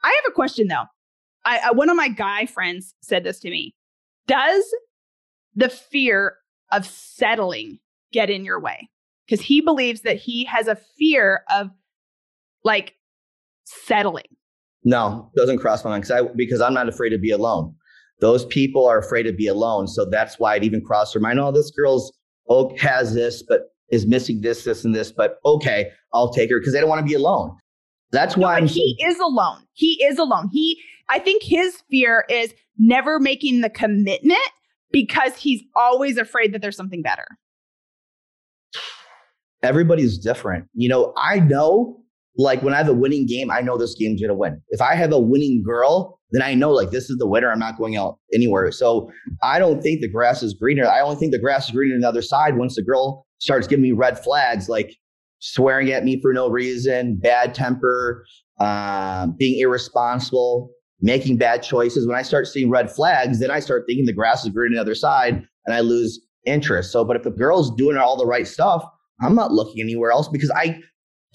I 0.03 0.07
have 0.07 0.25
a 0.27 0.31
question 0.31 0.67
though. 0.67 0.83
I, 1.45 1.59
I 1.65 1.71
one 1.71 1.89
of 1.89 1.95
my 1.95 2.09
guy 2.09 2.45
friends 2.45 2.93
said 3.01 3.23
this 3.23 3.39
to 3.41 3.49
me. 3.49 3.75
Does 4.27 4.63
the 5.55 5.69
fear 5.69 6.38
of 6.71 6.85
settling 6.85 7.79
get 8.11 8.29
in 8.29 8.43
your 8.43 8.59
way? 8.59 8.89
Because 9.25 9.45
he 9.45 9.61
believes 9.61 10.01
that 10.01 10.17
he 10.17 10.45
has 10.45 10.67
a 10.67 10.77
fear 10.97 11.43
of 11.49 11.69
like 12.63 12.95
settling. 13.65 14.25
No, 14.83 15.31
doesn't 15.35 15.59
cross 15.59 15.83
my 15.83 15.91
mind 15.91 16.03
because 16.03 16.11
I 16.11 16.27
because 16.35 16.61
I'm 16.61 16.73
not 16.73 16.89
afraid 16.89 17.09
to 17.09 17.17
be 17.17 17.31
alone. 17.31 17.73
Those 18.21 18.45
people 18.45 18.85
are 18.88 18.99
afraid 18.99 19.23
to 19.23 19.33
be 19.33 19.47
alone. 19.47 19.88
So 19.88 20.05
that's 20.05 20.39
why 20.39 20.55
it 20.55 20.63
even 20.63 20.81
crossed 20.81 21.13
her 21.13 21.19
mind. 21.19 21.39
Oh, 21.39 21.51
this 21.51 21.71
girl's 21.71 22.13
oh, 22.49 22.75
has 22.77 23.13
this, 23.13 23.43
but 23.43 23.61
is 23.89 24.06
missing 24.06 24.41
this, 24.41 24.63
this, 24.63 24.84
and 24.86 24.93
this. 24.93 25.12
But 25.12 25.38
okay, 25.45 25.91
I'll 26.13 26.32
take 26.32 26.50
her 26.50 26.60
because 26.60 26.74
they 26.74 26.80
don't 26.80 26.89
want 26.89 27.00
to 27.00 27.06
be 27.06 27.13
alone. 27.13 27.56
That's 28.12 28.38
why 28.38 28.60
no, 28.62 28.67
he 28.67 28.98
is 29.04 29.19
alone. 29.19 29.63
He 29.74 30.04
is 30.04 30.17
alone. 30.17 30.50
He, 30.52 30.82
I 31.10 31.19
think 31.19 31.43
his 31.43 31.82
fear 31.89 32.26
is 32.30 32.54
never 32.78 33.19
making 33.19 33.62
the 33.62 33.69
commitment 33.69 34.39
because 34.91 35.36
he's 35.36 35.62
always 35.76 36.17
afraid 36.17 36.54
that 36.54 36.62
there's 36.62 36.78
something 36.78 37.02
better. 37.02 37.26
Everybody's 39.63 40.17
different. 40.17 40.67
You 40.74 40.89
know, 40.89 41.13
I 41.17 41.39
know 41.39 42.06
like 42.38 42.62
when 42.62 42.74
I 42.74 42.78
have 42.78 42.89
a 42.89 42.93
winning 42.93 43.26
game, 43.26 43.50
I 43.50 43.62
know 43.62 43.78
this 43.78 43.95
game's 43.95 44.21
gonna 44.21 44.36
win. 44.36 44.62
If 44.69 44.82
I 44.82 44.95
have 44.95 45.12
a 45.12 45.19
winning 45.19 45.63
girl, 45.63 46.19
then 46.32 46.41
I 46.41 46.54
know 46.54 46.71
like 46.71 46.91
this 46.91 47.10
is 47.10 47.17
the 47.17 47.28
winner. 47.28 47.52
I'm 47.52 47.60
not 47.60 47.78
going 47.78 47.95
out 47.95 48.19
anywhere. 48.34 48.71
So 48.71 49.10
I 49.43 49.60
don't 49.60 49.82
think 49.82 50.02
the 50.02 50.10
grass 50.10 50.43
is 50.43 50.54
greener. 50.54 50.86
I 50.86 51.02
only 51.02 51.15
think 51.15 51.32
the 51.32 51.39
grass 51.39 51.65
is 51.65 51.71
greener 51.71 51.95
on 51.95 52.02
the 52.02 52.08
other 52.08 52.21
side 52.21 52.58
once 52.58 52.76
the 52.76 52.84
girl 52.84 53.24
starts 53.39 53.67
giving 53.67 53.84
me 53.84 53.91
red 53.91 54.21
flags, 54.24 54.69
like 54.69 54.95
swearing 55.39 55.91
at 55.91 56.04
me 56.04 56.21
for 56.21 56.34
no 56.34 56.50
reason, 56.50 57.17
bad 57.17 57.54
temper, 57.54 58.26
uh, 58.60 59.28
being 59.38 59.60
irresponsible, 59.60 60.71
making 61.02 61.38
bad 61.38 61.62
choices. 61.62 62.08
When 62.08 62.15
I 62.15 62.21
start 62.21 62.48
seeing 62.48 62.69
red 62.69 62.91
flags, 62.91 63.39
then 63.39 63.52
I 63.52 63.60
start 63.60 63.84
thinking 63.88 64.06
the 64.06 64.13
grass 64.13 64.43
is 64.43 64.50
greener 64.50 64.71
on 64.71 64.74
the 64.76 64.82
other 64.82 64.95
side, 64.95 65.45
and 65.65 65.76
I 65.76 65.82
lose 65.82 66.19
interest. 66.45 66.91
So, 66.91 67.04
but 67.04 67.15
if 67.15 67.24
the 67.24 67.32
girl's 67.32 67.74
doing 67.76 67.98
all 67.98 68.17
the 68.17 68.26
right 68.26 68.48
stuff, 68.48 68.86
I'm 69.21 69.36
not 69.36 69.52
looking 69.52 69.82
anywhere 69.82 70.12
else 70.12 70.28
because 70.28 70.52
I 70.52 70.80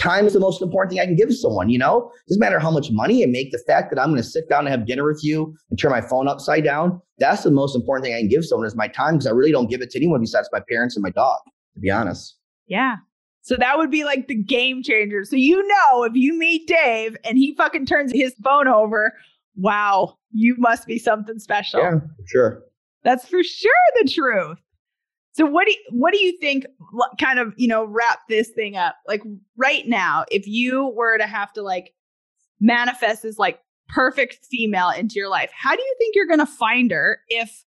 time 0.00 0.26
is 0.26 0.32
the 0.32 0.40
most 0.40 0.62
important 0.62 0.90
thing 0.90 1.00
I 1.00 1.04
can 1.04 1.14
give 1.14 1.32
someone, 1.34 1.68
you 1.68 1.78
know? 1.78 2.10
Doesn't 2.26 2.40
matter 2.40 2.58
how 2.58 2.70
much 2.70 2.90
money 2.90 3.22
I 3.22 3.26
make, 3.26 3.52
the 3.52 3.62
fact 3.66 3.90
that 3.90 4.00
I'm 4.00 4.08
going 4.08 4.22
to 4.22 4.26
sit 4.26 4.48
down 4.48 4.60
and 4.60 4.68
have 4.68 4.86
dinner 4.86 5.04
with 5.04 5.22
you 5.22 5.54
and 5.68 5.78
turn 5.78 5.90
my 5.90 6.00
phone 6.00 6.26
upside 6.26 6.64
down, 6.64 7.00
that's 7.18 7.42
the 7.42 7.50
most 7.50 7.76
important 7.76 8.06
thing 8.06 8.14
I 8.14 8.20
can 8.20 8.28
give 8.28 8.44
someone 8.44 8.66
is 8.66 8.74
my 8.74 8.88
time 8.88 9.14
because 9.14 9.26
I 9.26 9.32
really 9.32 9.52
don't 9.52 9.68
give 9.68 9.82
it 9.82 9.90
to 9.90 9.98
anyone 9.98 10.20
besides 10.20 10.48
my 10.52 10.60
parents 10.68 10.96
and 10.96 11.02
my 11.02 11.10
dog, 11.10 11.38
to 11.74 11.80
be 11.80 11.90
honest. 11.90 12.36
Yeah. 12.66 12.96
So 13.42 13.56
that 13.56 13.78
would 13.78 13.90
be 13.90 14.04
like 14.04 14.28
the 14.28 14.34
game 14.34 14.82
changer. 14.82 15.24
So 15.24 15.36
you 15.36 15.66
know 15.66 16.04
if 16.04 16.14
you 16.14 16.38
meet 16.38 16.68
Dave 16.68 17.16
and 17.24 17.38
he 17.38 17.54
fucking 17.56 17.86
turns 17.86 18.12
his 18.12 18.34
phone 18.42 18.68
over 18.68 19.14
Wow, 19.56 20.16
you 20.32 20.54
must 20.58 20.86
be 20.86 20.98
something 20.98 21.38
special. 21.38 21.80
Yeah, 21.80 21.98
for 22.00 22.26
sure. 22.26 22.62
That's 23.04 23.26
for 23.26 23.42
sure 23.42 23.72
the 24.00 24.10
truth. 24.10 24.58
So 25.32 25.46
what 25.46 25.66
do 25.66 25.72
you, 25.72 25.78
what 25.90 26.12
do 26.12 26.20
you 26.22 26.36
think 26.38 26.66
kind 27.20 27.38
of, 27.38 27.54
you 27.56 27.68
know, 27.68 27.84
wrap 27.84 28.20
this 28.28 28.48
thing 28.48 28.76
up? 28.76 28.96
Like 29.06 29.22
right 29.56 29.86
now, 29.86 30.24
if 30.30 30.46
you 30.46 30.88
were 30.88 31.18
to 31.18 31.26
have 31.26 31.52
to 31.54 31.62
like 31.62 31.94
manifest 32.60 33.22
this 33.22 33.38
like 33.38 33.60
perfect 33.88 34.38
female 34.50 34.90
into 34.90 35.14
your 35.16 35.28
life, 35.28 35.50
how 35.54 35.74
do 35.74 35.82
you 35.82 35.94
think 35.98 36.14
you're 36.14 36.26
going 36.26 36.40
to 36.40 36.46
find 36.46 36.90
her 36.90 37.20
if 37.28 37.64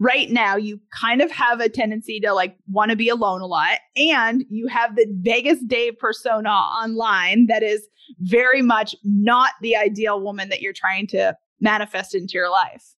right 0.00 0.30
now 0.30 0.56
you 0.56 0.80
kind 0.92 1.22
of 1.22 1.30
have 1.30 1.60
a 1.60 1.68
tendency 1.68 2.20
to 2.20 2.32
like 2.32 2.56
want 2.68 2.90
to 2.90 2.96
be 2.96 3.08
alone 3.08 3.40
a 3.40 3.46
lot 3.46 3.78
and 3.96 4.44
you 4.50 4.66
have 4.66 4.96
the 4.96 5.06
Vegas 5.20 5.60
Dave 5.64 5.98
persona 5.98 6.50
online 6.50 7.46
that 7.46 7.62
is 7.62 7.88
very 8.20 8.62
much 8.62 8.94
not 9.04 9.52
the 9.62 9.76
ideal 9.76 10.20
woman 10.20 10.48
that 10.48 10.60
you're 10.60 10.72
trying 10.72 11.06
to 11.08 11.36
manifest 11.60 12.14
into 12.14 12.32
your 12.34 12.50
life. 12.50 12.94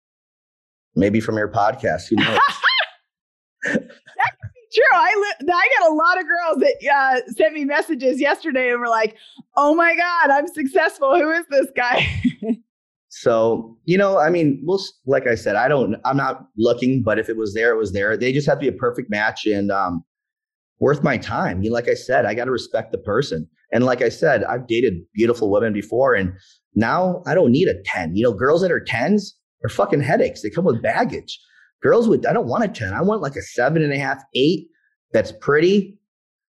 Maybe 0.95 1.19
from 1.19 1.37
your 1.37 1.49
podcast, 1.49 2.09
who 2.09 2.15
knows? 2.15 2.39
that 3.63 3.73
could 3.73 4.51
be 4.53 4.67
true. 4.73 4.83
I 4.93 5.35
li- 5.41 5.51
I 5.53 5.69
got 5.79 5.91
a 5.91 5.93
lot 5.93 6.19
of 6.19 6.25
girls 6.25 6.57
that 6.59 6.93
uh, 6.93 7.31
sent 7.33 7.53
me 7.53 7.65
messages 7.65 8.21
yesterday 8.21 8.71
and 8.71 8.79
were 8.79 8.87
like, 8.87 9.17
"Oh 9.57 9.75
my 9.75 9.95
god, 9.95 10.29
I'm 10.29 10.47
successful. 10.47 11.15
Who 11.15 11.31
is 11.31 11.45
this 11.49 11.67
guy?" 11.75 12.07
So, 13.17 13.77
you 13.85 13.97
know, 13.97 14.19
I 14.19 14.29
mean, 14.29 14.61
we'll, 14.61 14.83
like 15.05 15.25
I 15.25 15.35
said, 15.35 15.55
I 15.55 15.69
don't, 15.69 15.95
I'm 16.03 16.17
not 16.17 16.47
looking, 16.57 17.01
but 17.01 17.17
if 17.17 17.29
it 17.29 17.37
was 17.37 17.53
there, 17.53 17.71
it 17.71 17.77
was 17.77 17.93
there. 17.93 18.17
They 18.17 18.33
just 18.33 18.45
have 18.45 18.57
to 18.57 18.63
be 18.63 18.67
a 18.67 18.77
perfect 18.77 19.09
match 19.09 19.45
and 19.45 19.71
um, 19.71 20.03
worth 20.79 21.01
my 21.01 21.17
time. 21.17 21.63
You 21.63 21.69
know, 21.69 21.75
like 21.75 21.87
I 21.87 21.93
said, 21.93 22.25
I 22.25 22.33
got 22.33 22.45
to 22.45 22.51
respect 22.51 22.91
the 22.91 22.97
person. 22.97 23.47
And 23.71 23.85
like 23.85 24.01
I 24.01 24.09
said, 24.09 24.43
I've 24.43 24.67
dated 24.67 24.95
beautiful 25.13 25.49
women 25.49 25.71
before 25.71 26.13
and 26.13 26.33
now 26.75 27.23
I 27.25 27.35
don't 27.35 27.53
need 27.53 27.69
a 27.69 27.81
10. 27.83 28.17
You 28.17 28.23
know, 28.23 28.33
girls 28.33 28.61
that 28.63 28.71
are 28.71 28.81
10s 28.81 29.31
are 29.63 29.69
fucking 29.69 30.01
headaches. 30.01 30.41
They 30.41 30.49
come 30.49 30.65
with 30.65 30.81
baggage. 30.81 31.39
Girls 31.81 32.09
with, 32.09 32.25
I 32.27 32.33
don't 32.33 32.47
want 32.47 32.65
a 32.65 32.67
10. 32.67 32.93
I 32.93 33.01
want 33.01 33.21
like 33.21 33.37
a 33.37 33.41
seven 33.41 33.81
and 33.81 33.93
a 33.93 33.97
half, 33.97 34.21
eight 34.33 34.67
that's 35.13 35.31
pretty, 35.39 35.97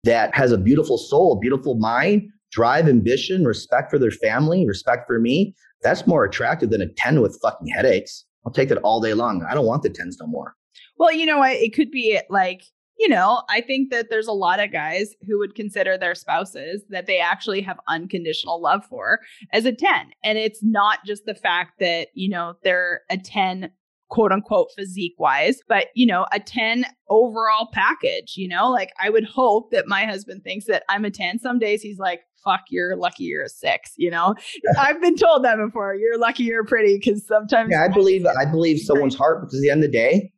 that 0.04 0.32
has 0.32 0.52
a 0.52 0.58
beautiful 0.58 0.96
soul, 0.96 1.40
beautiful 1.40 1.74
mind, 1.74 2.28
drive, 2.52 2.88
ambition, 2.88 3.44
respect 3.44 3.90
for 3.90 3.98
their 3.98 4.10
family, 4.10 4.66
respect 4.66 5.06
for 5.06 5.18
me. 5.18 5.54
That's 5.82 6.06
more 6.06 6.24
attractive 6.24 6.70
than 6.70 6.82
a 6.82 6.86
10 6.86 7.20
with 7.20 7.38
fucking 7.42 7.66
headaches. 7.66 8.24
I'll 8.46 8.52
take 8.52 8.68
that 8.68 8.78
all 8.78 9.00
day 9.00 9.14
long. 9.14 9.44
I 9.48 9.54
don't 9.54 9.66
want 9.66 9.82
the 9.82 9.90
10s 9.90 10.14
no 10.20 10.26
more. 10.26 10.54
Well, 10.98 11.12
you 11.12 11.26
know, 11.26 11.42
it 11.42 11.74
could 11.74 11.90
be 11.90 12.20
like, 12.28 12.62
you 12.98 13.08
know, 13.08 13.42
I 13.48 13.62
think 13.62 13.90
that 13.90 14.10
there's 14.10 14.28
a 14.28 14.32
lot 14.32 14.60
of 14.60 14.70
guys 14.70 15.14
who 15.26 15.38
would 15.38 15.54
consider 15.54 15.98
their 15.98 16.14
spouses 16.14 16.84
that 16.90 17.06
they 17.06 17.18
actually 17.18 17.60
have 17.62 17.80
unconditional 17.88 18.60
love 18.60 18.84
for 18.88 19.20
as 19.52 19.64
a 19.64 19.72
10. 19.72 20.12
And 20.22 20.38
it's 20.38 20.62
not 20.62 20.98
just 21.04 21.24
the 21.24 21.34
fact 21.34 21.80
that, 21.80 22.08
you 22.14 22.28
know, 22.28 22.54
they're 22.62 23.00
a 23.10 23.16
10 23.16 23.70
quote 24.12 24.30
unquote 24.30 24.68
physique 24.76 25.14
wise, 25.18 25.60
but 25.66 25.86
you 25.94 26.04
know, 26.04 26.26
a 26.32 26.38
10 26.38 26.84
overall 27.08 27.68
package, 27.72 28.34
you 28.36 28.46
know, 28.46 28.70
like 28.70 28.90
I 29.02 29.08
would 29.08 29.24
hope 29.24 29.70
that 29.70 29.88
my 29.88 30.04
husband 30.04 30.44
thinks 30.44 30.66
that 30.66 30.84
I'm 30.90 31.06
a 31.06 31.10
10. 31.10 31.38
Some 31.38 31.58
days 31.58 31.80
he's 31.80 31.98
like, 31.98 32.20
fuck, 32.44 32.60
you're 32.68 32.94
lucky 32.94 33.24
you're 33.24 33.44
a 33.44 33.48
six, 33.48 33.94
you 33.96 34.10
know? 34.10 34.34
I've 34.78 35.00
been 35.00 35.16
told 35.16 35.44
that 35.44 35.56
before. 35.56 35.94
You're 35.94 36.18
lucky 36.18 36.42
you're 36.42 36.64
pretty 36.64 36.98
because 36.98 37.26
sometimes. 37.26 37.70
Yeah, 37.72 37.84
I 37.84 37.88
believe, 37.88 38.26
I 38.26 38.44
believe 38.44 38.80
someone's 38.80 39.14
heart 39.14 39.40
because 39.40 39.54
at 39.58 39.62
the 39.62 39.70
end 39.70 39.82
of 39.82 39.90
the 39.90 39.96
day, 39.96 40.30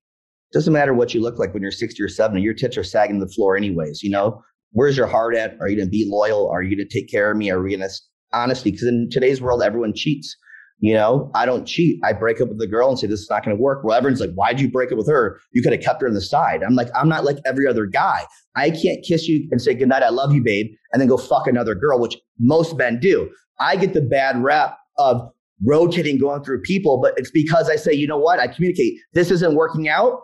doesn't 0.52 0.72
matter 0.72 0.94
what 0.94 1.12
you 1.12 1.20
look 1.20 1.40
like 1.40 1.52
when 1.52 1.62
you're 1.62 1.72
60 1.72 2.00
or 2.00 2.08
70, 2.08 2.40
your 2.40 2.54
tits 2.54 2.78
are 2.78 2.84
sagging 2.84 3.18
to 3.18 3.26
the 3.26 3.32
floor 3.32 3.56
anyways, 3.56 4.04
you 4.04 4.10
know? 4.10 4.40
Where's 4.70 4.96
your 4.96 5.08
heart 5.08 5.34
at? 5.34 5.56
Are 5.60 5.68
you 5.68 5.76
going 5.76 5.88
to 5.88 5.90
be 5.90 6.08
loyal? 6.08 6.48
Are 6.48 6.62
you 6.62 6.76
going 6.76 6.88
to 6.88 7.00
take 7.00 7.10
care 7.10 7.32
of 7.32 7.36
me? 7.36 7.50
Are 7.50 7.60
we 7.60 7.76
going 7.76 7.88
to, 7.88 7.94
honestly, 8.32 8.70
because 8.70 8.86
in 8.86 9.08
today's 9.10 9.40
world, 9.40 9.62
everyone 9.62 9.94
cheats. 9.94 10.36
You 10.84 10.92
know, 10.92 11.30
I 11.34 11.46
don't 11.46 11.64
cheat. 11.64 11.98
I 12.04 12.12
break 12.12 12.42
up 12.42 12.50
with 12.50 12.58
the 12.58 12.66
girl 12.66 12.90
and 12.90 12.98
say, 12.98 13.06
this 13.06 13.20
is 13.20 13.30
not 13.30 13.42
going 13.42 13.56
to 13.56 13.62
work. 13.62 13.84
Well, 13.84 13.96
everyone's 13.96 14.20
like, 14.20 14.34
why'd 14.34 14.60
you 14.60 14.70
break 14.70 14.92
up 14.92 14.98
with 14.98 15.08
her? 15.08 15.40
You 15.52 15.62
could 15.62 15.72
have 15.72 15.80
kept 15.80 16.02
her 16.02 16.08
on 16.08 16.12
the 16.12 16.20
side. 16.20 16.62
I'm 16.62 16.74
like, 16.74 16.88
I'm 16.94 17.08
not 17.08 17.24
like 17.24 17.38
every 17.46 17.66
other 17.66 17.86
guy. 17.86 18.26
I 18.54 18.68
can't 18.68 19.02
kiss 19.02 19.26
you 19.26 19.48
and 19.50 19.62
say, 19.62 19.72
goodnight, 19.72 20.02
I 20.02 20.10
love 20.10 20.34
you, 20.34 20.42
babe, 20.42 20.66
and 20.92 21.00
then 21.00 21.08
go 21.08 21.16
fuck 21.16 21.46
another 21.46 21.74
girl, 21.74 21.98
which 21.98 22.18
most 22.38 22.76
men 22.76 23.00
do. 23.00 23.30
I 23.60 23.76
get 23.76 23.94
the 23.94 24.02
bad 24.02 24.42
rap 24.42 24.76
of 24.98 25.26
rotating, 25.64 26.18
going 26.18 26.44
through 26.44 26.60
people, 26.60 27.00
but 27.00 27.14
it's 27.16 27.30
because 27.30 27.70
I 27.70 27.76
say, 27.76 27.94
you 27.94 28.06
know 28.06 28.18
what? 28.18 28.38
I 28.38 28.46
communicate, 28.46 28.98
this 29.14 29.30
isn't 29.30 29.54
working 29.54 29.88
out. 29.88 30.20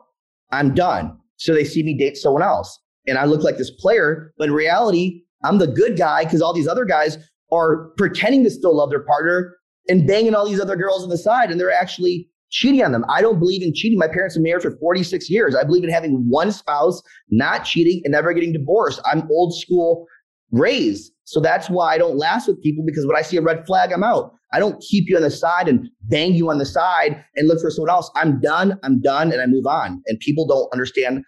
I'm 0.53 0.75
done. 0.75 1.17
So 1.37 1.55
they 1.55 1.65
see 1.65 1.83
me 1.83 1.97
date 1.97 2.19
someone 2.19 2.43
else. 2.43 2.79
And 3.07 3.17
I 3.17 3.25
look 3.25 3.43
like 3.43 3.57
this 3.57 3.71
player, 3.71 4.35
but 4.37 4.49
in 4.49 4.53
reality, 4.53 5.23
I'm 5.43 5.57
the 5.57 5.69
good 5.69 5.97
guy 5.97 6.25
because 6.25 6.43
all 6.43 6.53
these 6.53 6.69
other 6.69 6.85
guys 6.85 7.17
are 7.51 7.93
pretending 7.97 8.45
to 8.45 8.51
still 8.51 8.77
love 8.77 8.91
their 8.91 9.05
partner 9.05 9.57
and 9.91 10.07
banging 10.07 10.35
all 10.35 10.49
these 10.49 10.61
other 10.61 10.77
girls 10.77 11.03
on 11.03 11.11
the 11.11 11.19
side, 11.19 11.51
and 11.51 11.61
they're 11.61 11.73
actually 11.73 12.29
cheating 12.51 12.83
on 12.83 12.93
them. 12.93 13.05
I 13.09 13.21
don't 13.21 13.39
believe 13.39 13.63
in 13.63 13.75
cheating. 13.75 13.99
My 13.99 14.09
parents 14.09 14.35
have 14.35 14.43
been 14.43 14.51
married 14.51 14.63
for 14.63 14.77
46 14.79 15.29
years. 15.29 15.55
I 15.55 15.65
believe 15.65 15.85
in 15.85 15.91
having 15.91 16.25
one 16.29 16.53
spouse, 16.53 17.03
not 17.31 17.65
cheating, 17.65 18.01
and 18.05 18.13
never 18.13 18.33
getting 18.33 18.53
divorced. 18.53 19.01
I'm 19.05 19.29
old 19.31 19.55
school 19.55 20.07
raised. 20.53 21.13
So 21.25 21.41
that's 21.41 21.69
why 21.69 21.95
I 21.95 21.99
don't 21.99 22.17
last 22.17 22.49
with 22.49 22.63
people 22.63 22.85
because 22.87 23.07
when 23.07 23.17
I 23.17 23.23
see 23.23 23.37
a 23.37 23.43
red 23.43 23.67
flag, 23.67 23.93
I'm 23.93 24.03
out. 24.03 24.33
I 24.53 24.59
don't 24.59 24.81
keep 24.81 25.09
you 25.09 25.17
on 25.17 25.23
the 25.23 25.31
side 25.31 25.69
and 25.69 25.89
bang 26.03 26.35
you 26.35 26.51
on 26.51 26.59
the 26.59 26.67
side 26.67 27.25
and 27.37 27.47
look 27.47 27.61
for 27.61 27.71
someone 27.71 27.91
else. 27.91 28.11
I'm 28.17 28.41
done. 28.41 28.79
I'm 28.83 29.01
done. 29.01 29.33
And 29.33 29.41
I 29.41 29.47
move 29.47 29.67
on. 29.67 30.03
And 30.07 30.19
people 30.19 30.47
don't 30.47 30.69
understand 30.73 31.23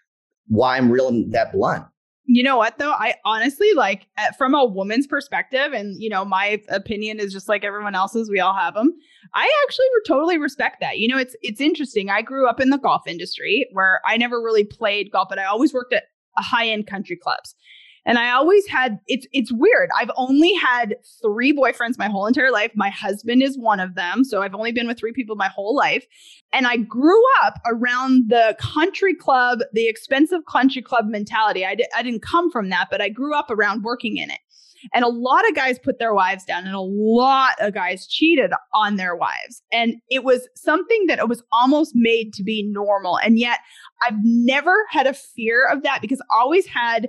why 0.48 0.76
I'm 0.76 0.90
real 0.90 1.06
and 1.06 1.32
that 1.32 1.52
blunt 1.52 1.84
you 2.24 2.42
know 2.42 2.56
what 2.56 2.78
though? 2.78 2.92
I 2.92 3.14
honestly 3.24 3.72
like 3.74 4.06
eh, 4.16 4.30
from 4.38 4.54
a 4.54 4.64
woman's 4.64 5.06
perspective 5.06 5.72
and 5.72 6.00
you 6.00 6.08
know 6.08 6.24
my 6.24 6.60
opinion 6.68 7.18
is 7.18 7.32
just 7.32 7.48
like 7.48 7.64
everyone 7.64 7.94
else's 7.94 8.30
we 8.30 8.40
all 8.40 8.54
have 8.54 8.74
them 8.74 8.92
i 9.34 9.50
actually 9.64 9.86
totally 10.06 10.38
respect 10.38 10.76
that. 10.80 10.98
You 10.98 11.08
know 11.08 11.18
it's 11.18 11.36
it's 11.42 11.60
interesting 11.60 12.10
i 12.10 12.22
grew 12.22 12.48
up 12.48 12.60
in 12.60 12.70
the 12.70 12.78
golf 12.78 13.06
industry 13.06 13.66
where 13.72 14.00
i 14.06 14.16
never 14.16 14.40
really 14.40 14.64
played 14.64 15.10
golf 15.10 15.28
but 15.28 15.38
i 15.38 15.44
always 15.44 15.74
worked 15.74 15.92
at 15.92 16.04
uh, 16.36 16.42
high 16.42 16.68
end 16.68 16.86
country 16.86 17.16
clubs 17.16 17.54
and 18.04 18.18
I 18.18 18.32
always 18.32 18.66
had 18.66 18.98
it's 19.06 19.26
it's 19.32 19.52
weird. 19.52 19.90
I've 19.98 20.10
only 20.16 20.54
had 20.54 20.96
3 21.22 21.52
boyfriends 21.56 21.98
my 21.98 22.08
whole 22.08 22.26
entire 22.26 22.50
life. 22.50 22.72
My 22.74 22.90
husband 22.90 23.42
is 23.42 23.56
one 23.58 23.80
of 23.80 23.94
them. 23.94 24.24
So 24.24 24.42
I've 24.42 24.54
only 24.54 24.72
been 24.72 24.88
with 24.88 24.98
3 24.98 25.12
people 25.12 25.36
my 25.36 25.48
whole 25.48 25.76
life. 25.76 26.04
And 26.52 26.66
I 26.66 26.76
grew 26.76 27.22
up 27.42 27.60
around 27.66 28.28
the 28.28 28.56
country 28.58 29.14
club, 29.14 29.60
the 29.72 29.88
expensive 29.88 30.40
country 30.50 30.82
club 30.82 31.06
mentality. 31.06 31.64
I—I 31.64 32.02
didn't 32.02 32.22
come 32.22 32.50
from 32.50 32.70
that, 32.70 32.88
but 32.90 33.00
I 33.00 33.08
grew 33.08 33.34
up 33.34 33.50
around 33.50 33.82
working 33.84 34.16
in 34.16 34.30
it. 34.30 34.38
And 34.92 35.04
a 35.04 35.08
lot 35.08 35.48
of 35.48 35.54
guys 35.54 35.78
put 35.78 36.00
their 36.00 36.12
wives 36.12 36.44
down, 36.44 36.66
and 36.66 36.74
a 36.74 36.80
lot 36.80 37.52
of 37.60 37.72
guys 37.72 38.06
cheated 38.06 38.50
on 38.74 38.96
their 38.96 39.14
wives. 39.14 39.62
And 39.72 39.94
it 40.10 40.24
was 40.24 40.48
something 40.56 41.06
that 41.06 41.20
it 41.20 41.28
was 41.28 41.42
almost 41.52 41.92
made 41.94 42.34
to 42.34 42.42
be 42.42 42.68
normal. 42.68 43.16
And 43.18 43.38
yet, 43.38 43.60
I've 44.02 44.18
never 44.24 44.74
had 44.90 45.06
a 45.06 45.14
fear 45.14 45.68
of 45.68 45.84
that 45.84 46.00
because 46.02 46.20
I 46.20 46.40
always 46.40 46.66
had 46.66 47.08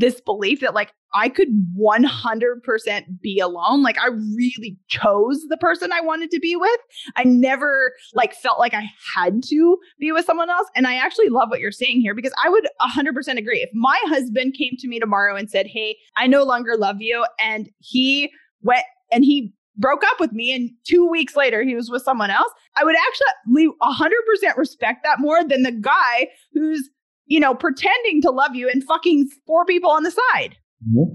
this 0.00 0.20
belief 0.20 0.60
that 0.60 0.74
like 0.74 0.92
I 1.14 1.28
could 1.28 1.48
100% 1.78 3.20
be 3.20 3.38
alone. 3.38 3.82
Like 3.82 3.98
I 4.00 4.08
really 4.08 4.78
chose 4.88 5.44
the 5.48 5.56
person 5.56 5.92
I 5.92 6.00
wanted 6.00 6.30
to 6.30 6.40
be 6.40 6.56
with. 6.56 6.80
I 7.16 7.24
never 7.24 7.92
like 8.14 8.34
felt 8.34 8.58
like 8.58 8.74
I 8.74 8.88
had 9.14 9.42
to 9.44 9.78
be 9.98 10.12
with 10.12 10.24
someone 10.24 10.50
else. 10.50 10.68
And 10.74 10.86
I 10.86 10.94
actually 10.94 11.28
love 11.28 11.50
what 11.50 11.60
you're 11.60 11.72
saying 11.72 12.00
here 12.00 12.14
because 12.14 12.32
I 12.42 12.48
would 12.48 12.66
100% 12.80 13.38
agree. 13.38 13.60
If 13.60 13.70
my 13.74 13.98
husband 14.06 14.54
came 14.56 14.76
to 14.78 14.88
me 14.88 14.98
tomorrow 14.98 15.36
and 15.36 15.50
said, 15.50 15.66
"Hey, 15.66 15.96
I 16.16 16.26
no 16.26 16.44
longer 16.44 16.76
love 16.76 17.00
you," 17.00 17.26
and 17.38 17.68
he 17.78 18.30
went 18.62 18.84
and 19.12 19.24
he 19.24 19.52
broke 19.76 20.04
up 20.04 20.20
with 20.20 20.32
me 20.32 20.52
and 20.52 20.70
2 20.86 21.08
weeks 21.08 21.36
later 21.36 21.62
he 21.62 21.74
was 21.74 21.90
with 21.90 22.02
someone 22.02 22.30
else, 22.30 22.52
I 22.76 22.84
would 22.84 22.96
actually 22.96 23.68
100% 23.82 24.56
respect 24.56 25.02
that 25.04 25.20
more 25.20 25.42
than 25.42 25.62
the 25.62 25.72
guy 25.72 26.28
who's 26.52 26.90
you 27.30 27.40
know, 27.40 27.54
pretending 27.54 28.20
to 28.20 28.30
love 28.30 28.54
you 28.54 28.68
and 28.68 28.84
fucking 28.84 29.30
four 29.46 29.64
people 29.64 29.90
on 29.90 30.02
the 30.02 30.10
side. 30.10 30.56
Mm-hmm. 30.86 31.14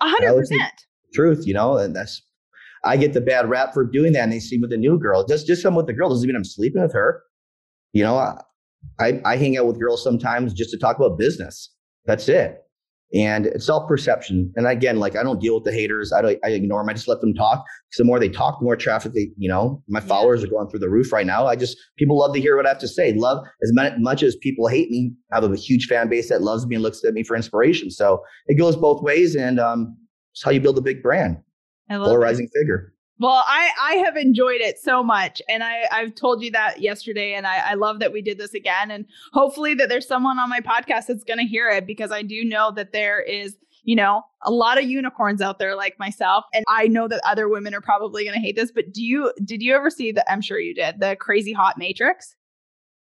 A 0.00 0.08
hundred 0.08 0.34
percent. 0.34 0.86
Truth, 1.12 1.46
you 1.46 1.52
know, 1.52 1.76
and 1.76 1.94
that's 1.94 2.22
I 2.84 2.96
get 2.96 3.12
the 3.12 3.20
bad 3.20 3.50
rap 3.50 3.74
for 3.74 3.84
doing 3.84 4.12
that, 4.12 4.22
and 4.22 4.32
they 4.32 4.40
see 4.40 4.58
with 4.58 4.70
the 4.70 4.76
new 4.76 4.98
girl. 4.98 5.26
Just 5.26 5.46
just 5.46 5.60
some 5.60 5.74
with 5.74 5.86
the 5.86 5.92
girl 5.92 6.08
doesn't 6.08 6.26
mean 6.26 6.36
I'm 6.36 6.44
sleeping 6.44 6.80
with 6.80 6.94
her. 6.94 7.22
You 7.92 8.04
know, 8.04 8.16
I 8.98 9.20
I 9.24 9.36
hang 9.36 9.58
out 9.58 9.66
with 9.66 9.80
girls 9.80 10.02
sometimes 10.02 10.54
just 10.54 10.70
to 10.70 10.78
talk 10.78 10.96
about 10.96 11.18
business. 11.18 11.74
That's 12.06 12.28
it 12.28 12.62
and 13.14 13.46
it's 13.46 13.66
self-perception. 13.66 14.52
And 14.56 14.66
again 14.66 14.98
like 14.98 15.16
i 15.16 15.22
don't 15.22 15.40
deal 15.40 15.54
with 15.54 15.64
the 15.64 15.72
haters. 15.72 16.12
I 16.12 16.22
don't 16.22 16.38
i 16.44 16.48
ignore 16.48 16.80
them 16.80 16.90
i 16.90 16.92
just 16.92 17.08
let 17.08 17.20
them 17.20 17.34
talk. 17.34 17.64
Because 17.88 17.98
the 17.98 18.04
more 18.04 18.18
they 18.18 18.28
talk 18.28 18.58
the 18.58 18.64
more 18.64 18.76
traffic 18.76 19.12
they 19.12 19.30
you 19.36 19.48
know 19.48 19.82
my 19.88 20.00
followers 20.00 20.40
yeah. 20.40 20.46
are 20.46 20.50
going 20.50 20.68
through 20.68 20.80
the 20.80 20.90
roof 20.90 21.12
right 21.12 21.26
now. 21.26 21.46
I 21.46 21.56
just 21.56 21.76
people 21.96 22.18
love 22.18 22.34
to 22.34 22.40
hear 22.40 22.56
what 22.56 22.66
i 22.66 22.68
have 22.68 22.78
to 22.80 22.88
say. 22.88 23.12
Love 23.14 23.44
as 23.62 23.72
much 23.98 24.22
as 24.22 24.36
people 24.36 24.68
hate 24.68 24.90
me 24.90 25.12
i 25.32 25.40
have 25.40 25.50
a 25.50 25.56
huge 25.56 25.86
fan 25.86 26.08
base 26.08 26.28
that 26.28 26.42
loves 26.42 26.66
me 26.66 26.76
and 26.76 26.82
looks 26.82 27.04
at 27.04 27.14
me 27.14 27.22
for 27.22 27.36
inspiration. 27.36 27.90
So 27.90 28.22
it 28.46 28.54
goes 28.54 28.76
both 28.76 29.02
ways 29.02 29.34
and 29.36 29.58
um 29.58 29.96
it's 30.32 30.42
how 30.42 30.50
you 30.50 30.60
build 30.60 30.78
a 30.78 30.82
big 30.82 31.02
brand. 31.02 31.38
Polarizing 31.88 32.48
it. 32.52 32.58
figure 32.58 32.92
well, 33.20 33.44
I, 33.46 33.70
I 33.80 33.92
have 33.96 34.16
enjoyed 34.16 34.60
it 34.60 34.78
so 34.78 35.02
much. 35.02 35.42
And 35.48 35.64
I, 35.64 35.84
I've 35.90 36.14
told 36.14 36.42
you 36.42 36.50
that 36.52 36.80
yesterday. 36.80 37.34
And 37.34 37.46
I, 37.46 37.70
I 37.70 37.74
love 37.74 37.98
that 37.98 38.12
we 38.12 38.22
did 38.22 38.38
this 38.38 38.54
again. 38.54 38.90
And 38.90 39.06
hopefully 39.32 39.74
that 39.74 39.88
there's 39.88 40.06
someone 40.06 40.38
on 40.38 40.48
my 40.48 40.60
podcast 40.60 41.06
that's 41.06 41.24
going 41.24 41.38
to 41.38 41.44
hear 41.44 41.68
it 41.68 41.86
because 41.86 42.12
I 42.12 42.22
do 42.22 42.44
know 42.44 42.70
that 42.76 42.92
there 42.92 43.20
is, 43.20 43.56
you 43.82 43.96
know, 43.96 44.22
a 44.42 44.52
lot 44.52 44.78
of 44.78 44.84
unicorns 44.84 45.40
out 45.40 45.58
there 45.58 45.74
like 45.74 45.98
myself. 45.98 46.44
And 46.54 46.64
I 46.68 46.86
know 46.86 47.08
that 47.08 47.20
other 47.26 47.48
women 47.48 47.74
are 47.74 47.80
probably 47.80 48.24
going 48.24 48.34
to 48.34 48.40
hate 48.40 48.54
this, 48.54 48.70
but 48.70 48.92
do 48.92 49.02
you, 49.02 49.32
did 49.44 49.62
you 49.62 49.74
ever 49.74 49.90
see 49.90 50.12
the, 50.12 50.30
I'm 50.30 50.40
sure 50.40 50.60
you 50.60 50.74
did, 50.74 51.00
the 51.00 51.16
crazy 51.16 51.52
hot 51.52 51.76
matrix? 51.76 52.36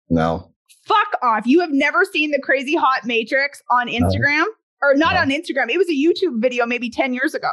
No. 0.09 0.51
Fuck 0.87 1.19
off. 1.23 1.47
You 1.47 1.61
have 1.61 1.71
never 1.71 2.05
seen 2.05 2.33
the 2.33 2.41
crazy 2.41 2.75
hot 2.75 3.05
matrix 3.05 3.63
on 3.71 3.87
Instagram 3.87 4.45
no. 4.45 4.47
or 4.83 4.95
not 4.95 5.15
no. 5.15 5.21
on 5.21 5.31
Instagram. 5.31 5.71
It 5.71 5.79
was 5.79 5.89
a 5.89 5.93
YouTube 5.93 6.41
video 6.41 6.67
maybe 6.67 6.91
10 6.91 7.15
years 7.15 7.35
ago. 7.35 7.53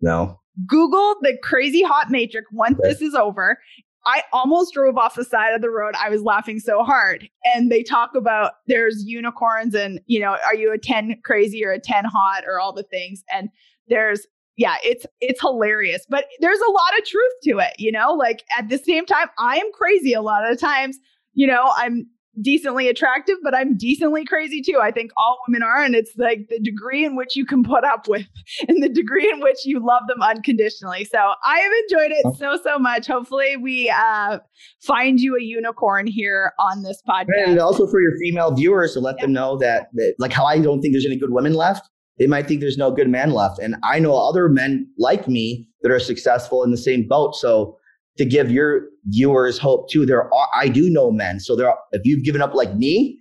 No. 0.00 0.40
Google 0.66 1.16
the 1.22 1.36
crazy 1.42 1.82
hot 1.82 2.10
matrix 2.10 2.48
once 2.52 2.78
this 2.82 3.00
is 3.00 3.14
over. 3.14 3.58
I 4.04 4.24
almost 4.32 4.74
drove 4.74 4.98
off 4.98 5.14
the 5.14 5.24
side 5.24 5.54
of 5.54 5.60
the 5.60 5.70
road. 5.70 5.94
I 5.96 6.10
was 6.10 6.22
laughing 6.22 6.58
so 6.58 6.82
hard. 6.82 7.28
And 7.44 7.70
they 7.70 7.82
talk 7.82 8.14
about 8.16 8.54
there's 8.66 9.04
unicorns 9.06 9.74
and, 9.74 10.00
you 10.06 10.18
know, 10.18 10.36
are 10.44 10.54
you 10.54 10.72
a 10.72 10.78
10 10.78 11.20
crazy 11.24 11.64
or 11.64 11.70
a 11.70 11.80
10 11.80 12.04
hot 12.04 12.42
or 12.46 12.58
all 12.58 12.72
the 12.72 12.82
things. 12.82 13.22
And 13.32 13.48
there's, 13.88 14.26
yeah, 14.56 14.76
it's 14.82 15.06
it's 15.20 15.40
hilarious. 15.40 16.04
But 16.08 16.26
there's 16.40 16.60
a 16.60 16.70
lot 16.70 16.98
of 16.98 17.04
truth 17.04 17.32
to 17.44 17.58
it, 17.58 17.74
you 17.78 17.92
know? 17.92 18.12
Like 18.12 18.42
at 18.58 18.68
the 18.68 18.78
same 18.78 19.06
time, 19.06 19.28
I 19.38 19.56
am 19.56 19.70
crazy 19.72 20.12
a 20.12 20.22
lot 20.22 20.50
of 20.50 20.58
times. 20.58 20.98
You 21.34 21.46
know, 21.46 21.72
I'm 21.76 22.06
decently 22.40 22.88
attractive, 22.88 23.36
but 23.42 23.54
I'm 23.54 23.76
decently 23.76 24.24
crazy 24.24 24.62
too. 24.62 24.80
I 24.82 24.90
think 24.90 25.10
all 25.16 25.38
women 25.46 25.62
are. 25.62 25.82
And 25.82 25.94
it's 25.94 26.12
like 26.16 26.48
the 26.48 26.58
degree 26.58 27.04
in 27.04 27.16
which 27.16 27.36
you 27.36 27.44
can 27.44 27.62
put 27.62 27.84
up 27.84 28.08
with 28.08 28.26
and 28.68 28.82
the 28.82 28.88
degree 28.88 29.30
in 29.30 29.40
which 29.40 29.64
you 29.64 29.84
love 29.84 30.02
them 30.08 30.22
unconditionally. 30.22 31.04
So 31.04 31.18
I 31.18 31.58
have 31.58 31.72
enjoyed 31.84 32.12
it 32.12 32.36
so, 32.36 32.58
so 32.62 32.78
much. 32.78 33.06
Hopefully 33.06 33.56
we 33.56 33.90
uh, 33.90 34.38
find 34.80 35.20
you 35.20 35.36
a 35.36 35.42
unicorn 35.42 36.06
here 36.06 36.52
on 36.58 36.82
this 36.82 37.02
podcast. 37.08 37.46
And 37.46 37.58
also 37.58 37.86
for 37.86 38.00
your 38.00 38.16
female 38.18 38.52
viewers 38.52 38.94
to 38.94 39.00
let 39.00 39.16
yeah. 39.18 39.22
them 39.22 39.32
know 39.32 39.58
that, 39.58 39.88
that, 39.94 40.14
like 40.18 40.32
how 40.32 40.44
I 40.44 40.58
don't 40.58 40.80
think 40.80 40.94
there's 40.94 41.06
any 41.06 41.16
good 41.16 41.32
women 41.32 41.54
left. 41.54 41.88
They 42.18 42.26
might 42.26 42.46
think 42.46 42.60
there's 42.60 42.78
no 42.78 42.90
good 42.90 43.08
man 43.08 43.32
left. 43.32 43.58
And 43.58 43.76
I 43.82 43.98
know 43.98 44.14
other 44.16 44.48
men 44.48 44.86
like 44.98 45.26
me 45.28 45.66
that 45.82 45.90
are 45.90 45.98
successful 45.98 46.62
in 46.62 46.70
the 46.70 46.76
same 46.76 47.08
boat. 47.08 47.34
So 47.34 47.78
to 48.18 48.24
give 48.24 48.50
your 48.50 48.82
viewers 49.06 49.58
hope 49.58 49.90
too. 49.90 50.06
There 50.06 50.32
are, 50.32 50.48
I 50.54 50.68
do 50.68 50.90
know 50.90 51.10
men. 51.10 51.40
So 51.40 51.56
there 51.56 51.68
are, 51.68 51.78
if 51.92 52.02
you've 52.04 52.24
given 52.24 52.42
up 52.42 52.54
like 52.54 52.74
me, 52.74 53.18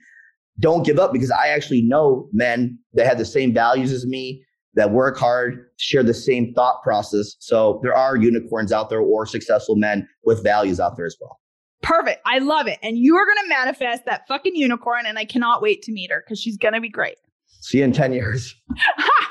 don't 0.60 0.86
give 0.86 1.00
up 1.00 1.14
because 1.14 1.32
I 1.32 1.48
actually 1.48 1.82
know 1.82 2.30
men 2.34 2.78
that 2.94 3.08
have 3.08 3.18
the 3.18 3.26
same 3.26 3.54
values 3.54 3.92
as 3.92 4.06
me, 4.06 4.44
that 4.76 4.92
work 4.92 5.18
hard, 5.18 5.66
share 5.78 6.04
the 6.04 6.14
same 6.14 6.54
thought 6.54 6.82
process. 6.84 7.36
So 7.40 7.80
there 7.84 7.96
are 7.96 8.16
unicorns 8.16 8.72
out 8.72 8.90
there 8.90 9.00
or 9.00 9.26
successful 9.26 9.76
men 9.76 10.08
with 10.24 10.44
values 10.44 10.80
out 10.80 10.98
there 10.98 11.06
as 11.06 11.18
well. 11.20 11.40
Perfect. 11.82 12.22
I 12.26 12.38
love 12.40 12.68
it. 12.68 12.78
And 12.84 12.98
you 12.98 13.16
are 13.16 13.26
going 13.26 13.38
to 13.44 13.50
manifest 13.50 14.06
that 14.06 14.28
fucking 14.28 14.56
unicorn. 14.56 15.06
And 15.08 15.18
I 15.18 15.26
cannot 15.26 15.62
wait 15.62 15.82
to 15.84 15.92
meet 15.92 16.12
her 16.12 16.24
because 16.24 16.40
she's 16.40 16.58
going 16.58 16.74
to 16.74 16.82
be 16.82 16.90
great. 16.90 17.18
See 17.48 17.80
you 17.80 17.84
in 17.84 17.92
10 17.92 18.14
years. 18.14 18.56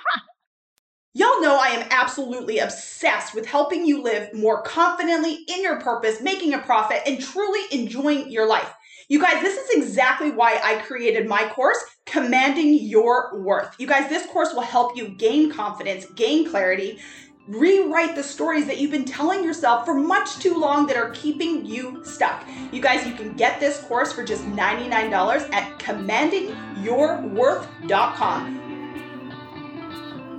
Y'all 1.13 1.41
know 1.41 1.59
I 1.61 1.71
am 1.71 1.89
absolutely 1.91 2.61
obsessed 2.61 3.35
with 3.35 3.45
helping 3.45 3.85
you 3.85 4.01
live 4.01 4.33
more 4.33 4.63
confidently 4.63 5.41
in 5.49 5.61
your 5.61 5.81
purpose, 5.81 6.21
making 6.21 6.55
a 6.55 6.61
profit, 6.61 7.03
and 7.05 7.21
truly 7.21 7.59
enjoying 7.73 8.31
your 8.31 8.47
life. 8.47 8.73
You 9.09 9.21
guys, 9.21 9.43
this 9.43 9.59
is 9.59 9.71
exactly 9.71 10.31
why 10.31 10.61
I 10.63 10.77
created 10.83 11.27
my 11.27 11.49
course, 11.49 11.79
Commanding 12.07 12.75
Your 12.75 13.43
Worth. 13.43 13.75
You 13.81 13.89
guys, 13.89 14.09
this 14.09 14.25
course 14.27 14.55
will 14.55 14.61
help 14.61 14.97
you 14.97 15.09
gain 15.09 15.51
confidence, 15.51 16.07
gain 16.15 16.49
clarity, 16.49 17.01
rewrite 17.49 18.15
the 18.15 18.23
stories 18.23 18.67
that 18.67 18.79
you've 18.79 18.93
been 18.93 19.05
telling 19.05 19.43
yourself 19.43 19.85
for 19.85 19.95
much 19.95 20.39
too 20.39 20.57
long 20.57 20.87
that 20.87 20.97
are 20.97 21.11
keeping 21.11 21.67
you 21.67 22.05
stuck. 22.05 22.47
You 22.71 22.81
guys, 22.81 23.05
you 23.05 23.15
can 23.15 23.33
get 23.33 23.59
this 23.59 23.81
course 23.81 24.13
for 24.13 24.23
just 24.23 24.45
$99 24.45 25.53
at 25.53 25.77
commandingyourworth.com. 25.81 28.60